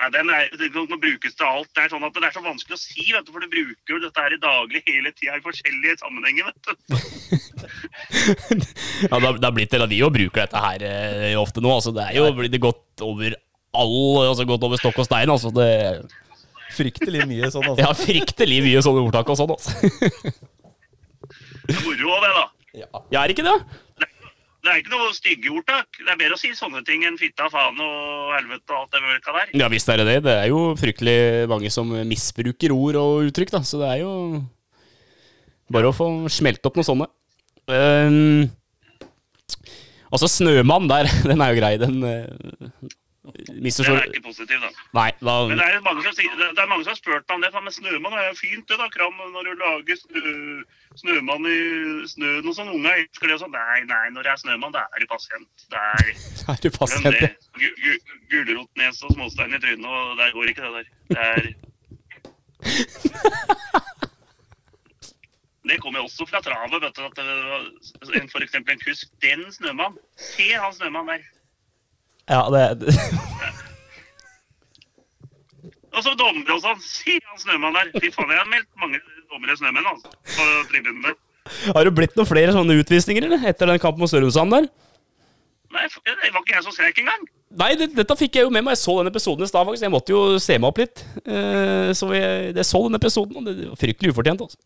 Nei, 0.00 0.08
den 0.14 0.30
er, 0.34 0.48
den 0.58 0.72
kan 0.90 1.00
brukes 1.02 1.34
til 1.38 1.46
alt. 1.46 1.68
Det 1.76 1.84
er 1.84 1.90
sånn 1.92 2.04
at 2.06 2.16
det 2.16 2.24
er 2.26 2.34
så 2.34 2.42
vanskelig 2.42 2.74
å 2.78 2.80
si, 2.80 3.04
vet 3.12 3.26
du, 3.28 3.32
for 3.34 3.44
du 3.44 3.50
bruker 3.52 3.94
jo 3.94 4.00
dette 4.02 4.24
her 4.24 4.34
i 4.34 4.40
daglig 4.42 4.80
hele 4.88 5.12
tida 5.14 5.36
i 5.38 5.44
forskjellige 5.44 5.98
sammenhenger, 6.00 6.48
vet 6.48 6.62
du. 6.66 6.72
Ja, 9.10 9.18
det 9.18 9.44
har- 9.44 9.52
blitt 9.54 9.74
en 9.74 9.82
av 9.84 9.90
de 9.90 9.98
og 10.02 10.12
bruker 10.14 10.42
dette 10.44 10.62
her 10.62 10.82
eh, 10.86 11.34
ofte 11.40 11.62
nå. 11.62 11.70
Altså, 11.74 11.92
det 11.94 12.04
er 12.08 12.18
jo 12.18 12.28
blitt 12.36 12.58
gått 12.62 13.02
over 13.04 13.34
all 13.72 13.94
Altså 14.28 14.44
gått 14.48 14.64
over 14.66 14.80
stokk 14.80 14.98
og 15.02 15.06
stein. 15.08 15.30
Altså, 15.32 15.52
det 15.54 15.68
Fryktelig 16.76 17.26
mye 17.28 17.50
sånn, 17.52 17.66
altså. 17.68 17.82
Ja, 17.84 17.92
fryktelig 17.96 18.62
mye 18.64 18.80
sånne 18.84 19.02
ordtak 19.04 19.28
og 19.28 19.36
sånn, 19.36 19.52
altså. 19.52 19.70
Det 21.68 21.76
er 21.76 21.82
moro 21.84 22.14
òg, 22.16 22.22
det, 22.24 22.30
da. 22.38 22.44
Ja. 22.80 22.88
Ja, 23.12 23.22
er 23.26 23.34
ikke 23.34 23.44
det? 23.44 23.56
Det 24.62 24.70
er 24.70 24.78
ikke 24.78 24.92
noe 24.94 25.10
stygge 25.10 25.50
ordtak. 25.50 25.88
Det 25.98 26.06
er 26.06 26.18
bedre 26.20 26.36
å 26.36 26.40
si 26.40 26.52
sånne 26.54 26.84
ting 26.86 27.02
enn 27.06 27.18
fitta, 27.18 27.48
faen 27.50 27.80
og 27.82 28.30
helvete 28.36 28.70
og 28.70 28.76
alt 28.78 28.94
det 28.94 29.02
mørka 29.02 29.34
der. 29.34 29.50
Ja 29.58 29.68
visst 29.72 29.90
er 29.90 29.98
det 29.98 30.06
det. 30.06 30.18
Det 30.28 30.36
er 30.38 30.50
jo 30.52 30.60
fryktelig 30.78 31.16
mange 31.50 31.70
som 31.74 31.90
misbruker 32.06 32.74
ord 32.74 32.98
og 33.00 33.30
uttrykk, 33.32 33.50
da. 33.56 33.62
Så 33.66 33.82
det 33.82 33.88
er 33.90 34.02
jo 34.04 34.12
bare 35.72 35.90
å 35.90 35.96
få 35.96 36.08
smelt 36.30 36.62
opp 36.68 36.78
noen 36.78 36.86
sånne. 36.86 37.10
Um, 37.66 38.46
altså, 40.14 40.30
Snømann 40.30 40.86
der, 40.90 41.10
den 41.30 41.42
er 41.42 41.50
jo 41.50 41.58
grei. 41.58 41.74
Den 41.82 41.98
uh, 43.24 43.32
Det 43.32 43.86
er 43.88 44.06
ikke 44.10 44.22
positivt, 44.24 44.62
da. 44.64 44.70
Nei, 44.98 45.10
da 45.22 45.34
Men 45.48 45.58
det 45.60 45.66
er, 45.68 45.80
mange 45.86 46.02
som, 46.02 46.14
sier- 46.18 46.36
det 46.40 46.58
er 46.58 46.66
mange 46.70 46.84
som 46.84 46.90
har 46.92 46.98
spurt 46.98 47.24
meg 47.28 47.34
om 47.36 47.42
det. 47.44 47.50
Men 47.66 47.72
snømann 47.76 48.16
er 48.18 48.24
jo 48.30 48.34
fint, 48.40 48.64
det 48.68 48.78
da, 48.80 48.88
Kram, 48.94 49.14
når 49.36 49.42
du 49.46 49.52
lager 49.62 49.96
snø, 50.00 50.22
snømann 51.02 51.46
i 51.50 51.58
snøen 52.10 52.48
og 52.50 52.56
sånn. 52.58 52.72
Unge 52.74 52.90
elsker 52.98 53.26
det 53.30 53.36
og 53.38 53.42
sånn. 53.44 53.54
Nei, 53.54 53.80
nei, 53.90 54.04
når 54.16 54.26
det 54.26 54.32
er 54.34 54.40
snømann, 54.42 54.74
da 54.74 54.82
er 54.90 54.98
du 55.04 55.06
pasient. 55.12 55.66
Det 55.70 55.78
er 55.78 56.04
er 56.56 56.62
du 56.64 56.70
pasient. 56.78 57.50
gu- 57.62 58.02
Gulrotnes 58.32 59.02
og 59.06 59.14
småstein 59.14 59.54
i 59.54 59.62
trynet, 59.62 59.86
og 59.86 60.16
der 60.18 60.34
går 60.34 60.50
ikke 60.54 60.66
det 60.66 60.72
der. 60.80 60.86
Det 61.12 61.22
er 61.30 61.42
Det 65.62 65.76
kommer 65.80 66.02
også 66.02 66.26
fra 66.26 66.40
travet, 66.42 66.80
vet 66.82 66.96
du. 66.98 67.04
At 67.06 68.30
for 68.32 68.42
eksempel 68.42 68.74
en 68.74 68.80
kusk. 68.82 69.06
Den 69.22 69.44
snømann. 69.54 69.94
Se 70.18 70.48
han 70.58 70.72
snømann 70.74 71.06
der. 71.12 71.22
Ja, 72.30 72.46
det, 72.54 72.62
Og 75.92 76.00
så 76.00 76.14
dommere 76.16 76.54
og 76.56 76.62
sånn. 76.62 76.80
Se 76.84 77.18
han 77.20 77.40
snømann 77.40 77.76
der. 77.76 77.90
Fy 78.00 78.08
faen, 78.14 78.30
jeg 78.32 78.40
har 78.40 78.48
meldt 78.48 78.70
mange 78.80 79.00
dommere 79.28 79.56
snømenn, 79.58 79.90
altså. 79.90 80.12
På 80.32 80.46
tribunen 80.70 81.02
der. 81.04 81.18
Har 81.74 81.84
det 81.84 81.92
blitt 81.96 82.16
noen 82.16 82.28
flere 82.28 82.54
sånne 82.54 82.78
utvisninger, 82.80 83.26
eller? 83.26 83.44
Etter 83.50 83.68
den 83.68 83.82
kampen 83.82 84.00
mot 84.00 84.10
Sørumsand 84.10 84.54
der? 84.54 84.68
Nei, 85.72 85.86
det 85.88 86.30
var 86.32 86.42
ikke 86.44 86.54
jeg 86.54 86.64
som 86.66 86.74
skrek 86.74 87.00
engang. 87.02 87.22
Nei, 87.60 87.70
det, 87.80 87.90
dette 87.96 88.16
fikk 88.16 88.38
jeg 88.38 88.46
jo 88.46 88.52
med 88.52 88.64
meg. 88.64 88.76
Jeg 88.76 88.84
så 88.84 88.94
den 89.00 89.10
episoden 89.12 89.44
i 89.44 89.50
stad, 89.50 89.66
faktisk. 89.68 89.84
Jeg 89.84 89.92
måtte 89.92 90.14
jo 90.14 90.22
se 90.40 90.56
meg 90.60 90.68
opp 90.70 90.80
litt. 90.80 91.04
Eh, 91.24 91.90
så 91.96 92.08
jeg, 92.16 92.52
jeg 92.56 92.68
så 92.68 92.80
den 92.86 93.00
episoden, 93.00 93.40
og 93.40 93.48
det 93.48 93.68
var 93.72 93.80
fryktelig 93.80 94.14
ufortjent, 94.14 94.44
altså. 94.46 94.60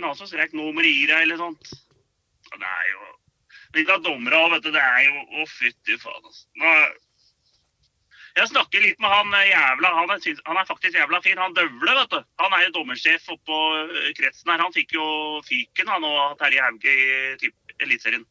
Men 0.00 0.16
som 0.16 0.26
skrek 0.26 0.54
'nå 0.56 0.70
må 0.72 0.80
du 0.80 0.88
gi 0.88 1.06
deg', 1.06 1.22
eller 1.26 1.36
sånt. 1.38 1.74
Det 2.50 2.66
er 2.66 2.86
jo 2.88 2.99
Litt 3.76 3.92
av 3.92 4.02
dommere 4.02 4.40
òg, 4.40 4.50
vet 4.56 4.66
du. 4.66 4.72
Det 4.74 4.82
er 4.82 5.06
jo 5.06 5.22
Å, 5.22 5.46
fytti 5.46 5.96
faen, 6.02 6.24
altså. 6.24 6.46
Nå, 6.58 6.74
jeg 8.38 8.46
snakker 8.50 8.82
litt 8.84 9.00
med 9.02 9.10
han 9.10 9.32
eh, 9.34 9.48
jævla 9.50 9.90
han 9.96 10.12
er, 10.14 10.42
han 10.46 10.58
er 10.60 10.68
faktisk 10.68 10.98
jævla 10.98 11.20
fin. 11.24 11.38
Han 11.40 11.56
Døvle, 11.56 11.94
vet 11.98 12.12
du. 12.14 12.20
Han 12.42 12.54
er 12.56 12.66
jo 12.66 12.74
dommersjef 12.78 13.30
oppå 13.34 13.58
eh, 13.80 14.10
kretsen 14.18 14.52
her. 14.52 14.62
Han 14.62 14.74
fikk 14.74 14.94
jo 14.96 15.06
fyken 15.48 15.90
han 15.90 16.06
og 16.06 16.36
Terje 16.42 16.62
Hauge 16.66 16.94
i 16.94 17.08
typ 17.42 17.74
Eliteserien. 17.80 18.26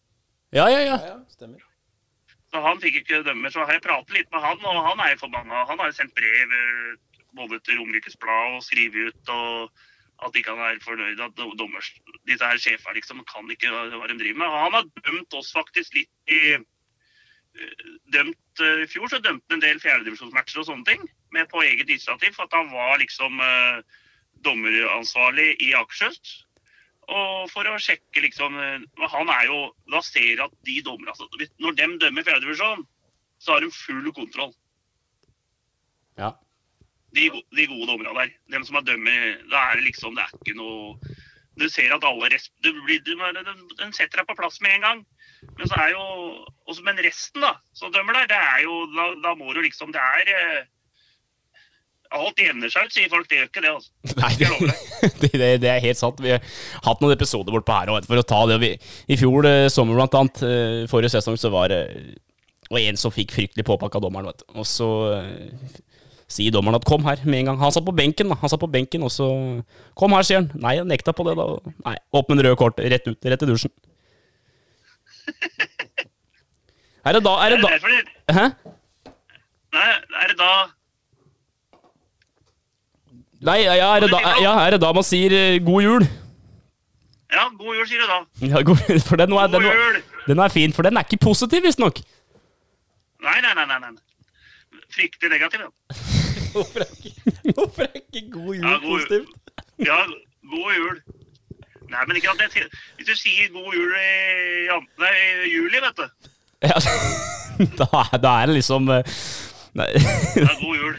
Ja, 0.55 0.69
ja, 0.71 0.79
ja. 0.79 0.95
Ja, 0.95 1.11
ja, 1.13 1.17
stemmer. 1.35 1.65
Så 2.49 2.61
han 2.65 2.79
fikk 2.81 3.03
ikke 3.03 3.21
dømmer, 3.27 3.51
Så 3.53 3.61
har 3.61 3.75
jeg 3.75 3.85
pratet 3.85 4.15
litt 4.15 4.31
med 4.33 4.41
han, 4.41 4.63
og 4.65 4.79
han 4.87 5.03
er 5.03 5.13
jo 5.13 5.21
forbanna. 5.25 5.65
Han 5.69 5.81
har 5.81 5.91
jo 5.91 5.97
sendt 5.99 6.15
brev 6.17 6.55
eh, 6.57 6.95
både 7.37 7.59
til 7.65 7.77
Romerikes 7.77 8.17
Blad 8.17 8.57
og 8.57 8.65
skrevet 8.65 9.11
ut 9.11 9.33
og 9.35 9.85
at 10.25 10.33
de 10.35 10.43
kan 10.43 10.57
være 10.59 10.81
fornøyd 10.83 11.21
at 11.23 11.37
do- 11.37 11.55
dommers, 11.59 11.91
disse 12.27 12.45
her 12.45 12.59
sjefene 12.59 12.97
liksom 12.97 13.21
kan 13.29 13.47
ikke 13.51 13.71
hva 13.71 13.85
de 13.89 14.17
driver 14.19 14.41
med. 14.41 14.47
Og 14.47 14.59
han 14.65 14.75
har 14.77 14.89
dømt 15.05 15.37
oss 15.39 15.53
faktisk 15.55 15.95
litt 15.95 16.11
i 16.33 16.41
eh, 16.57 17.87
dømt 18.13 18.63
eh, 18.65 18.83
I 18.83 18.89
fjor 18.91 19.07
så 19.11 19.21
dømte 19.23 19.47
han 19.49 19.59
en 19.59 19.63
del 19.63 19.79
fjerdedivisjonsmatcher 19.83 20.61
og 20.61 20.67
sånne 20.69 20.87
ting 20.89 21.07
med 21.35 21.49
på 21.51 21.63
eget 21.63 21.87
initiativ. 21.87 22.35
For 22.35 22.49
at 22.49 22.57
han 22.57 22.71
var 22.73 22.99
liksom 23.01 23.39
eh, 23.43 23.81
dommeransvarlig 24.45 25.53
i 25.63 25.73
Akershus. 25.79 26.45
Og 27.09 27.47
for 27.49 27.65
å 27.65 27.79
sjekke 27.81 28.21
liksom 28.21 28.53
Han 28.53 29.29
er 29.33 29.47
jo 29.47 29.55
Da 29.89 29.97
ser 30.05 30.27
jeg 30.27 30.43
at 30.43 30.51
de 30.67 30.75
dommerne 30.85 31.09
altså, 31.09 31.25
Når 31.57 31.73
de 31.79 31.87
dømmer 32.03 32.27
fjerdedivisjon, 32.27 32.83
så 33.41 33.55
har 33.55 33.63
de 33.65 33.71
full 33.73 34.11
kontroll. 34.13 34.53
ja. 36.19 36.35
De, 37.15 37.29
de 37.57 37.65
gode 37.69 37.87
dommerne 37.89 38.13
der. 38.13 38.33
De 38.53 38.61
som 38.67 38.77
er 38.77 38.85
dømmer 38.85 39.21
Da 39.49 39.63
er 39.71 39.79
det 39.79 39.87
liksom 39.87 40.17
Det 40.17 40.25
er 40.25 40.33
ikke 40.37 40.57
noe 40.59 41.15
Du 41.59 41.65
ser 41.71 41.93
at 41.95 42.05
alle 42.07 42.29
rest, 42.31 42.51
du 42.63 42.69
blir, 42.85 43.01
du, 43.03 43.15
den, 43.17 43.93
setter 43.95 44.21
deg 44.21 44.27
på 44.29 44.37
plass 44.37 44.61
med 44.63 44.77
en 44.77 44.85
gang. 44.85 44.99
Men 45.57 45.71
så 45.71 45.79
er 45.81 45.93
jo 45.95 46.03
også, 46.69 46.83
Men 46.85 47.01
resten, 47.03 47.43
da, 47.43 47.55
som 47.75 47.91
dømmer 47.95 48.21
der, 48.21 48.29
det 48.33 48.41
er 48.41 48.61
jo 48.67 48.83
Da, 48.93 49.07
da 49.25 49.33
må 49.39 49.55
du 49.55 49.63
liksom 49.65 49.95
Det 49.95 50.03
er 50.03 50.35
eh, 50.35 50.67
Alt 52.09 52.41
jevner 52.41 52.71
seg 52.73 52.87
ut, 52.87 52.93
sier 52.95 53.09
folk. 53.11 53.27
Det 53.29 53.37
gjør 53.37 53.49
ikke 53.51 53.61
det, 53.61 53.69
altså. 53.69 53.91
Nei, 54.23 54.31
det, 54.39 54.47
det, 55.21 55.29
det, 55.41 55.49
det 55.61 55.69
er 55.69 55.83
helt 55.83 55.99
sant. 55.99 56.23
Vi 56.23 56.31
har 56.33 56.41
hatt 56.87 57.03
noen 57.03 57.13
episoder 57.13 57.53
bortpå 57.53 57.75
her 57.75 57.91
òg, 57.93 58.07
for 58.09 58.17
å 58.17 58.25
ta 58.25 58.39
det. 58.49 58.57
Vi, 58.63 58.71
I 59.13 59.17
fjor 59.19 59.45
eh, 59.45 59.67
sommer, 59.69 59.93
blant 59.99 60.17
annet, 60.17 60.41
eh, 60.41 60.87
forrige 60.89 61.13
sesong, 61.13 61.37
så 61.37 61.53
var 61.53 61.69
det 61.69 61.83
og 62.69 62.77
en 62.77 62.99
som 63.01 63.13
fikk 63.13 63.33
fryktelig 63.33 63.65
påpakka 63.65 64.01
dommeren, 64.01 64.29
vet 64.29 64.43
du. 64.43 64.49
Og 64.61 64.67
så, 64.69 64.89
sier 66.29 66.53
dommeren 66.53 66.77
at 66.77 66.85
'kom 66.85 67.03
her' 67.03 67.25
med 67.25 67.39
en 67.39 67.45
gang. 67.45 67.59
Han 67.59 67.71
satt 67.71 67.85
på 67.85 67.95
benken, 67.95 68.29
da. 68.29 68.35
Han 68.35 68.49
satt 68.49 68.59
på 68.61 68.71
benken, 68.71 69.03
og 69.03 69.11
så 69.11 69.63
'Kom 69.95 70.11
her', 70.13 70.23
sier 70.23 70.41
han. 70.41 70.51
Nei, 70.55 70.75
jeg 70.75 70.85
nekta 70.85 71.11
på 71.11 71.23
det, 71.25 71.35
da. 71.37 71.45
Nei, 71.85 71.95
opp 72.13 72.29
med 72.29 72.39
en 72.39 72.45
rød 72.45 72.57
kort. 72.57 72.77
Rett 72.77 73.07
ut. 73.07 73.17
Rett 73.25 73.41
i 73.43 73.45
dusjen. 73.45 73.71
Er 77.05 77.13
det 77.13 77.23
da 77.23 77.33
Er 77.45 77.49
det 77.49 77.61
da 77.63 77.69
Hæ? 78.33 78.45
Nei, 79.73 79.89
er 80.21 80.27
det 80.27 80.37
da 80.37 80.51
Nei, 83.39 83.61
ja, 83.63 83.95
er 83.95 83.99
det 84.03 84.09
da, 84.11 84.19
ja, 84.43 84.53
er 84.65 84.71
det 84.75 84.81
da 84.81 84.91
man 84.91 85.03
sier 85.03 85.31
eh, 85.31 85.59
'god 85.63 85.81
jul'? 85.83 86.07
Ja, 87.31 87.45
god 87.55 87.75
jul, 87.77 87.87
sier 87.87 88.01
du 88.01 88.07
da. 88.09 88.17
Ja, 88.49 88.61
god, 88.67 88.83
for 89.07 89.15
den, 89.15 89.31
var, 89.31 89.47
den, 89.47 89.63
var, 89.63 89.79
jul! 89.79 90.01
den 90.27 90.39
er 90.39 90.47
fin, 90.49 90.73
for 90.73 90.83
den 90.83 90.97
er 90.97 91.07
ikke 91.07 91.21
positiv, 91.23 91.63
visstnok. 91.63 92.01
Nei, 93.23 93.39
nei. 93.41 93.53
nei, 93.55 93.79
nei. 93.79 93.91
Fryktelig 94.91 95.31
negativ, 95.31 95.59
ja. 95.69 95.69
Hvorfor 96.53 96.83
er 96.83 96.91
ikke, 96.95 97.33
hvorfor 97.55 97.85
er 97.85 97.95
ikke 98.01 98.23
god 98.33 98.51
jul 98.55 98.63
Ja, 98.65 98.75
god 98.75 98.85
positivt? 98.89 99.57
Ja, 99.85 99.99
god 100.53 100.77
jul. 100.77 101.01
Nei, 101.89 102.05
men 102.05 102.19
ikke 102.19 102.33
at 102.33 102.55
jeg, 102.55 102.69
Hvis 102.97 103.09
du 103.09 103.15
sier 103.17 103.51
god 103.53 103.73
jul 103.73 103.93
i, 103.97 104.79
nei, 105.01 105.13
i 105.45 105.51
juli, 105.53 105.81
vet 105.83 106.01
du. 106.01 106.31
Ja, 106.69 106.75
da, 107.79 108.03
da 108.19 108.33
er 108.41 108.49
det 108.51 108.59
liksom 108.59 108.89
eh, 108.93 109.19
nei, 109.79 109.89
Ja, 110.37 110.49
god 110.61 110.81
jul. 110.81 110.97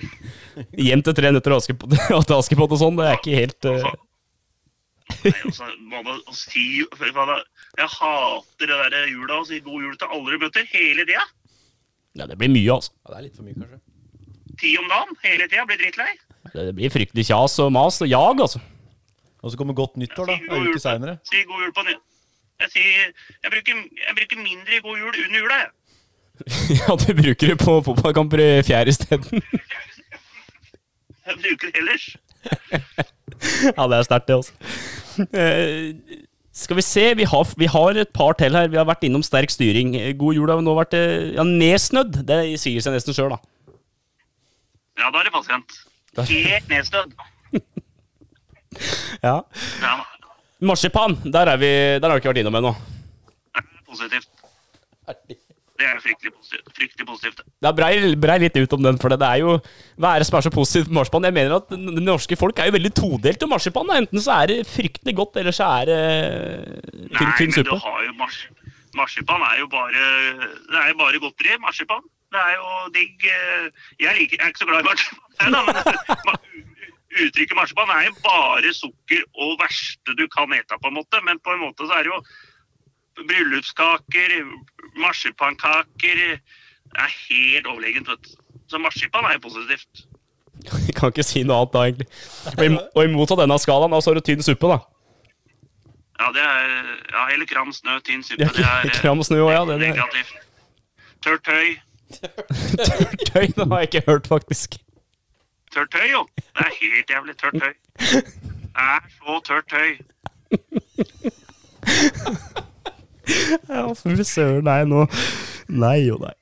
Hjem 0.77 1.03
til 1.07 1.17
tre 1.17 1.33
nøtter 1.33 1.55
og 1.55 1.63
Askepott 1.63 1.99
og 2.17 2.25
til 2.27 2.39
Askepott 2.39 2.75
og 2.77 2.81
sånn, 2.81 2.99
det 2.99 3.11
er 3.11 3.21
ikke 3.21 3.37
helt 3.37 3.69
uh... 3.71 3.91
Nei, 5.21 5.35
altså, 5.45 5.67
hva 5.91 6.17
si, 6.39 6.65
jeg 6.81 7.89
hater 7.97 8.71
det 8.71 8.79
der 8.95 9.09
jula, 9.11 9.41
å 9.41 9.47
si 9.49 9.59
god 9.65 9.87
jul 9.87 9.97
til 9.99 10.13
alle 10.17 10.35
du 10.37 10.45
møter, 10.45 10.67
hele 10.71 11.07
tida. 11.07 11.25
ja, 12.15 12.27
Det 12.31 12.39
blir 12.39 12.53
mye, 12.53 12.77
altså. 12.77 12.95
Ja, 13.03 13.13
det 13.13 13.19
er 13.19 13.27
litt 13.27 13.39
for 13.41 13.47
mye, 13.47 13.59
kanskje. 13.59 13.81
Ti 14.61 14.75
om 14.81 14.87
dagen, 14.91 15.17
hele 15.25 15.49
tida. 15.49 15.65
Blir 15.69 15.81
drittlei. 15.81 16.13
Det 16.53 16.67
det 16.69 16.77
blir 16.77 16.93
fryktelig 16.93 17.27
kjas 17.31 17.59
og 17.65 17.73
mas 17.73 18.01
og 18.05 18.09
jag, 18.11 18.41
altså. 18.47 18.61
Og 19.41 19.53
så 19.53 19.57
kommer 19.57 19.77
godt 19.77 19.97
nyttår, 20.01 20.29
da. 20.29 20.39
En 20.53 20.69
uke 20.69 20.81
seinere. 20.83 21.19
Si 21.29 21.43
god 21.49 21.65
jul 21.65 21.75
på 21.77 21.85
nytt. 21.89 22.03
Jeg 22.61 22.73
sier, 22.75 23.13
jeg 23.41 23.53
bruker, 23.55 23.85
jeg 24.05 24.17
bruker 24.19 24.41
mindre 24.41 24.81
god 24.85 24.99
jul 25.01 25.15
under 25.25 25.39
jula, 25.45 25.61
jeg. 25.63 25.71
Ja, 26.81 26.97
du 26.97 27.09
bruker 27.17 27.53
det 27.53 27.59
på 27.61 27.77
fotballkamper 27.85 28.41
i 28.45 28.51
fjerde 28.65 28.93
isteden. 28.93 29.45
Jeg 31.27 31.39
bruker 31.45 31.71
det 31.71 31.85
ellers. 31.85 32.11
Ja, 33.41 33.87
det 33.89 33.97
er 33.97 34.05
sterkt, 34.05 34.29
det, 34.29 34.35
altså. 34.37 34.53
Eh, 35.33 36.19
skal 36.53 36.77
vi 36.77 36.85
se, 36.85 37.05
vi 37.17 37.25
har, 37.25 37.53
vi 37.57 37.69
har 37.73 37.97
et 37.97 38.11
par 38.13 38.35
til 38.37 38.57
her. 38.57 38.69
Vi 38.69 38.77
har 38.77 38.85
vært 38.85 39.07
innom 39.09 39.25
sterk 39.25 39.53
styring. 39.53 39.95
God 40.21 40.37
jul 40.37 40.53
har 40.53 40.61
vi 40.61 40.67
nå 40.67 40.75
vært 40.77 40.97
eh, 40.99 41.31
ja, 41.39 41.47
nedsnødd. 41.47 42.21
Det 42.29 42.41
sier 42.61 42.85
seg 42.85 42.93
nesten 42.97 43.17
sjøl, 43.17 43.33
da. 43.33 43.41
Ja, 45.01 45.09
da 45.09 45.23
er 45.23 45.29
det 45.29 45.35
pasient. 45.35 45.77
Helt 46.29 46.69
nedstødd. 46.71 47.15
Ja. 49.25 49.41
Ja, 49.83 49.95
Marsipan, 50.63 51.17
der, 51.25 51.49
er 51.51 51.59
vi, 51.61 51.71
der 52.01 52.07
har 52.07 52.17
vi 52.19 52.21
ikke 52.23 52.31
vært 52.31 52.43
innom 52.43 52.59
ennå. 52.61 52.75
positivt. 53.89 54.29
Det 55.81 55.89
er 55.89 55.97
fryktelig 56.05 56.33
positivt. 56.37 56.69
Fryktelig 56.77 57.07
positivt. 57.09 57.41
Det 57.41 57.69
er 57.71 57.77
brei, 57.77 57.93
brei 58.21 58.37
litt 58.43 58.57
ut 58.61 58.75
om 58.77 58.83
den, 58.85 58.99
for 59.01 59.13
det 59.13 59.25
er 59.25 59.41
jo 59.41 59.55
Hva 59.97 60.13
er 60.13 60.21
det 60.21 60.29
som 60.29 60.37
er 60.37 60.45
så 60.45 60.53
positivt 60.53 60.91
med 60.91 60.99
marsipan? 61.01 61.27
Jeg 61.31 61.37
mener 61.39 61.57
at 61.57 61.73
det 61.73 62.05
norske 62.05 62.37
folk 62.37 62.61
er 62.61 62.69
jo 62.69 62.77
veldig 62.77 62.93
todelt 63.01 63.47
om 63.47 63.53
marsipan. 63.55 63.89
da. 63.89 63.97
Enten 64.03 64.21
så 64.21 64.37
er 64.43 64.53
det 64.53 64.59
fryktelig 64.69 65.17
godt, 65.17 65.41
eller 65.41 65.57
så 65.57 65.71
er 65.81 65.91
det 65.91 66.01
tynn, 67.17 67.33
Nei, 67.33 67.49
men 67.49 67.69
du 67.71 67.77
har 67.87 68.05
jo 68.05 68.17
mars 68.21 68.43
marsipan 69.01 69.43
er 69.47 69.61
jo 69.63 69.69
bare 69.71 70.05
Det 70.69 70.79
er 70.85 70.89
jo 70.93 70.99
bare 71.01 71.23
godteri. 71.25 71.57
Marsipan. 71.65 72.05
Det 72.31 72.41
er 72.41 72.53
jo 72.57 72.67
digg 72.95 73.25
eh, 73.27 73.65
Jeg, 73.99 74.13
liker, 74.19 74.37
jeg 74.39 74.45
er 74.45 74.53
ikke 74.53 74.63
så 74.63 74.69
glad 74.69 74.85
i 74.85 74.89
marsipan, 74.91 75.57
men 75.67 75.75
uttrykket 77.25 77.59
marsipan 77.59 77.91
er 77.97 78.05
jo 78.07 78.13
bare 78.23 78.75
sukker 78.77 79.25
og 79.43 79.57
verste 79.63 80.15
du 80.19 80.27
kan 80.31 80.55
ete, 80.55 80.79
på 80.79 80.93
en 80.93 80.99
måte. 81.01 81.23
Men 81.27 81.43
på 81.43 81.57
en 81.57 81.65
måte 81.65 81.89
så 81.89 81.99
er 81.99 82.07
det 82.07 82.13
jo 82.13 82.21
bryllupskaker, 83.27 84.37
marsipankaker 85.03 86.23
Det 86.23 87.03
er 87.07 87.19
helt 87.27 87.67
overlegent, 87.67 88.09
vet 88.09 88.23
du. 88.29 88.39
Så 88.71 88.79
marsipan 88.79 89.27
er 89.27 89.37
jo 89.39 89.49
positivt. 89.49 90.07
Jeg 90.65 90.95
kan 90.99 91.11
ikke 91.11 91.27
si 91.27 91.43
noe 91.43 91.65
annet 91.65 91.75
da, 91.75 91.85
egentlig. 91.89 92.09
Og 92.55 92.65
imot 92.67 92.95
og 92.95 93.13
motsatt 93.17 93.45
ende 93.45 93.59
skalaen, 93.63 93.95
da, 93.95 94.01
så 94.01 94.11
har 94.13 94.21
du 94.21 94.27
tynn 94.27 94.47
suppe, 94.47 94.71
da. 94.71 94.79
Ja, 96.21 96.31
det 96.37 96.43
er 96.45 96.73
ja, 97.11 97.27
hele 97.31 97.47
kram, 97.49 97.71
snø, 97.73 97.99
tynn 98.07 98.23
suppe. 98.27 98.51
Det 98.55 98.67
er 98.67 98.91
kram 99.01 99.23
snø 99.25 99.41
ja, 99.49 99.63
det 99.67 99.79
er 99.79 99.87
negativt. 99.89 100.35
Tørt 101.25 101.47
tøy. 101.49 101.79
Tøy, 103.31 103.47
det 103.57 103.67
har 103.71 103.79
jeg 103.85 103.89
ikke 103.93 104.03
hørt, 104.07 104.27
faktisk. 104.27 104.77
Tørt 105.75 105.91
tøy, 105.95 106.07
jo. 106.13 106.25
Det 106.37 106.67
er 106.67 106.73
helt 106.81 107.11
jævlig 107.15 107.37
tørt 107.39 107.55
tøy. 107.63 107.75
Det 108.01 108.87
er 108.87 109.01
så 109.17 109.41
tørt 109.47 109.67
tøy. 109.71 109.91
Ja, 113.71 113.85
fy 113.95 114.17
søren, 114.27 114.65
nei, 114.67 114.83
nå 114.89 115.05
Nei 115.71 115.99
og 116.11 116.23
nei. 116.25 116.33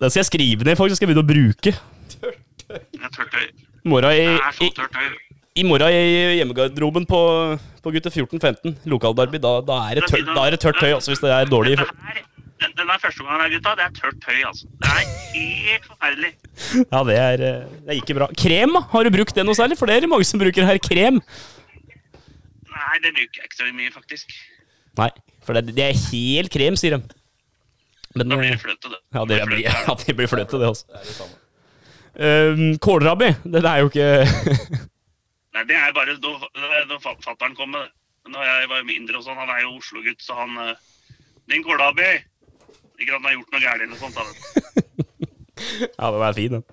Den 0.00 0.10
skal 0.12 0.22
jeg 0.22 0.28
skrive 0.30 0.64
ned, 0.64 0.76
faktisk. 0.78 0.96
Skal 1.00 1.08
jeg 1.08 1.16
begynne 1.16 1.26
å 1.26 1.28
bruke. 1.28 1.74
Det 2.68 3.02
er 3.02 3.12
tørt 3.12 3.32
tøy. 3.34 3.48
I 3.84 3.90
Det 3.90 4.04
er 4.14 4.52
så 4.56 4.64
i, 4.64 4.70
tørt 4.76 4.94
tøy. 4.94 5.08
i, 5.58 5.64
morgen 5.66 5.92
i 5.92 6.38
hjemmegarderoben 6.38 7.06
på, 7.08 7.20
på 7.84 7.92
gutter 7.94 8.12
14-15, 8.14 8.78
lokalderby, 8.88 9.40
da, 9.42 9.58
da 9.64 9.78
er 9.90 10.00
det 10.00 10.60
tørt 10.62 10.80
tøy, 10.80 10.92
også, 10.96 11.12
hvis 11.12 11.22
det 11.24 11.32
er 11.34 11.48
dårlig 11.50 11.76
Dette 11.78 11.88
her, 12.08 12.22
den, 12.62 12.72
den 12.78 12.90
er 12.90 13.00
første 13.02 13.24
gangen 13.24 13.44
her, 13.44 13.52
gutta. 13.54 13.74
Det 13.78 13.84
er 13.86 13.94
tørt 13.96 14.18
tøy, 14.24 14.38
altså. 14.48 14.68
Det 14.82 14.90
er 14.90 15.12
helt 15.34 15.86
forferdelig. 15.86 16.32
Ja, 16.80 17.02
det 17.08 17.18
er, 17.18 17.44
eh, 17.48 17.76
det 17.84 17.94
er 17.94 18.00
ikke 18.00 18.16
bra. 18.18 18.28
Krem. 18.44 18.78
Har 18.92 19.06
du 19.06 19.12
brukt 19.14 19.34
det 19.36 19.44
noe 19.46 19.58
særlig? 19.58 19.78
For 19.78 19.90
det 19.90 19.96
er 19.96 20.06
det 20.06 20.10
mange 20.10 20.26
som 20.28 20.42
bruker 20.42 20.66
her. 20.66 20.80
Krem. 20.82 21.20
Nei, 22.78 22.96
det 23.04 23.14
bruker 23.14 23.42
jeg 23.42 23.50
ikke 23.50 23.60
så 23.60 23.70
mye, 23.74 23.94
faktisk. 23.94 24.34
Nei, 24.98 25.10
for 25.46 25.58
det, 25.58 25.74
det 25.76 25.84
er 25.86 26.00
helt 26.08 26.52
krem, 26.54 26.78
sier 26.78 26.98
de. 26.98 27.18
Men, 28.16 28.32
Da 28.32 28.38
blir 28.40 28.48
eh, 28.50 28.56
det 28.56 28.62
fløte, 28.64 28.90
det. 28.94 29.00
Ja, 29.14 29.24
det 29.28 29.42
blir, 29.46 29.62
ja, 29.68 29.98
det 30.02 30.16
blir 30.18 30.30
fløte, 30.30 30.60
det 30.60 30.70
også. 30.72 30.88
Det 30.90 30.98
er 30.98 31.06
det 31.06 31.18
samme. 31.18 31.34
Um, 32.18 32.78
Kålrabbi, 32.82 33.28
det 33.46 33.60
er 33.62 33.76
jo 33.78 33.90
ikke 33.92 34.06
Nei, 35.54 35.62
det 35.68 35.76
er 35.78 35.92
bare 35.94 36.16
da, 36.18 36.32
da 36.90 36.96
fatter'n 36.98 37.54
kom 37.54 37.70
med 37.70 37.84
det. 37.84 37.92
Da 38.34 38.42
jeg 38.44 38.68
var 38.72 38.82
mindre 38.88 39.20
og 39.20 39.24
sånn, 39.24 39.38
han 39.38 39.52
er 39.54 39.62
jo 39.62 39.76
Oslo-gutt, 39.76 40.20
så 40.24 40.34
han 40.36 40.56
eh, 40.64 40.80
Din 41.48 41.62
kålabbi! 41.64 42.10
Ikke 42.98 43.14
at 43.14 43.18
han 43.18 43.28
har 43.28 43.36
gjort 43.38 43.52
noe 43.54 43.62
gærent 43.62 43.82
eller 43.86 43.98
sånt. 44.02 44.16
Da. 44.18 44.22
Ja, 45.98 46.10
den 46.14 46.22
er 46.22 46.32
fin, 46.36 46.52
den. 46.54 46.64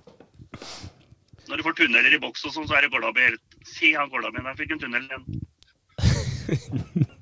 Når 1.50 1.58
du 1.58 1.64
får 1.66 1.76
tunneler 1.78 2.14
i 2.14 2.20
boks 2.22 2.46
og 2.46 2.54
sånn, 2.54 2.68
så 2.70 2.78
er 2.78 2.86
det 2.86 2.92
kålabbi 2.94 3.22
helt 3.26 3.58
Si 3.66 3.92
han 3.98 4.12
kålabbien 4.14 4.46
der 4.46 4.58
fikk 4.60 4.72
en 4.76 4.82
tunnel 4.82 5.06
igjen. 5.08 5.26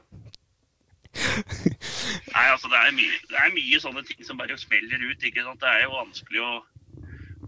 Nei, 2.34 2.46
altså, 2.50 2.68
det 2.72 2.80
er, 2.80 2.92
mye, 2.98 3.20
det 3.30 3.38
er 3.40 3.56
mye 3.56 3.80
sånne 3.80 4.04
ting 4.08 4.22
som 4.28 4.40
bare 4.40 4.58
smeller 4.60 5.06
ut. 5.08 5.24
ikke 5.24 5.46
sant? 5.46 5.62
Det 5.62 5.70
er 5.70 5.86
jo 5.86 5.96
vanskelig 5.96 6.42
å 6.44 6.52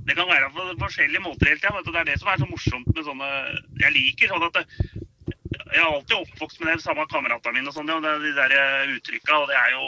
Det 0.05 0.13
kan 0.15 0.29
være 0.29 0.51
på 0.53 0.67
forskjellige 0.83 1.23
måter 1.25 1.49
hele 1.49 1.61
tida. 1.63 1.81
Det 1.87 2.01
er 2.01 2.09
det 2.11 2.19
som 2.21 2.29
er 2.31 2.43
så 2.43 2.47
morsomt 2.49 2.91
med 2.93 3.07
sånne 3.07 3.29
Jeg 3.81 3.95
liker 3.95 4.31
sånn 4.31 4.47
at 4.47 4.59
det, 4.59 4.65
Jeg 5.73 5.81
er 5.81 5.89
alltid 5.89 6.17
oppvokst 6.21 6.61
med 6.61 6.71
de 6.71 6.85
samme 6.85 7.03
kameratene 7.11 7.57
mine 7.57 7.71
og 7.71 7.75
sånn, 7.75 7.91
og 7.91 8.05
det, 8.05 8.15
de 8.23 8.31
der 8.37 8.51
uttrykka, 8.95 9.41
og 9.41 9.49
det 9.51 9.57
er 9.59 9.69
jo 9.75 9.85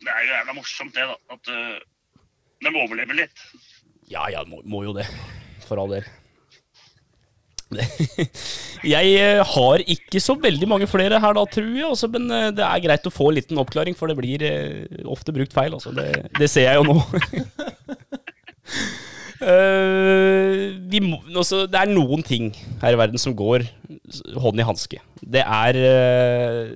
det 0.00 0.12
er 0.12 0.24
jo 0.24 0.32
jævla 0.32 0.56
morsomt, 0.56 0.96
det, 0.96 1.04
da. 1.10 1.16
At 1.36 1.52
uh, 1.52 1.76
de 2.60 2.72
overlever 2.72 3.22
litt. 3.22 3.44
Ja, 4.10 4.26
ja, 4.32 4.44
må, 4.48 4.62
må 4.68 4.82
jo 4.86 4.96
det. 4.96 5.06
For 5.68 5.80
all 5.80 5.92
del. 5.92 6.08
Jeg 8.94 9.10
eh, 9.14 9.40
har 9.46 9.82
ikke 9.94 10.18
så 10.22 10.34
veldig 10.34 10.66
mange 10.66 10.88
flere 10.90 11.20
her 11.22 11.36
da, 11.36 11.44
tror 11.46 11.68
jeg. 11.68 11.86
Også, 11.86 12.10
men 12.10 12.26
eh, 12.34 12.48
det 12.56 12.64
er 12.66 12.82
greit 12.86 13.06
å 13.06 13.14
få 13.14 13.30
en 13.30 13.38
liten 13.38 13.60
oppklaring, 13.62 13.94
for 13.98 14.10
det 14.10 14.18
blir 14.18 14.46
ofte 15.10 15.34
brukt 15.36 15.54
feil. 15.54 15.76
Altså. 15.76 15.94
Det, 15.94 16.08
det 16.38 16.50
ser 16.50 16.66
jeg 16.66 16.80
jo 16.80 16.84
nå. 16.88 16.96
uh, 19.46 21.00
må, 21.06 21.20
også, 21.36 21.66
det 21.70 21.78
er 21.80 21.92
noen 21.92 22.24
ting 22.26 22.50
her 22.82 22.96
i 22.96 23.00
verden 23.00 23.20
som 23.20 23.36
går 23.36 23.68
hånd 24.40 24.60
i 24.60 24.66
hanske. 24.66 24.98
Det 25.20 25.44
er 25.44 25.78
eh, 25.78 26.66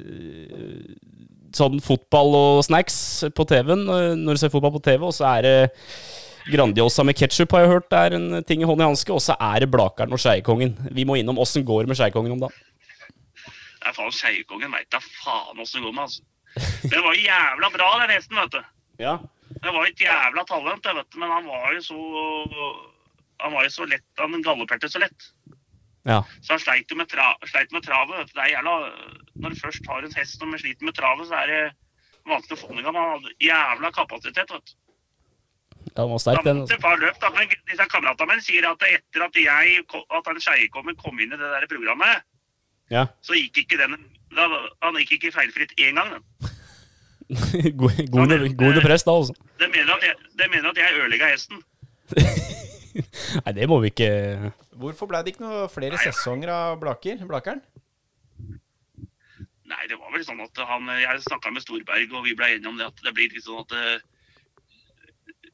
sånn 1.59 1.81
fotball 1.85 2.37
og 2.39 2.65
snacks 2.67 2.97
på 3.35 3.47
TV-en 3.51 3.87
eh, 3.89 4.11
når 4.19 4.37
du 4.37 4.43
ser 4.43 4.53
fotball 4.53 4.75
på 4.77 4.85
TV, 4.85 5.07
og 5.07 5.15
så 5.17 5.29
er 5.37 5.47
det 5.47 5.57
Grandiosa 6.45 7.05
med 7.07 7.17
ketsjup 7.17 7.55
har 7.57 7.65
jeg 7.65 7.71
hørt 7.71 7.95
er 7.97 8.17
en 8.19 8.43
ting 8.45 8.61
i 8.61 8.67
hånd 8.69 8.83
i 8.83 8.85
hanske. 8.85 9.13
Og 9.15 9.23
så 9.25 9.37
er 9.41 9.65
det 9.65 9.71
Blakeren 9.73 10.13
og 10.13 10.21
Skeikongen. 10.21 10.75
Vi 10.93 11.07
må 11.09 11.17
innom 11.17 11.41
åssen 11.41 11.65
går 11.65 11.85
det 11.85 11.95
med 11.95 11.99
Skeikongen 12.01 12.35
om 12.37 12.43
dagen. 12.43 12.59
Er 13.85 13.97
faen 13.97 14.13
Skeikongen 14.13 14.73
veit 14.75 14.91
da 14.93 15.01
faen 15.01 15.63
åssen 15.63 15.81
det 15.81 15.87
går 15.87 15.95
med, 15.97 16.05
altså. 16.05 16.23
Det 16.85 17.01
var 17.01 17.17
jo 17.17 17.25
jævla 17.25 17.71
bra, 17.75 17.87
den 18.03 18.13
hesten, 18.15 18.39
vet 18.39 18.53
du. 18.53 18.61
Ja. 19.03 19.15
Det 19.55 19.73
var 19.73 19.89
et 19.89 20.05
jævla 20.05 20.45
talent, 20.51 20.85
det, 20.85 20.93
vet 20.99 21.09
du, 21.11 21.19
men 21.23 21.33
han 21.33 21.49
var 21.49 21.73
jo 21.75 21.81
så 21.83 21.97
Han 23.43 23.53
var 23.53 23.65
jo 23.67 23.71
så 23.75 23.87
lett, 23.89 24.05
han 24.21 24.45
galopperte 24.45 24.89
så 24.89 25.01
lett. 25.03 25.31
Ja. 26.05 26.19
Så 26.45 26.53
han 26.55 26.61
sleit 26.61 26.91
jo 26.91 26.97
med, 27.01 27.09
tra, 27.09 27.31
med 27.73 27.83
travet. 27.87 28.31
Det 28.35 28.43
er 28.45 28.51
jævla, 28.57 28.75
når 29.41 29.55
du 29.55 29.61
først 29.61 29.87
har 29.89 30.05
en 30.05 30.13
hest 30.19 30.39
som 30.39 30.53
sliter 30.59 30.85
med 30.85 30.95
travet, 30.99 31.27
så 31.31 31.35
er 31.43 31.47
det 31.53 31.61
vanskelig 32.29 32.59
å 32.59 32.61
få 32.63 32.69
den 32.75 32.83
i 32.83 32.87
gang. 32.87 32.97
Han 32.99 33.15
hadde 33.19 33.33
jævla 33.41 33.91
kapasitet, 33.97 34.51
vet 34.53 34.69
du. 34.69 34.75
Ja, 35.95 36.05
Da 36.09 36.19
sterk, 36.19 36.45
den. 36.45 36.57
måtte 36.59 36.73
Altså. 36.73 36.75
et 36.77 36.83
par 36.83 36.97
løp, 36.97 37.19
da. 37.21 37.31
Men 37.31 37.49
disse 37.71 37.87
kameratene 37.93 38.29
mine 38.33 38.43
sier 38.43 38.67
at 38.71 38.83
etter 38.89 39.25
at 39.27 39.37
jeg, 39.37 39.85
at 40.19 40.27
han 40.31 40.41
Skeiekommen 40.41 40.97
kom 40.97 41.21
inn 41.21 41.33
i 41.33 41.37
det 41.37 41.51
der 41.57 41.67
programmet, 41.71 42.23
Ja. 42.91 43.07
så 43.23 43.33
gikk 43.37 43.59
ikke 43.65 43.79
den 43.81 43.97
da, 44.35 44.49
Han 44.83 44.97
gikk 45.01 45.13
ikke 45.19 45.33
feilfritt 45.33 45.73
én 45.79 45.95
gang. 45.95 46.11
Den. 46.11 46.51
God, 47.81 47.97
god, 48.11 48.57
god 48.61 48.81
press, 48.83 49.03
da, 49.05 49.13
altså. 49.17 49.33
Det 49.59 49.71
mener 49.73 49.95
at 49.95 50.03
jeg, 50.03 50.15
de 50.39 50.49
mener 50.51 50.69
at 50.69 50.77
jeg 50.77 50.99
ødelegga 51.01 51.31
hesten. 51.33 51.63
Nei, 53.45 53.55
det 53.57 53.67
må 53.71 53.81
vi 53.83 53.91
ikke 53.91 54.11
Hvorfor 54.79 55.11
ble 55.11 55.23
det 55.25 55.35
ikke 55.35 55.45
noe 55.45 55.67
flere 55.73 55.99
sesonger 56.03 56.53
av 56.55 56.79
Blaker? 56.83 57.23
Blakeren? 57.27 57.63
Nei, 59.65 59.85
det 59.91 59.99
var 59.99 60.13
vel 60.15 60.25
sånn 60.27 60.43
at 60.45 60.61
han 60.69 60.91
Jeg 61.01 61.23
snakka 61.25 61.53
med 61.55 61.65
Storberg, 61.65 62.13
og 62.15 62.27
vi 62.27 62.37
ble 62.39 62.51
enige 62.55 62.71
om 62.71 62.81
det 62.81 62.91
at 62.91 63.05
det 63.07 63.15
blir 63.17 63.33
litt 63.33 63.47
sånn 63.47 63.65
at 63.65 63.75
eh, 63.79 64.05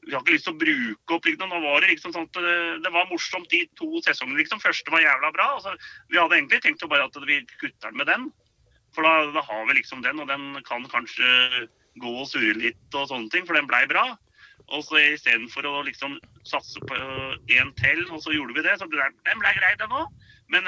Vi 0.03 0.13
har 0.13 0.21
ikke 0.21 0.35
lyst 0.35 0.47
til 0.49 0.55
å 0.55 0.61
bruke 0.61 1.17
opp 1.17 1.29
liksom. 1.29 1.49
Nå 1.49 1.61
var 1.63 1.81
det 1.81 1.91
liksom 1.93 2.13
sånn 2.13 2.29
at 2.29 2.39
det, 2.41 2.55
det 2.85 2.93
var 2.93 3.09
morsomt 3.09 3.49
de 3.53 3.63
to 3.79 4.01
sesongene, 4.05 4.39
liksom. 4.41 4.61
Første 4.63 4.93
var 4.93 5.03
jævla 5.03 5.29
bra. 5.35 5.47
Altså, 5.59 5.75
vi 6.09 6.17
hadde 6.17 6.39
egentlig 6.39 6.61
tenkt 6.65 6.85
å 6.85 6.89
bare 6.91 7.05
at 7.05 7.19
vi 7.29 7.37
kutter 7.61 7.91
den 7.91 7.99
med 8.01 8.09
den. 8.09 8.25
For 8.95 9.05
da, 9.05 9.29
da 9.35 9.43
har 9.45 9.67
vi 9.69 9.77
liksom 9.77 10.01
den, 10.03 10.19
og 10.19 10.27
den 10.27 10.57
kan 10.67 10.87
kanskje 10.91 11.29
gå 12.01 12.11
og 12.11 12.27
surre 12.27 12.57
litt 12.57 12.97
og 12.97 13.07
sånne 13.11 13.29
ting, 13.31 13.45
for 13.47 13.55
den 13.55 13.69
blei 13.69 13.85
bra. 13.87 14.09
Og 14.71 14.83
så 14.87 14.99
istedenfor 15.03 15.67
å 15.67 15.81
liksom 15.83 16.15
satse 16.47 16.79
på 16.87 16.97
én 17.51 17.71
til, 17.79 18.05
og 18.09 18.21
så 18.23 18.31
gjorde 18.31 18.55
vi 18.55 18.63
det, 18.65 18.77
så 18.79 18.87
ble 18.87 19.03
den 19.27 19.41
ble 19.41 19.51
grei, 19.57 19.71
den 19.79 19.95
òg. 19.97 20.07
Men 20.51 20.67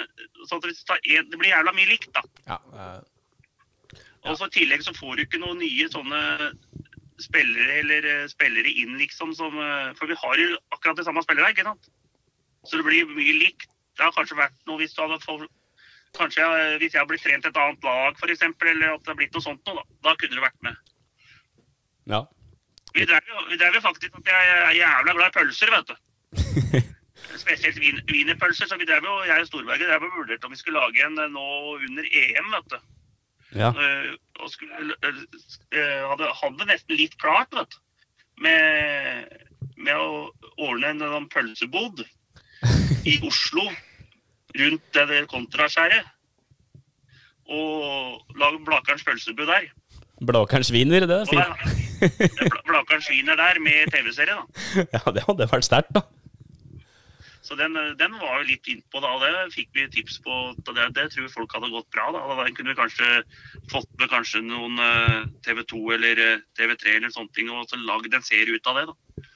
så 0.50 0.60
at 0.60 0.68
en, 0.68 1.30
det 1.32 1.40
blir 1.40 1.52
jævla 1.54 1.74
mye 1.76 1.90
likt, 1.90 2.10
da. 2.16 2.24
Ja. 2.48 2.60
eh, 2.84 4.00
Og 4.28 4.38
så 4.40 4.48
I 4.48 4.56
tillegg 4.60 4.84
så 4.86 4.94
får 4.96 5.16
du 5.16 5.24
ikke 5.26 5.42
noen 5.44 5.60
nye 5.64 5.88
sånne 5.92 6.20
spillere 7.24 7.80
eller 7.82 8.08
eh, 8.12 8.28
spillere 8.32 8.72
inn, 8.84 8.96
liksom. 9.00 9.34
Som, 9.40 9.58
eh, 9.60 9.92
for 10.00 10.12
vi 10.12 10.20
har 10.20 10.40
jo 10.40 10.54
akkurat 10.76 11.00
det 11.00 11.08
samme 11.08 11.24
spillere, 11.24 11.52
ikke 11.56 11.68
sant? 11.68 11.92
Så 12.68 12.80
det 12.80 12.88
blir 12.88 13.08
mye 13.12 13.36
likt. 13.40 13.68
Det 13.98 14.08
har 14.08 14.16
kanskje 14.16 14.40
vært 14.40 14.56
noe 14.68 14.80
hvis 14.82 14.96
du 14.96 15.04
hadde 15.06 15.20
fått 15.24 15.52
Kanskje 16.14 16.46
hvis 16.78 16.94
jeg 16.94 17.00
hadde 17.00 17.10
blitt 17.10 17.24
trent 17.26 17.46
et 17.50 17.56
annet 17.58 17.86
lag, 17.88 18.20
f.eks., 18.22 18.44
eller 18.46 18.92
at 18.92 19.02
det 19.02 19.10
hadde 19.10 19.16
blitt 19.18 19.34
noe 19.34 19.42
sånt 19.42 19.64
noe, 19.66 19.80
da. 19.82 19.96
Da 20.06 20.12
kunne 20.22 20.38
du 20.38 20.44
vært 20.44 20.60
med. 20.62 20.92
Ja. 22.12 22.20
Vi 22.94 23.06
drev 23.06 23.76
jo, 23.76 23.82
faktisk 23.82 24.18
at 24.20 24.28
jeg 24.30 24.50
er 24.56 24.74
jævla 24.78 25.14
glad 25.18 25.32
i 25.32 25.36
pølser, 25.38 25.72
vet 25.74 25.88
du. 25.90 25.96
Spesielt 27.44 27.80
wienerpølser. 28.12 28.70
Så 28.70 28.78
vi 28.78 28.86
drev 28.90 29.08
jo, 29.10 29.16
jeg 29.26 29.42
og 29.42 29.48
Storberget 29.50 29.90
drev 29.90 30.06
og 30.08 30.18
vurderte 30.18 30.46
om 30.46 30.54
vi 30.54 30.60
skulle 30.62 30.82
lage 30.82 31.06
en 31.08 31.18
eh, 31.24 31.32
nå 31.34 31.46
under 31.80 32.10
EM, 32.22 32.52
vet 32.56 32.76
du. 32.76 32.78
ja. 33.62 33.72
Eh, 33.72 34.12
og 34.42 34.52
skulle, 34.52 34.98
eh, 35.08 36.04
hadde, 36.10 36.30
hadde 36.42 36.70
nesten 36.70 37.00
litt 37.00 37.18
klart, 37.22 37.50
vet 37.58 37.74
du. 37.74 37.80
Med, 38.44 39.34
med 39.78 39.94
å 39.98 40.30
ordne 40.58 40.90
en 40.94 41.02
sånn 41.02 41.30
pølsebod 41.34 42.02
i 43.12 43.20
Oslo 43.26 43.66
rundt 44.60 45.00
det 45.14 45.24
kontraskjæret. 45.34 46.12
Og 47.54 48.38
lage 48.40 48.62
Blakerens 48.66 49.06
pølsebud 49.06 49.50
der. 49.50 49.66
Blakerens 50.24 50.72
wiener, 50.74 51.06
det 51.10 51.24
er 51.24 51.34
fint. 51.34 51.83
Der, 52.04 53.00
skiner 53.04 53.40
der 53.40 53.60
med 53.64 53.94
TV-serie, 53.94 54.36
da. 54.36 54.44
Ja, 54.96 55.04
det 55.16 55.26
hadde 55.28 55.50
vært 55.52 55.70
sterkt, 55.70 55.96
da. 55.96 56.04
Så 57.44 57.58
den, 57.60 57.76
den 58.00 58.14
var 58.22 58.38
jo 58.40 58.48
litt 58.48 58.68
innpå 58.72 59.02
da, 59.04 59.12
det 59.20 59.52
fikk 59.52 59.74
vi 59.76 59.84
tips 59.92 60.22
på. 60.24 60.54
Det, 60.64 60.86
det 60.96 61.10
tror 61.12 61.26
jeg 61.26 61.34
folk 61.34 61.52
hadde 61.52 61.74
gått 61.74 61.90
bra. 61.92 62.06
da. 62.16 62.22
Da 62.40 62.46
kunne 62.56 62.72
vi 62.72 62.78
kanskje 62.80 63.10
fått 63.72 63.90
med 64.00 64.08
kanskje 64.14 64.40
noen 64.48 64.80
TV 65.44 65.60
2 65.68 65.82
eller 65.98 66.22
eh, 66.24 66.46
TV3 66.56 66.96
eller 67.02 67.12
sånne 67.12 67.36
ting, 67.36 67.52
og 67.52 67.68
så 67.68 67.82
lagd 67.84 68.16
en 68.16 68.24
serie 68.24 68.56
ut 68.56 68.72
av 68.72 68.80
det. 68.80 68.86
da. 68.94 69.28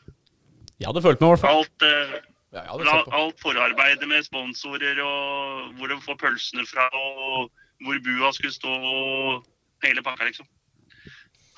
Jeg 0.78 0.88
hadde 0.88 1.04
fulgt 1.04 1.20
med, 1.20 1.28
i 1.28 1.34
hvert 1.34 1.44
fall. 1.44 1.60
Alt, 1.60 1.86
eh, 1.90 2.16
ja, 2.56 2.64
la, 2.88 2.98
alt 3.20 3.44
forarbeidet 3.44 4.08
med 4.10 4.26
sponsorer, 4.26 5.04
og 5.04 5.76
hvor 5.78 5.92
de 5.92 6.00
får 6.06 6.20
pølsene 6.22 6.66
fra, 6.70 6.88
og 6.96 7.52
hvor 7.84 8.02
bua 8.06 8.32
skulle 8.34 8.56
stå, 8.56 8.72
og 8.72 9.84
hele 9.84 10.04
pakka, 10.06 10.30
liksom. 10.30 10.48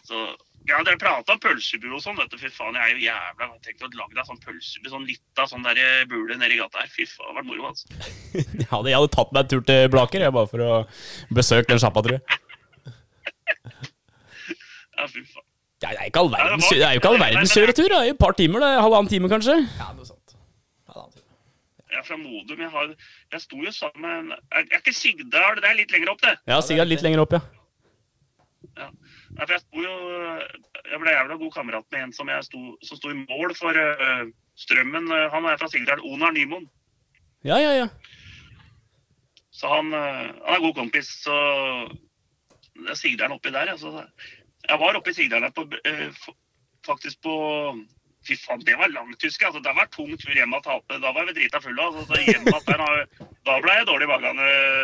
Så 0.09 0.25
ja, 0.69 0.79
dere 0.85 0.99
prata 1.01 1.33
om 1.35 1.41
pølsebu 1.41 1.87
og 1.89 2.01
sånn, 2.03 2.17
vet 2.19 2.31
du. 2.31 2.37
Fy 2.41 2.51
faen, 2.53 2.77
jeg 2.77 2.85
er 2.85 2.93
jo 2.93 3.01
jævla 3.07 3.47
Jeg 3.49 3.61
tenkte 3.65 3.87
å 3.87 3.91
lage 4.03 4.17
deg 4.19 4.27
sånn 4.29 4.41
pølsebu, 4.43 4.89
sånn 4.93 5.07
lita 5.09 5.47
sånn 5.49 5.65
der 5.65 5.81
bule 6.11 6.37
nedi 6.37 6.59
gata 6.59 6.83
her. 6.83 6.91
Fy 6.93 7.07
faen, 7.09 7.25
det 7.25 7.25
hadde 7.29 7.39
vært 7.39 7.49
moro, 7.49 7.71
altså. 7.71 7.85
Jeg 8.61 8.69
hadde, 8.69 8.91
jeg 8.91 8.99
hadde 8.99 9.11
tatt 9.15 9.33
meg 9.33 9.41
en 9.43 9.51
tur 9.55 9.65
til 9.65 9.89
Blaker, 9.95 10.25
jeg, 10.25 10.35
bare 10.35 10.51
for 10.51 10.65
å 10.65 10.71
besøke 11.33 11.71
den 11.73 11.81
sjappa, 11.81 12.05
tror 12.05 12.19
jeg. 12.19 12.23
Ja, 14.99 15.05
fy 15.07 15.21
faen. 15.23 15.45
Ja, 15.79 15.93
det 15.95 15.99
er 16.01 16.07
ikke 16.09 16.19
all 16.19 16.31
verdens, 16.33 16.65
det 16.67 16.83
er 16.83 16.95
jo 16.97 16.99
ikke 16.99 17.11
all 17.13 17.21
verdens 17.21 17.53
kjøretur. 17.55 17.85
Det 17.87 17.97
er 17.97 18.07
jo 18.09 18.15
et 18.17 18.19
par 18.19 18.33
timer, 18.35 18.63
det. 18.65 18.71
Halvannen 18.83 19.11
time, 19.11 19.29
kanskje. 19.31 19.55
Ja, 19.79 19.93
noe 19.95 20.07
sånt. 20.09 20.33
Ja, 20.91 21.05
det 21.07 21.23
Jeg 21.93 22.01
er 22.01 22.07
fra 22.09 22.17
Modum. 22.19 22.59
Jeg, 22.59 22.71
har, 22.73 22.89
jeg 23.31 23.45
sto 23.45 23.61
jo 23.63 23.71
sammen 23.71 24.27
med 24.27 24.35
Er 24.51 24.67
ikke 24.81 24.91
Sigdal 24.93 25.61
Det 25.61 25.69
er 25.69 25.77
litt 25.79 25.95
lenger 25.95 26.11
opp, 26.11 26.19
det. 26.25 26.35
Ja, 26.51 26.59
Sigdal 26.65 26.91
litt 26.91 27.05
lenger 27.05 27.23
opp, 27.23 27.37
ja. 27.37 27.41
Nei, 28.75 28.89
for 29.37 29.53
jeg 29.53 29.61
jo 29.85 29.95
Jeg 30.89 30.99
ble 31.01 31.13
jævla 31.13 31.37
god 31.37 31.51
kamerat 31.53 31.85
med 31.91 32.03
en 32.03 32.13
som, 32.13 32.29
jeg 32.29 32.43
sto, 32.47 32.59
som 32.83 32.97
sto 32.97 33.11
i 33.13 33.19
mål 33.19 33.53
for 33.57 33.75
uh, 33.77 34.29
Strømmen. 34.59 35.11
Eh, 35.11 35.31
Han 35.31 35.45
er 35.45 35.59
fra 35.59 35.69
Sigdal. 35.71 36.01
Onar 36.03 36.33
Nymoen. 36.35 36.65
Ja, 37.45 37.59
ja, 37.61 37.71
ja. 37.77 37.87
Så 39.51 39.69
han, 39.69 39.93
uh, 39.93 40.33
han 40.45 40.55
er 40.55 40.65
god 40.65 40.75
kompis. 40.79 41.11
Så 41.23 41.35
det 42.79 42.89
er 42.95 42.99
Sigdalen 42.99 43.37
oppi 43.37 43.53
der. 43.53 43.71
Altså. 43.75 44.03
Jeg 44.69 44.79
var 44.79 44.97
oppe 44.97 45.13
i 45.13 45.17
Sigdalen 45.17 45.53
på, 45.53 45.67
eh, 45.85 46.09
faktisk 46.85 47.21
på 47.21 47.35
Fy 48.27 48.35
faen, 48.35 48.59
det 48.67 48.75
var 48.77 48.91
langt, 48.91 49.21
husker 49.23 49.45
jeg. 49.45 49.51
Altså, 49.53 49.61
det 49.63 49.73
var 49.77 49.87
tung 49.93 50.11
tur 50.19 50.35
hjem 50.35 50.55
av 50.57 50.63
tape. 50.65 50.97
Da 50.99 51.11
var 51.15 51.27
vi 51.29 51.35
drita 51.37 51.61
fulle. 51.63 51.85
Altså, 51.85 52.03
så 52.09 52.19
hjem 52.19 52.49
da- 52.49 53.59
ble 53.63 53.75
jeg 53.77 53.87
dårlig 53.87 54.05
i 54.05 54.09
magen 54.11 54.41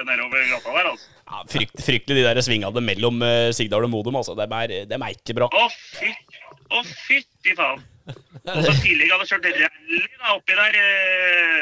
nedover 0.07 0.45
gata 0.53 0.75
der. 0.77 0.87
altså. 0.93 1.09
ja 1.31 1.41
frykt, 1.51 1.83
fryktelig 1.85 2.21
de 2.21 2.27
der 2.29 2.41
svingene 2.45 2.81
mellom 2.81 3.19
uh, 3.21 3.51
Sigdal 3.55 3.85
og 3.85 3.91
Modum, 3.91 4.15
altså. 4.21 4.37
Dem 4.39 4.55
er, 4.57 4.75
dem 4.89 5.05
er 5.05 5.17
ikke 5.17 5.35
bra. 5.37 5.49
Å, 5.51 5.67
fy, 5.99 6.13
Å, 6.71 6.81
fytti 7.07 7.57
faen. 7.59 7.83
Og 8.07 8.61
så 8.61 8.73
tidligere 8.81 9.17
hadde 9.17 9.25
jeg 9.25 9.31
kjørt 9.33 9.45
rally 9.49 10.01
da, 10.19 10.35
oppi 10.35 10.57
der 10.59 10.77
eh, 10.81 11.61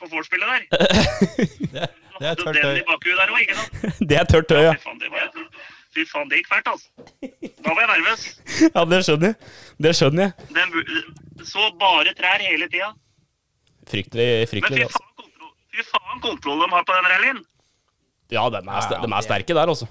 på 0.00 0.08
vorspielet 0.10 0.48
der. 0.52 1.86
Det, 2.16 2.22
det 2.22 2.28
er 2.30 2.36
tørt 2.40 2.56
tøy. 2.56 3.98
Det 4.08 4.16
er 4.16 4.24
tørt 4.24 4.46
tøy, 4.48 4.62
ja. 4.64 4.70
ja 4.72 4.78
faen, 4.80 4.96
det 5.02 5.10
var 5.12 5.26
Fy 5.96 6.04
faen, 6.04 6.28
det 6.28 6.42
gikk 6.42 6.48
fælt, 6.52 6.66
altså. 6.68 6.88
Da 7.64 7.72
var 7.72 7.82
jeg 7.86 7.90
nervøs. 7.94 8.24
Ja, 8.76 8.82
det 8.90 8.98
skjønner 9.06 9.30
jeg. 9.32 9.36
Det 9.86 9.92
skjønner 9.96 10.26
jeg. 10.26 10.48
Den 10.52 11.46
så 11.48 11.70
bare 11.80 12.12
trær 12.18 12.42
hele 12.44 12.68
tida. 12.72 12.90
Fryktelig, 13.88 14.26
Men 14.42 14.50
fryktelig. 14.50 14.80
fy 14.82 14.88
Altså. 14.88 15.00
faen, 15.00 15.14
kontroll, 15.22 15.52
fy 15.72 15.84
faen 15.92 16.20
kontroll 16.26 16.64
de 16.64 16.68
har 16.74 16.84
på 16.88 16.96
den 16.98 17.08
rallyen. 17.14 17.40
Ja, 18.34 18.44
de 18.50 18.58
er, 18.60 18.66
Ja, 18.66 19.00
de 19.06 19.12
er 19.14 19.24
sterke 19.28 19.54
der, 19.56 19.72
altså. 19.72 19.86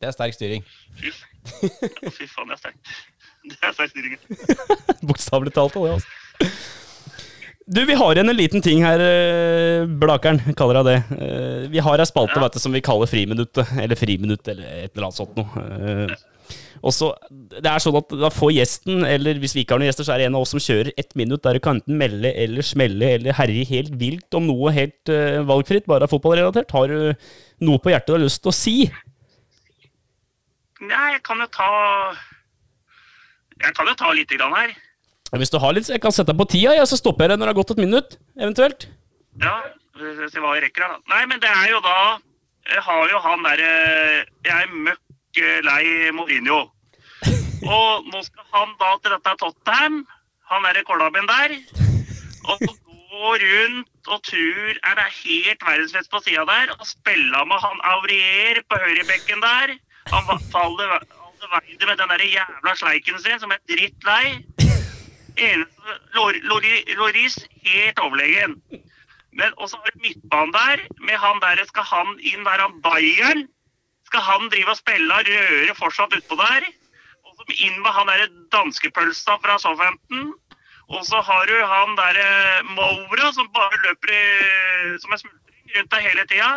Det 0.00 0.08
er 0.08 0.14
sterk 0.16 0.34
styring. 0.36 0.64
Fy, 1.00 1.10
ja, 1.10 2.10
fy 2.14 2.28
faen, 2.30 2.52
det 2.52 2.58
er 2.58 2.62
sterkt. 2.62 2.92
Det 3.50 3.56
er 3.64 3.72
sterk 3.72 3.90
styring. 3.94 4.18
Bokstavelig 5.08 5.54
talt. 5.56 5.74
Det, 5.74 5.94
altså. 5.96 6.08
Du, 7.70 7.84
vi 7.86 7.94
har 7.94 8.16
igjen 8.16 8.28
en 8.32 8.34
liten 8.38 8.62
ting 8.64 8.80
her, 8.82 8.98
eh, 8.98 9.84
Blakeren, 10.02 10.40
kaller 10.58 10.80
jeg 10.80 10.86
det. 10.88 11.18
Eh, 11.22 11.68
Vi 11.70 11.78
har 11.86 12.00
ei 12.02 12.06
spalte 12.08 12.34
Ja. 12.34 12.42
vet 12.42 12.56
du, 12.56 12.58
som 12.58 12.72
vi 12.74 12.80
kaller 12.82 13.06
Friminuttet, 13.06 13.68
eller 13.78 13.94
Friminutt, 13.96 14.48
eller 14.48 14.64
et 14.66 14.90
eller 14.96 15.06
annet 15.06 15.20
sånt 15.20 15.36
noe. 15.38 16.08
Eh, 16.08 16.16
Og 16.82 16.90
så, 16.96 17.12
det 17.30 17.66
er 17.68 17.78
sånn 17.78 17.96
at 17.98 18.08
Da 18.08 18.30
får 18.32 18.50
gjesten, 18.56 19.04
eller 19.06 19.34
hvis 19.38 19.52
vi 19.54 19.62
ikke 19.62 19.74
har 19.76 19.78
noen 19.78 19.90
gjester, 19.92 20.02
så 20.08 20.14
er 20.14 20.18
det 20.18 20.26
en 20.30 20.34
av 20.34 20.40
oss 20.42 20.50
som 20.50 20.58
kjører 20.58 20.90
ett 20.98 21.14
minutt 21.14 21.42
der 21.44 21.52
du 21.54 21.60
kan 21.60 21.76
enten 21.78 21.96
melde 22.00 22.32
eller 22.34 22.62
smelle 22.62 23.14
eller 23.18 23.32
herje 23.36 23.66
helt 23.68 23.92
vilt 24.00 24.34
om 24.34 24.46
noe 24.48 24.72
helt 24.72 25.08
uh, 25.12 25.44
valgfritt, 25.44 25.86
bare 25.86 26.08
fotballrelatert. 26.08 26.70
Har 26.72 26.88
du 26.88 27.14
noe 27.60 27.78
på 27.78 27.92
hjertet 27.92 28.06
du 28.08 28.12
har 28.16 28.24
lyst 28.24 28.42
til 28.42 28.50
å 28.50 28.56
si? 28.56 28.90
Nei, 30.80 31.12
jeg 31.12 31.22
kan 31.22 31.38
jo 31.38 31.46
ta 31.52 31.68
Jeg 33.60 33.74
kan 33.76 33.86
jo 33.86 33.94
ta 33.94 34.10
lite 34.16 34.38
grann 34.40 34.56
her. 34.56 34.72
Hvis 35.38 35.52
du 35.52 35.60
har 35.62 35.74
litt, 35.76 35.86
jeg 35.86 36.02
kan 36.02 36.14
sette 36.14 36.32
deg 36.32 36.40
på 36.40 36.48
tida, 36.50 36.74
ja, 36.74 36.86
så 36.88 36.98
stopper 36.98 37.24
jeg 37.24 37.32
deg 37.32 37.38
når 37.38 37.46
det 37.46 37.52
har 37.52 37.60
gått 37.60 37.72
et 37.76 37.84
minutt, 37.84 38.16
eventuelt. 38.38 38.88
Ja, 39.38 39.54
se 40.00 40.42
hva 40.42 40.56
vi 40.56 40.64
rekker 40.64 40.86
her, 40.86 40.96
da. 40.96 41.14
Nei, 41.14 41.22
men 41.30 41.42
det 41.42 41.50
er 41.50 41.70
jo 41.70 41.80
da 41.84 42.18
Jeg 42.70 42.82
har 42.84 43.12
jo 43.12 43.18
han 43.24 43.44
derre 43.46 43.70
Jeg 44.44 44.52
er 44.56 44.74
møkk 44.88 45.40
eh, 45.40 45.60
lei 45.64 46.10
Mourinho. 46.16 46.60
Og 47.78 48.10
nå 48.10 48.22
skal 48.26 48.46
han 48.56 48.74
da 48.80 48.90
til 48.98 49.14
dette 49.14 49.36
Tottenham, 49.40 50.02
han 50.50 50.66
derre 50.66 50.84
Kolaben 50.88 51.28
der, 51.30 51.54
og 52.48 52.62
går 53.10 53.42
rundt 53.44 54.08
og 54.08 54.22
tror 54.24 54.70
er 54.88 54.96
det 54.98 55.06
helt 55.20 55.66
verdensfest 55.66 56.10
på 56.10 56.22
sida 56.24 56.46
der, 56.48 56.72
og 56.78 56.88
spiller 56.88 57.44
med 57.46 57.62
han 57.62 57.82
Aurier 57.92 58.62
på 58.70 58.80
høyrebekken 58.80 59.44
der. 59.44 59.76
Han 60.10 60.26
faller 60.50 60.96
alle 60.96 61.18
Aldeveide 61.40 61.86
med 61.86 61.96
den 62.00 62.10
der 62.12 62.26
jævla 62.34 62.74
sleiken 62.76 63.22
sin, 63.22 63.40
som 63.40 63.50
er 63.54 63.60
drittlei. 63.70 64.69
Eneste 65.40 65.96
Loris 66.98 67.36
helt 67.64 67.98
overlegen. 67.98 68.56
Men 69.32 69.54
også 69.56 69.78
har 69.78 69.94
du 69.94 70.02
midtbanen 70.02 70.52
der, 70.52 70.84
med 71.06 71.16
han 71.22 71.40
der 71.42 71.64
skal 71.68 71.86
han 71.86 72.18
inn 72.20 72.44
der 72.44 72.62
han 72.64 72.80
Bayern. 72.84 73.46
Skal 74.10 74.24
han 74.26 74.50
drive 74.50 74.74
og 74.74 74.78
spille 74.78 75.14
og 75.14 75.28
røre 75.28 75.76
fortsatt 75.78 76.16
utpå 76.18 76.38
der? 76.40 76.66
Og 77.24 77.36
så 77.38 77.58
inn 77.66 77.78
med 77.82 77.92
han 77.94 78.10
derre 78.10 78.30
danskepølsa 78.54 79.38
fra 79.44 79.58
Southampton. 79.62 80.32
Og 80.90 81.06
så 81.06 81.20
har 81.22 81.46
du 81.46 81.54
han 81.72 81.94
derre 81.98 82.64
Moura 82.74 83.30
som 83.32 83.48
bare 83.54 83.78
løper 83.86 84.10
i, 84.10 84.24
som 84.98 85.14
en 85.14 85.22
smultring 85.22 85.74
rundt 85.76 85.94
deg 85.94 86.06
hele 86.08 86.26
tida. 86.32 86.52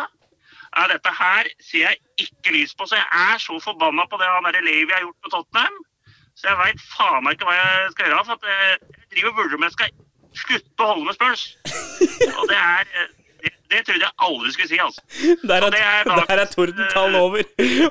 Ja, 0.74 0.86
dette 0.90 1.10
her 1.14 1.50
ser 1.62 1.84
jeg 1.84 2.26
ikke 2.26 2.56
lys 2.56 2.74
på, 2.74 2.88
så 2.90 2.98
jeg 2.98 3.06
er 3.30 3.38
så 3.38 3.60
forbanna 3.62 4.08
på 4.10 4.18
det 4.18 4.26
han 4.26 4.48
derre 4.48 4.64
Levi 4.66 4.90
har 4.90 5.04
gjort 5.06 5.20
på 5.22 5.30
Tottenham. 5.36 5.76
Så 6.34 6.48
jeg 6.50 6.58
veit 6.60 6.80
faen 6.90 7.22
meg 7.24 7.36
ikke 7.36 7.46
hva 7.48 7.56
jeg 7.56 7.90
skal 7.94 8.08
gjøre. 8.08 8.24
For 8.28 8.38
at 8.38 8.48
jeg 8.50 8.70
jeg 8.70 9.20
driver 9.20 9.30
og 9.30 9.36
vurderer 9.38 9.58
om 9.58 9.66
jeg 9.66 9.74
skal 9.76 9.92
slutte 10.44 10.82
å 10.82 10.88
holde 10.90 11.04
med 11.06 11.16
Spurs. 11.18 11.44
Og 12.40 12.48
det 12.50 12.58
er 12.58 12.88
eh, 12.90 13.12
Det, 13.44 13.50
det 13.70 13.80
trodde 13.84 14.00
jeg 14.06 14.14
aldri 14.26 14.52
skulle 14.54 14.70
si, 14.70 14.78
altså. 14.80 15.02
Der 15.44 15.66
er, 15.66 15.74
er 15.76 16.26
der 16.30 16.40
er 16.40 16.46
tordentall 16.48 17.16
over. 17.18 17.42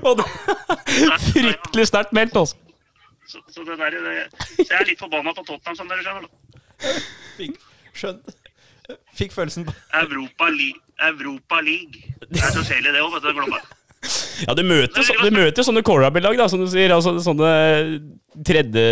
Og 0.01 0.15
det 0.17 0.25
er 0.25 1.19
fryktelig 1.29 1.85
sterkt 1.91 2.15
meldt, 2.17 2.39
altså. 2.41 2.57
Så, 3.29 3.39
så, 3.53 3.61
det 3.67 3.77
der, 3.79 3.89
det, 3.89 4.23
så 4.57 4.65
jeg 4.69 4.79
er 4.79 4.87
litt 4.89 4.99
forbanna 4.99 5.31
på 5.37 5.45
Tottenham, 5.47 5.77
som 5.77 5.91
dere 5.91 6.03
skjønner. 6.03 6.97
Fikk, 7.37 7.61
skjønt. 7.95 8.33
Fikk 9.15 9.31
følelsen 9.33 9.69
på 9.69 9.75
Europa, 10.01 10.49
League. 10.49 10.81
Europa 10.99 11.61
League. 11.61 12.01
Det 12.27 12.41
er 12.41 12.51
så 12.57 12.65
kjedelig, 12.65 12.93
det 12.97 13.05
òg, 13.05 13.13
vet 13.15 13.29
du. 13.29 13.31
Glomma. 13.37 13.61
Ja, 14.47 14.55
du 14.57 14.63
møter, 14.67 15.05
så, 15.05 15.15
du 15.21 15.35
møter 15.35 15.65
sånne 15.65 15.83
Corabi-lag, 15.85 16.37
da, 16.39 16.47
som 16.51 16.63
du 16.63 16.67
sier. 16.71 16.93
Altså 16.95 17.15
sånne 17.23 17.51
tredje, 18.47 18.85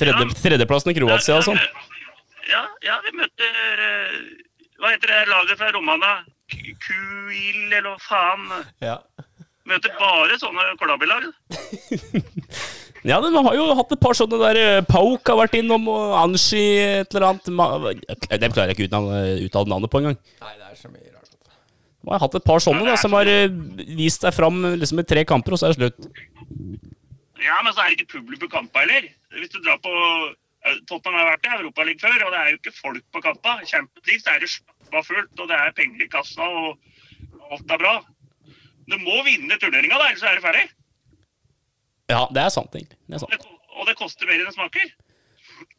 tredje, 0.00 0.28
tredjeplassen 0.40 0.92
i 0.92 0.96
Kroatia 0.98 1.40
og 1.40 1.48
sånn. 1.48 1.60
Ja, 2.50 2.62
ja, 2.84 2.98
vi 3.06 3.14
møter 3.16 3.84
eh, 3.88 4.16
Hva 4.82 4.90
heter 4.92 5.10
det 5.14 5.20
laget 5.30 5.60
fra 5.60 5.70
Romania? 5.72 6.18
Kuil, 6.52 7.72
eller 7.72 7.94
hva 7.94 7.98
faen? 8.04 8.64
Ja. 8.84 8.98
Møter 9.64 9.94
bare 9.96 10.36
sånne 10.40 10.72
Kolabi-lag. 10.80 11.30
Ja, 13.04 13.18
de 13.20 13.28
har 13.36 13.52
jo 13.52 13.66
hatt 13.76 13.90
et 13.92 14.00
par 14.00 14.16
sånne 14.16 14.38
der 14.40 14.56
eh, 14.56 14.84
Pauk 14.88 15.28
har 15.28 15.36
vært 15.36 15.58
innom, 15.58 15.90
og 15.92 16.14
Anshi 16.22 16.62
et 16.80 17.12
eller 17.12 17.34
annet. 17.34 17.50
Dem 18.40 18.54
klarer 18.54 18.72
jeg 18.72 18.78
ikke 18.78 18.96
å 18.96 19.18
uttale 19.44 19.68
navnet 19.68 19.92
på 19.92 20.00
engang. 20.00 20.16
Nei, 20.40 20.52
det 20.56 20.70
er 20.70 20.78
så 20.78 20.88
mye 20.88 21.10
rart. 21.10 21.23
Har 22.06 22.22
hatt 22.22 22.38
et 22.38 22.46
par 22.46 22.62
sånne 22.62 22.84
da, 22.86 22.96
som 23.00 23.14
har 23.16 23.28
eh, 23.30 23.52
vist 23.96 24.24
seg 24.24 24.34
fram 24.36 24.60
liksom, 24.76 25.00
i 25.00 25.08
tre 25.08 25.24
kamper, 25.28 25.56
og 25.56 25.60
så 25.60 25.68
er 25.68 25.74
det 25.74 25.80
slutt. 25.80 26.08
Ja, 27.44 27.58
men 27.64 27.72
så 27.72 27.84
er 27.84 27.92
det 27.92 28.00
ikke 28.00 28.18
publikum 28.18 28.48
på 28.48 28.56
kampa 28.56 28.84
heller. 28.84 29.08
Hvis 29.34 29.52
du 29.52 29.60
drar 29.60 29.80
på 29.84 29.92
eh, 29.92 30.80
Tottenham 30.88 31.20
har 31.20 31.32
vært 31.34 31.48
i 31.48 31.54
Europaligaen 31.58 32.02
før, 32.04 32.26
og 32.26 32.34
det 32.34 32.40
er 32.40 32.52
jo 32.52 32.60
ikke 32.60 32.76
folk 32.78 33.04
på 33.14 33.24
kampa. 33.24 33.58
I 33.64 33.84
det 34.04 34.18
er 34.20 34.42
det 34.44 34.50
stappa 34.52 35.04
fullt, 35.08 35.34
og 35.40 35.50
det 35.50 35.58
er 35.58 35.76
penger 35.76 36.04
i 36.04 36.10
kassa, 36.12 36.48
og 36.48 37.52
alt 37.52 37.76
er 37.76 37.82
bra. 37.82 37.94
Du 38.90 38.96
må 39.00 39.22
vinne 39.24 39.56
turneringa, 39.60 39.96
da, 39.96 40.10
ellers 40.10 40.24
er 40.28 40.38
det 40.38 40.44
ferdig. 40.44 40.66
Ja, 42.12 42.26
det 42.36 42.44
er 42.44 42.52
sant, 42.52 42.74
egentlig. 42.76 43.00
Det 43.08 43.16
er 43.16 43.24
sant. 43.24 43.50
Og 43.74 43.88
det 43.88 43.96
koster 43.98 44.28
mer 44.28 44.38
enn 44.38 44.48
det 44.48 44.54
smaker. 44.54 44.92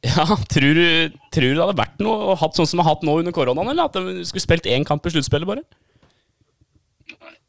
Ja, 0.05 0.25
tror 0.51 0.77
du, 0.77 0.85
tror 1.33 1.45
du 1.45 1.55
det 1.55 1.63
hadde 1.63 1.79
vært 1.79 2.01
noe 2.03 2.35
hatt 2.39 2.57
sånn 2.57 2.67
som 2.69 2.79
vi 2.79 2.85
har 2.85 2.95
hatt 2.95 3.05
nå 3.05 3.17
under 3.21 3.33
koronaen, 3.35 3.71
eller 3.71 3.89
at 3.89 3.97
de 3.97 4.25
skulle 4.27 4.43
spilt 4.43 4.69
én 4.69 4.85
kamp 4.87 5.05
i 5.05 5.13
sluttspillet, 5.13 5.47
bare? 5.49 5.65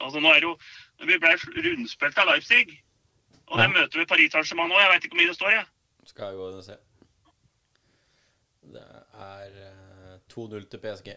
Altså, 0.01 0.21
nå 0.21 0.29
er 0.33 0.43
det 0.43 0.49
jo 0.51 0.57
Vi 1.07 1.19
ble 1.21 1.33
rundspilt 1.37 2.19
av 2.19 2.29
Leipzig. 2.31 2.83
Og 3.47 3.61
det 3.61 3.69
møter 3.71 4.01
vi 4.01 4.09
Paris 4.11 4.33
Saint-Germain 4.35 4.73
nå. 4.73 4.79
Jeg 4.81 4.91
veit 4.93 5.05
ikke 5.07 5.17
hvor 5.17 5.23
mye 5.23 5.31
det 5.31 5.39
står, 5.39 5.55
jeg. 5.55 5.67
Skal 6.11 6.33
jeg 6.33 6.39
gå 6.41 6.49
og 6.51 6.65
se. 6.67 6.77
Det 8.77 8.83
er 9.27 9.59
eh, 9.67 10.17
2-0 10.33 10.67
til 10.73 10.83
PSG. 10.83 11.13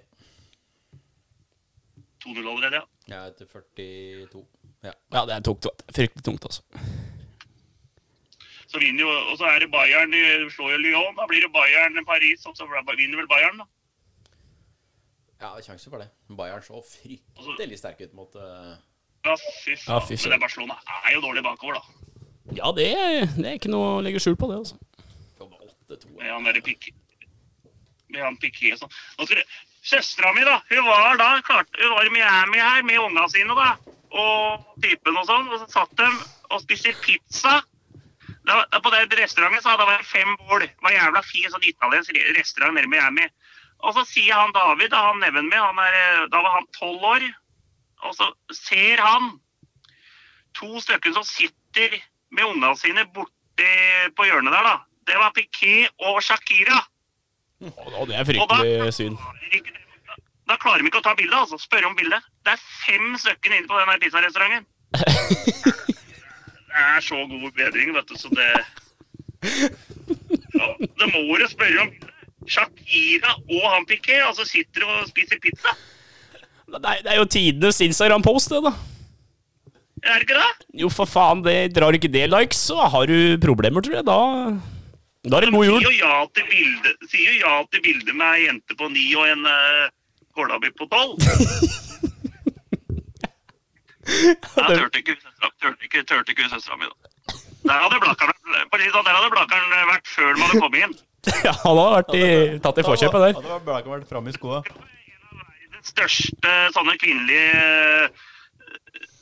2-0 2.25 2.39
allerede, 2.43 2.81
ja. 2.81 2.85
Ja, 3.09 3.21
etter 3.31 3.49
42. 3.49 4.43
Ja. 4.83 4.93
Ja, 5.15 5.25
det 5.25 5.35
er 5.35 5.45
tungt. 5.47 5.65
Fryktelig 5.95 6.25
tungt, 6.25 6.45
altså. 6.45 6.61
Så 8.69 8.77
vinner 8.77 9.01
jo, 9.01 9.09
og 9.31 9.37
så 9.39 9.49
er 9.49 9.63
det 9.63 9.71
Bayern 9.73 10.13
de 10.13 10.21
slår 10.53 10.75
jo 10.75 10.81
Lyon. 10.83 11.15
Da 11.17 11.25
blir 11.31 11.41
det 11.41 11.53
Bayern 11.55 12.05
Paris, 12.05 12.45
og 12.45 12.57
så 12.57 12.67
vinner 12.69 13.17
vel 13.23 13.31
Bayern, 13.31 13.63
da. 13.63 13.65
Ja, 15.39 15.49
det 15.55 15.61
er 15.63 15.67
sjanse 15.69 15.89
for 15.91 16.01
det. 16.03 16.09
Bayern 16.35 16.63
så 16.65 16.81
fryktelig 16.83 17.79
sterk 17.79 18.01
ut 18.05 18.13
mot 18.17 18.35
uh... 18.39 18.75
Ja, 19.25 19.35
fy 19.63 19.75
faen. 19.75 20.03
Ja, 20.15 20.29
Men 20.33 20.43
Barcelona 20.43 20.77
er 21.05 21.15
jo 21.17 21.21
dårlig 21.25 21.43
bakover, 21.43 21.79
da. 21.79 22.15
Ja, 22.57 22.71
det, 22.75 22.87
det 23.37 23.45
er 23.45 23.57
ikke 23.59 23.71
noe 23.71 23.97
å 23.97 24.03
legge 24.03 24.21
skjul 24.23 24.37
på, 24.39 24.47
det, 24.51 24.61
altså. 24.63 24.77
kom 25.37 25.51
8-2. 25.53 26.13
Med 26.17 26.31
han 26.31 26.47
derre 26.47 26.63
Piqué. 26.65 26.93
Med 28.09 28.23
han 28.25 28.37
Piqué 28.41 28.71
og 28.73 28.81
sånn. 28.85 29.43
Søstera 29.89 30.31
mi, 30.35 30.43
da. 30.47 30.57
Hun 30.71 30.87
var 30.87 31.19
da 31.19 31.29
klart, 31.45 31.69
hun 31.79 31.93
var 31.95 32.07
i 32.07 32.13
Miami 32.15 32.59
her 32.63 32.83
med 32.87 32.99
unga 33.03 33.27
sine, 33.31 33.55
da. 33.59 33.73
Og 34.09 34.63
typen 34.83 35.19
og 35.19 35.27
sånn. 35.29 35.47
Og 35.51 35.61
så 35.61 35.67
satt 35.71 35.93
de 35.99 36.07
og 36.49 36.63
spiste 36.63 36.95
pizza. 37.03 37.59
Da, 38.47 38.63
på 38.81 38.89
den 38.95 39.11
restauranten 39.19 39.61
så 39.61 39.73
hadde 39.75 39.85
det 39.85 39.91
vært 39.93 40.09
fem 40.09 40.31
bål. 40.41 40.63
Det 40.65 40.83
var 40.87 40.95
jævla 40.95 41.21
fin 41.27 41.51
sånn 41.53 41.67
italiensk 41.69 42.15
re- 42.15 42.31
restaurant 42.39 42.75
nede 42.79 42.89
i 42.89 42.91
Miami. 42.95 43.27
Og 43.79 43.95
så 43.95 44.03
sier 44.07 44.35
han 44.35 44.53
David, 44.55 44.91
da, 44.91 45.05
han 45.09 45.21
neven 45.23 45.47
min, 45.47 45.59
han 45.59 45.79
er, 45.79 45.95
eh, 45.95 46.27
da 46.31 46.41
var 46.43 46.57
han 46.57 46.67
tolv 46.75 47.05
år. 47.13 47.25
Og 48.07 48.15
så 48.15 48.29
ser 48.55 49.01
han 49.03 49.33
to 50.57 50.79
stykker 50.83 51.13
som 51.15 51.25
sitter 51.27 51.95
med 52.35 52.47
ungene 52.47 52.75
sine 52.79 53.05
borte 53.15 53.69
på 54.15 54.27
hjørnet 54.27 54.55
der, 54.55 54.67
da. 54.67 54.75
Det 55.09 55.17
var 55.17 55.33
Piqué 55.35 55.87
og 56.05 56.19
Shakira. 56.23 56.79
Og 57.99 58.07
det 58.07 58.15
er 58.15 58.27
fryktelig 58.27 58.93
syn. 58.95 59.17
da 60.49 60.57
klarer 60.61 60.83
de 60.83 60.91
ikke 60.91 61.01
å 61.01 61.07
ta 61.07 61.15
bilde, 61.17 61.35
altså. 61.35 61.59
Spørre 61.61 61.89
om 61.89 61.97
bilde. 61.97 62.19
Det 62.45 62.55
er 62.55 62.67
fem 62.85 63.15
stykker 63.19 63.55
inne 63.55 63.67
på 63.69 63.79
den 63.79 64.03
pizzarestauranten. 64.03 64.67
Det 66.69 66.85
er 66.85 67.01
så 67.03 67.17
god 67.27 67.51
bedring, 67.57 67.95
vet 67.95 68.11
du, 68.11 68.15
så 68.19 68.29
det 68.29 68.49
ja, 70.53 70.67
Det 70.79 71.07
må 71.09 71.37
du 71.39 71.47
spørre 71.49 71.81
om. 71.81 71.91
Shakira 72.47 73.33
og 73.35 73.65
han 73.73 73.87
Piqué 73.89 74.19
altså 74.23 74.45
sitter 74.47 74.85
og 74.87 75.07
spiser 75.09 75.39
pizza. 75.43 75.73
Det 76.69 76.79
er, 76.79 77.01
det 77.03 77.11
er 77.11 77.17
jo 77.17 77.25
tidenes 77.25 77.81
Instagram-post, 77.81 78.53
det, 78.53 78.61
da. 78.67 78.73
Er 80.05 80.19
det 80.21 80.27
ikke 80.27 80.37
det? 80.39 80.67
Jo, 80.79 80.89
for 80.93 81.09
faen, 81.09 81.41
det 81.43 81.73
drar 81.75 81.95
ikke 81.97 82.11
det 82.11 82.27
likes, 82.31 82.61
så 82.69 82.87
har 82.93 83.09
du 83.09 83.35
problemer, 83.43 83.83
tror 83.83 83.99
jeg. 83.99 84.05
Da, 84.07 84.19
da 85.27 85.39
er 85.39 85.47
det 85.47 85.53
god 85.55 85.65
Sier 85.65 85.73
jul. 85.73 85.87
jo 85.87 85.93
ja 85.97 86.19
til 86.37 86.45
bilde, 86.51 86.93
sier 87.11 87.33
jo 87.33 87.41
ja 87.41 87.55
til 87.73 87.83
bilde 87.83 88.15
med 88.15 88.37
ei 88.37 88.45
jente 88.45 88.77
på 88.79 88.87
ni 88.93 89.09
og 89.19 89.27
en 89.27 89.43
uh, 89.49 89.89
kålabi 90.37 90.71
på 90.77 90.87
tolv. 90.93 91.17
Jeg 94.09 94.79
turte 94.79 94.97
ikke 94.97 95.13
ikke, 95.85 96.01
ikke 96.31 96.47
søstera 96.49 96.77
mi, 96.79 96.87
da. 96.89 97.09
Der 97.67 97.81
hadde 97.83 97.99
Blakkaren 98.01 98.37
sånn, 98.39 99.05
der 99.05 99.13
hadde 99.13 99.29
Blakkaren 99.35 99.89
vært 99.91 100.07
før 100.09 100.31
man 100.31 100.47
hadde 100.47 100.61
kommet 100.63 100.85
inn. 100.87 100.95
Ja, 101.47 101.53
han 101.63 101.77
har 101.79 101.93
vært 101.99 102.15
i, 102.15 102.25
tatt 102.63 102.79
i 102.79 102.85
forkjøpet 102.85 103.25
der. 103.25 103.37
Hadde 103.39 103.59
vært 103.67 103.87
vært 103.91 104.09
framme 104.09 104.31
i 104.31 104.35
skoa. 104.35 104.63
Den 105.73 105.87
største 105.87 106.53
sånne 106.75 106.95
kvinnelige 106.99 107.63
eh, 107.63 108.27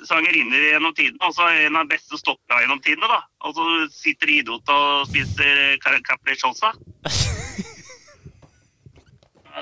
sangerinner 0.07 0.67
gjennom 0.71 0.93
tidene. 0.97 1.21
Altså 1.25 1.47
en 1.65 1.77
av 1.77 1.87
de 1.87 1.95
beste 1.95 2.19
stoppa 2.19 2.61
gjennom 2.63 2.81
tidene, 2.85 3.09
da. 3.11 3.21
Og 3.47 3.57
så 3.57 3.67
sitter 3.93 4.33
idiot 4.39 4.73
og 4.73 5.07
spiser 5.11 5.77
capricciosa. 5.81 6.73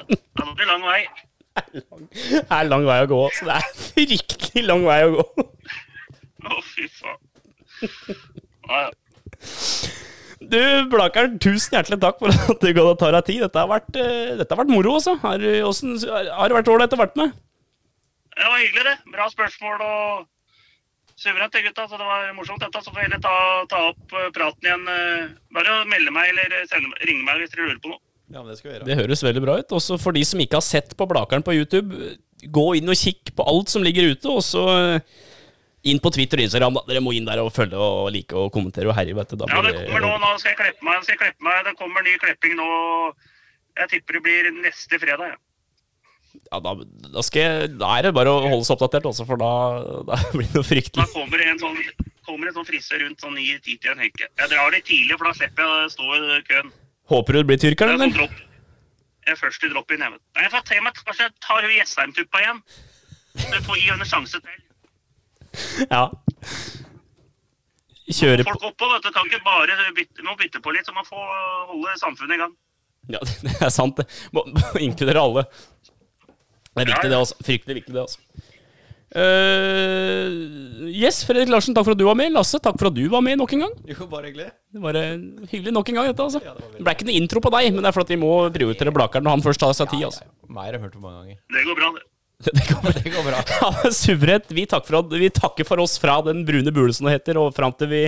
Det 0.06 0.44
blir 0.58 0.68
lang 0.68 0.84
vei. 0.84 1.06
Det 1.72 2.42
er 2.52 2.68
lang 2.68 2.84
vei 2.84 2.98
å 3.06 3.08
gå. 3.08 3.20
Så 3.32 3.48
det 3.48 3.56
er 3.62 3.70
fryktelig 3.80 4.64
lang 4.66 4.84
vei 4.84 4.98
å 5.08 5.14
gå. 5.14 5.46
Å, 6.46 6.58
fy 6.68 6.88
faen. 6.92 7.22
Ja, 8.68 8.82
ja. 8.84 8.90
Du, 10.52 10.60
Blakeren, 10.92 11.40
tusen 11.42 11.74
hjertelig 11.78 11.98
takk 12.04 12.20
for 12.22 12.30
at 12.54 12.62
du 12.62 12.70
går 12.76 12.92
og 12.92 13.00
ta 13.02 13.10
deg 13.16 13.26
tid. 13.30 13.42
Dette 13.46 13.62
har 13.64 13.70
vært, 13.72 13.90
eh, 13.98 14.36
dette 14.40 14.52
har 14.54 14.62
vært 14.62 14.72
moro, 14.74 14.96
altså. 15.00 15.16
Har, 15.24 15.42
har 15.42 16.52
det 16.52 16.58
vært 16.60 16.72
ålreit 16.74 16.96
å 16.96 17.00
være 17.02 17.20
med? 17.22 17.36
Det 18.36 18.48
var 18.52 18.60
hyggelig, 18.62 18.84
det. 18.90 18.96
Bra 19.16 19.28
spørsmål 19.32 19.84
og 19.86 20.26
suverent, 21.16 21.54
det, 21.56 21.64
gutta. 21.70 21.88
Så 21.88 22.00
det 22.02 22.08
var 22.10 22.28
morsomt, 22.38 22.62
dette. 22.66 22.82
Så 22.84 22.92
får 22.92 23.00
vi 23.00 23.06
heller 23.08 23.22
ta, 23.24 23.36
ta 23.72 23.84
opp 23.94 24.16
eh, 24.20 24.30
praten 24.36 24.68
igjen. 24.70 24.86
eh, 24.92 25.30
Bare 25.56 25.78
melde 25.90 26.14
meg 26.16 26.34
eller 26.34 26.58
sende, 26.72 26.92
ringe 27.08 27.24
meg 27.28 27.42
hvis 27.44 27.56
dere 27.56 27.70
lurer 27.70 27.82
på 27.86 27.94
noe. 27.94 28.02
Ja, 28.34 28.42
men 28.42 28.50
det 28.52 28.58
skal 28.60 28.72
vi 28.72 28.76
gjøre. 28.76 28.88
Det 28.90 29.00
høres 29.00 29.22
veldig 29.24 29.44
bra 29.46 29.60
ut. 29.62 29.74
Også 29.78 30.00
for 30.02 30.16
de 30.18 30.24
som 30.26 30.42
ikke 30.42 30.58
har 30.60 30.66
sett 30.66 30.96
på 30.98 31.06
Blakeren 31.10 31.46
på 31.46 31.54
YouTube, 31.56 32.16
gå 32.52 32.66
inn 32.80 32.90
og 32.92 32.98
kikk 32.98 33.32
på 33.38 33.46
alt 33.48 33.70
som 33.72 33.86
ligger 33.86 34.12
ute. 34.16 34.32
Og 34.34 34.42
så 34.44 34.64
eh, 34.74 35.00
inn 35.86 36.00
på 36.02 36.12
Twitter 36.16 36.42
og 36.42 36.48
Instagram. 36.48 36.74
da. 36.80 36.84
Dere 36.90 37.02
må 37.06 37.14
inn 37.16 37.26
der 37.30 37.42
og 37.44 37.52
følge 37.56 37.78
og 37.78 38.12
like 38.14 38.34
og 38.36 38.52
kommentere 38.54 38.90
og 38.92 38.96
herje. 38.98 39.16
vet 39.18 39.30
du. 39.34 39.38
Da 39.42 39.50
Ja, 39.52 39.62
det 39.66 39.74
kommer 39.86 40.02
nå. 40.06 40.12
Nå 40.22 40.32
skal 40.42 40.52
jeg 40.56 40.60
kleppe 40.62 40.86
meg. 40.88 41.04
Skal 41.06 41.16
jeg 41.16 41.22
klippe 41.24 41.44
meg. 41.48 41.64
Det 41.70 41.76
kommer 41.80 42.06
ny 42.06 42.16
klepping 42.22 42.56
nå. 42.60 42.70
Jeg 43.76 43.92
tipper 43.92 44.18
det 44.20 44.24
blir 44.24 44.52
neste 44.64 45.00
fredag. 45.02 45.36
Ja. 45.36 45.42
Ja, 46.52 46.60
da, 46.60 46.74
da, 47.16 47.22
skal 47.24 47.42
jeg, 47.42 47.68
da 47.80 47.94
er 47.96 48.04
det 48.10 48.10
bare 48.14 48.28
å 48.28 48.42
holde 48.44 48.66
seg 48.68 48.76
oppdatert, 48.76 49.06
også, 49.08 49.24
for 49.26 49.40
da, 49.40 49.52
da 50.10 50.18
blir 50.36 50.50
det 50.52 50.60
noe 50.60 50.82
Da 51.00 51.06
kommer 51.14 51.40
det 51.40 51.46
en 51.48 51.62
sånn 51.62 51.78
kommer 52.28 52.50
en 52.50 52.56
sånn 52.58 52.68
frisør 52.68 53.00
rundt 53.06 53.22
sånn 53.24 53.38
9-10 53.40 53.78
til 53.80 53.94
en 53.94 54.02
henke. 54.04 54.28
Jeg 54.28 54.52
drar 54.52 54.74
litt 54.74 54.84
tidlig, 54.90 55.16
for 55.16 55.30
da 55.30 55.34
slipper 55.38 55.64
jeg 55.64 55.86
å 55.86 55.94
stå 55.94 56.10
i 56.18 56.42
køen. 56.50 56.74
Håper 57.14 57.38
du 57.38 57.44
blir 57.48 57.56
Det 57.62 57.64
tyrkeren, 57.70 57.96
er 57.96 58.02
sånn 58.04 58.12
eller? 58.12 58.28
dropp. 58.36 58.36
Jeg 59.26 59.32
er 59.38 59.40
først 59.40 59.64
i 59.64 59.72
drop-in. 59.72 60.04
jeg 60.04 60.12
vet. 60.18 60.24
Nei, 60.36 60.44
Jeg 60.44 60.52
får 60.58 60.66
se 60.74 60.82
meg, 60.84 61.00
kanskje 61.08 61.24
jeg 61.30 61.34
tar 61.48 61.70
Jessheim-tuppa 61.72 62.44
igjen. 62.44 62.60
Du 63.36 63.58
får 63.70 63.80
gi 63.80 63.88
henne 63.94 64.10
sjanse 64.12 64.42
til. 64.44 64.60
Ja. 65.96 66.08
Kjøre. 68.06 68.44
Folk 68.46 68.68
oppå, 68.70 68.88
vet 68.92 69.08
du. 69.08 69.10
Kan 69.16 69.30
ikke 69.32 69.42
bare 69.46 69.78
bytte, 69.98 70.26
må 70.26 70.36
bytte 70.38 70.62
på 70.62 70.74
litt, 70.76 70.86
så 70.86 70.94
man 70.94 71.08
får 71.08 71.24
holde 71.72 71.96
samfunnet 72.02 72.38
i 72.38 72.42
gang. 72.44 72.54
Ja, 73.10 73.22
det 73.46 73.56
er 73.62 73.74
sant, 73.74 73.98
det. 73.98 74.06
Må, 74.36 74.46
må 74.54 74.84
inkludere 74.86 75.24
alle. 75.24 75.46
Det 76.76 76.84
er 76.84 76.92
viktig, 76.92 77.10
det, 77.10 77.18
altså. 77.18 77.40
Fryktelig 77.48 77.82
viktig, 77.82 77.96
det, 77.96 78.06
altså. 78.06 78.52
Uh, 79.16 80.90
yes, 80.92 81.22
Fredrik 81.24 81.48
Larsen, 81.48 81.76
takk 81.78 81.86
for 81.88 81.96
at 81.96 82.00
du 82.02 82.04
var 82.08 82.18
med. 82.20 82.34
Lasse, 82.36 82.60
takk 82.60 82.76
for 82.82 82.90
at 82.90 82.98
du 82.98 83.06
var 83.12 83.24
med 83.24 83.40
nok 83.40 83.54
en 83.56 83.64
gang. 83.64 83.76
Jo, 83.88 84.08
bare 84.12 84.28
hyggelig. 84.28 84.50
Det 84.76 84.82
var 84.84 84.98
eh, 85.00 85.14
hyggelig 85.54 85.72
nok 85.72 85.92
en 85.92 86.00
gang, 86.02 86.10
dette. 86.12 86.26
altså 86.26 86.42
Ja, 86.44 86.56
det 86.58 86.74
Det 86.76 86.84
ble 86.84 86.96
ikke 86.98 87.08
noe 87.08 87.16
intro 87.22 87.44
på 87.46 87.54
deg, 87.56 87.70
men 87.72 87.86
det 87.86 87.92
er 87.92 87.96
fordi 87.96 88.18
vi 88.18 88.24
må 88.26 88.34
prioritere 88.58 88.94
Blakeren 88.96 89.24
når 89.26 89.38
han 89.38 89.46
først 89.46 89.64
tar 89.64 89.78
seg 89.78 89.94
tid. 89.94 90.04
altså 90.10 90.28
Mer 90.52 90.68
har 90.68 90.76
jeg 90.76 90.84
hørt 90.84 90.98
det 90.98 91.04
mange 91.06 91.22
ganger. 91.22 91.40
Det 91.56 91.64
går 91.70 91.80
bra, 91.80 91.94
det. 91.96 92.04
Det 92.46 92.66
går, 92.68 92.92
Det 93.04 93.12
går 93.14 93.24
bra. 93.30 93.44
Ja, 93.62 93.92
Suverent. 93.92 94.50
Vi, 94.52 94.66
vi 95.20 95.30
takker 95.30 95.68
for 95.68 95.82
oss 95.84 95.98
fra 96.02 96.20
den 96.26 96.44
brune 96.48 96.74
bule 96.76 96.94
som 96.94 97.08
det 97.08 97.20
heter, 97.20 97.40
og 97.42 97.56
fram 97.56 97.74
til 97.80 97.92
vi 97.92 98.02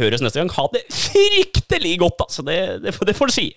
høres 0.00 0.22
neste 0.24 0.42
gang. 0.42 0.52
Ha 0.52 0.66
det 0.74 0.84
fryktelig 0.92 1.96
godt, 2.04 2.26
altså. 2.28 2.44
Det, 2.46 2.58
det, 2.84 2.94
det 3.08 3.16
får 3.16 3.32
si. 3.34 3.48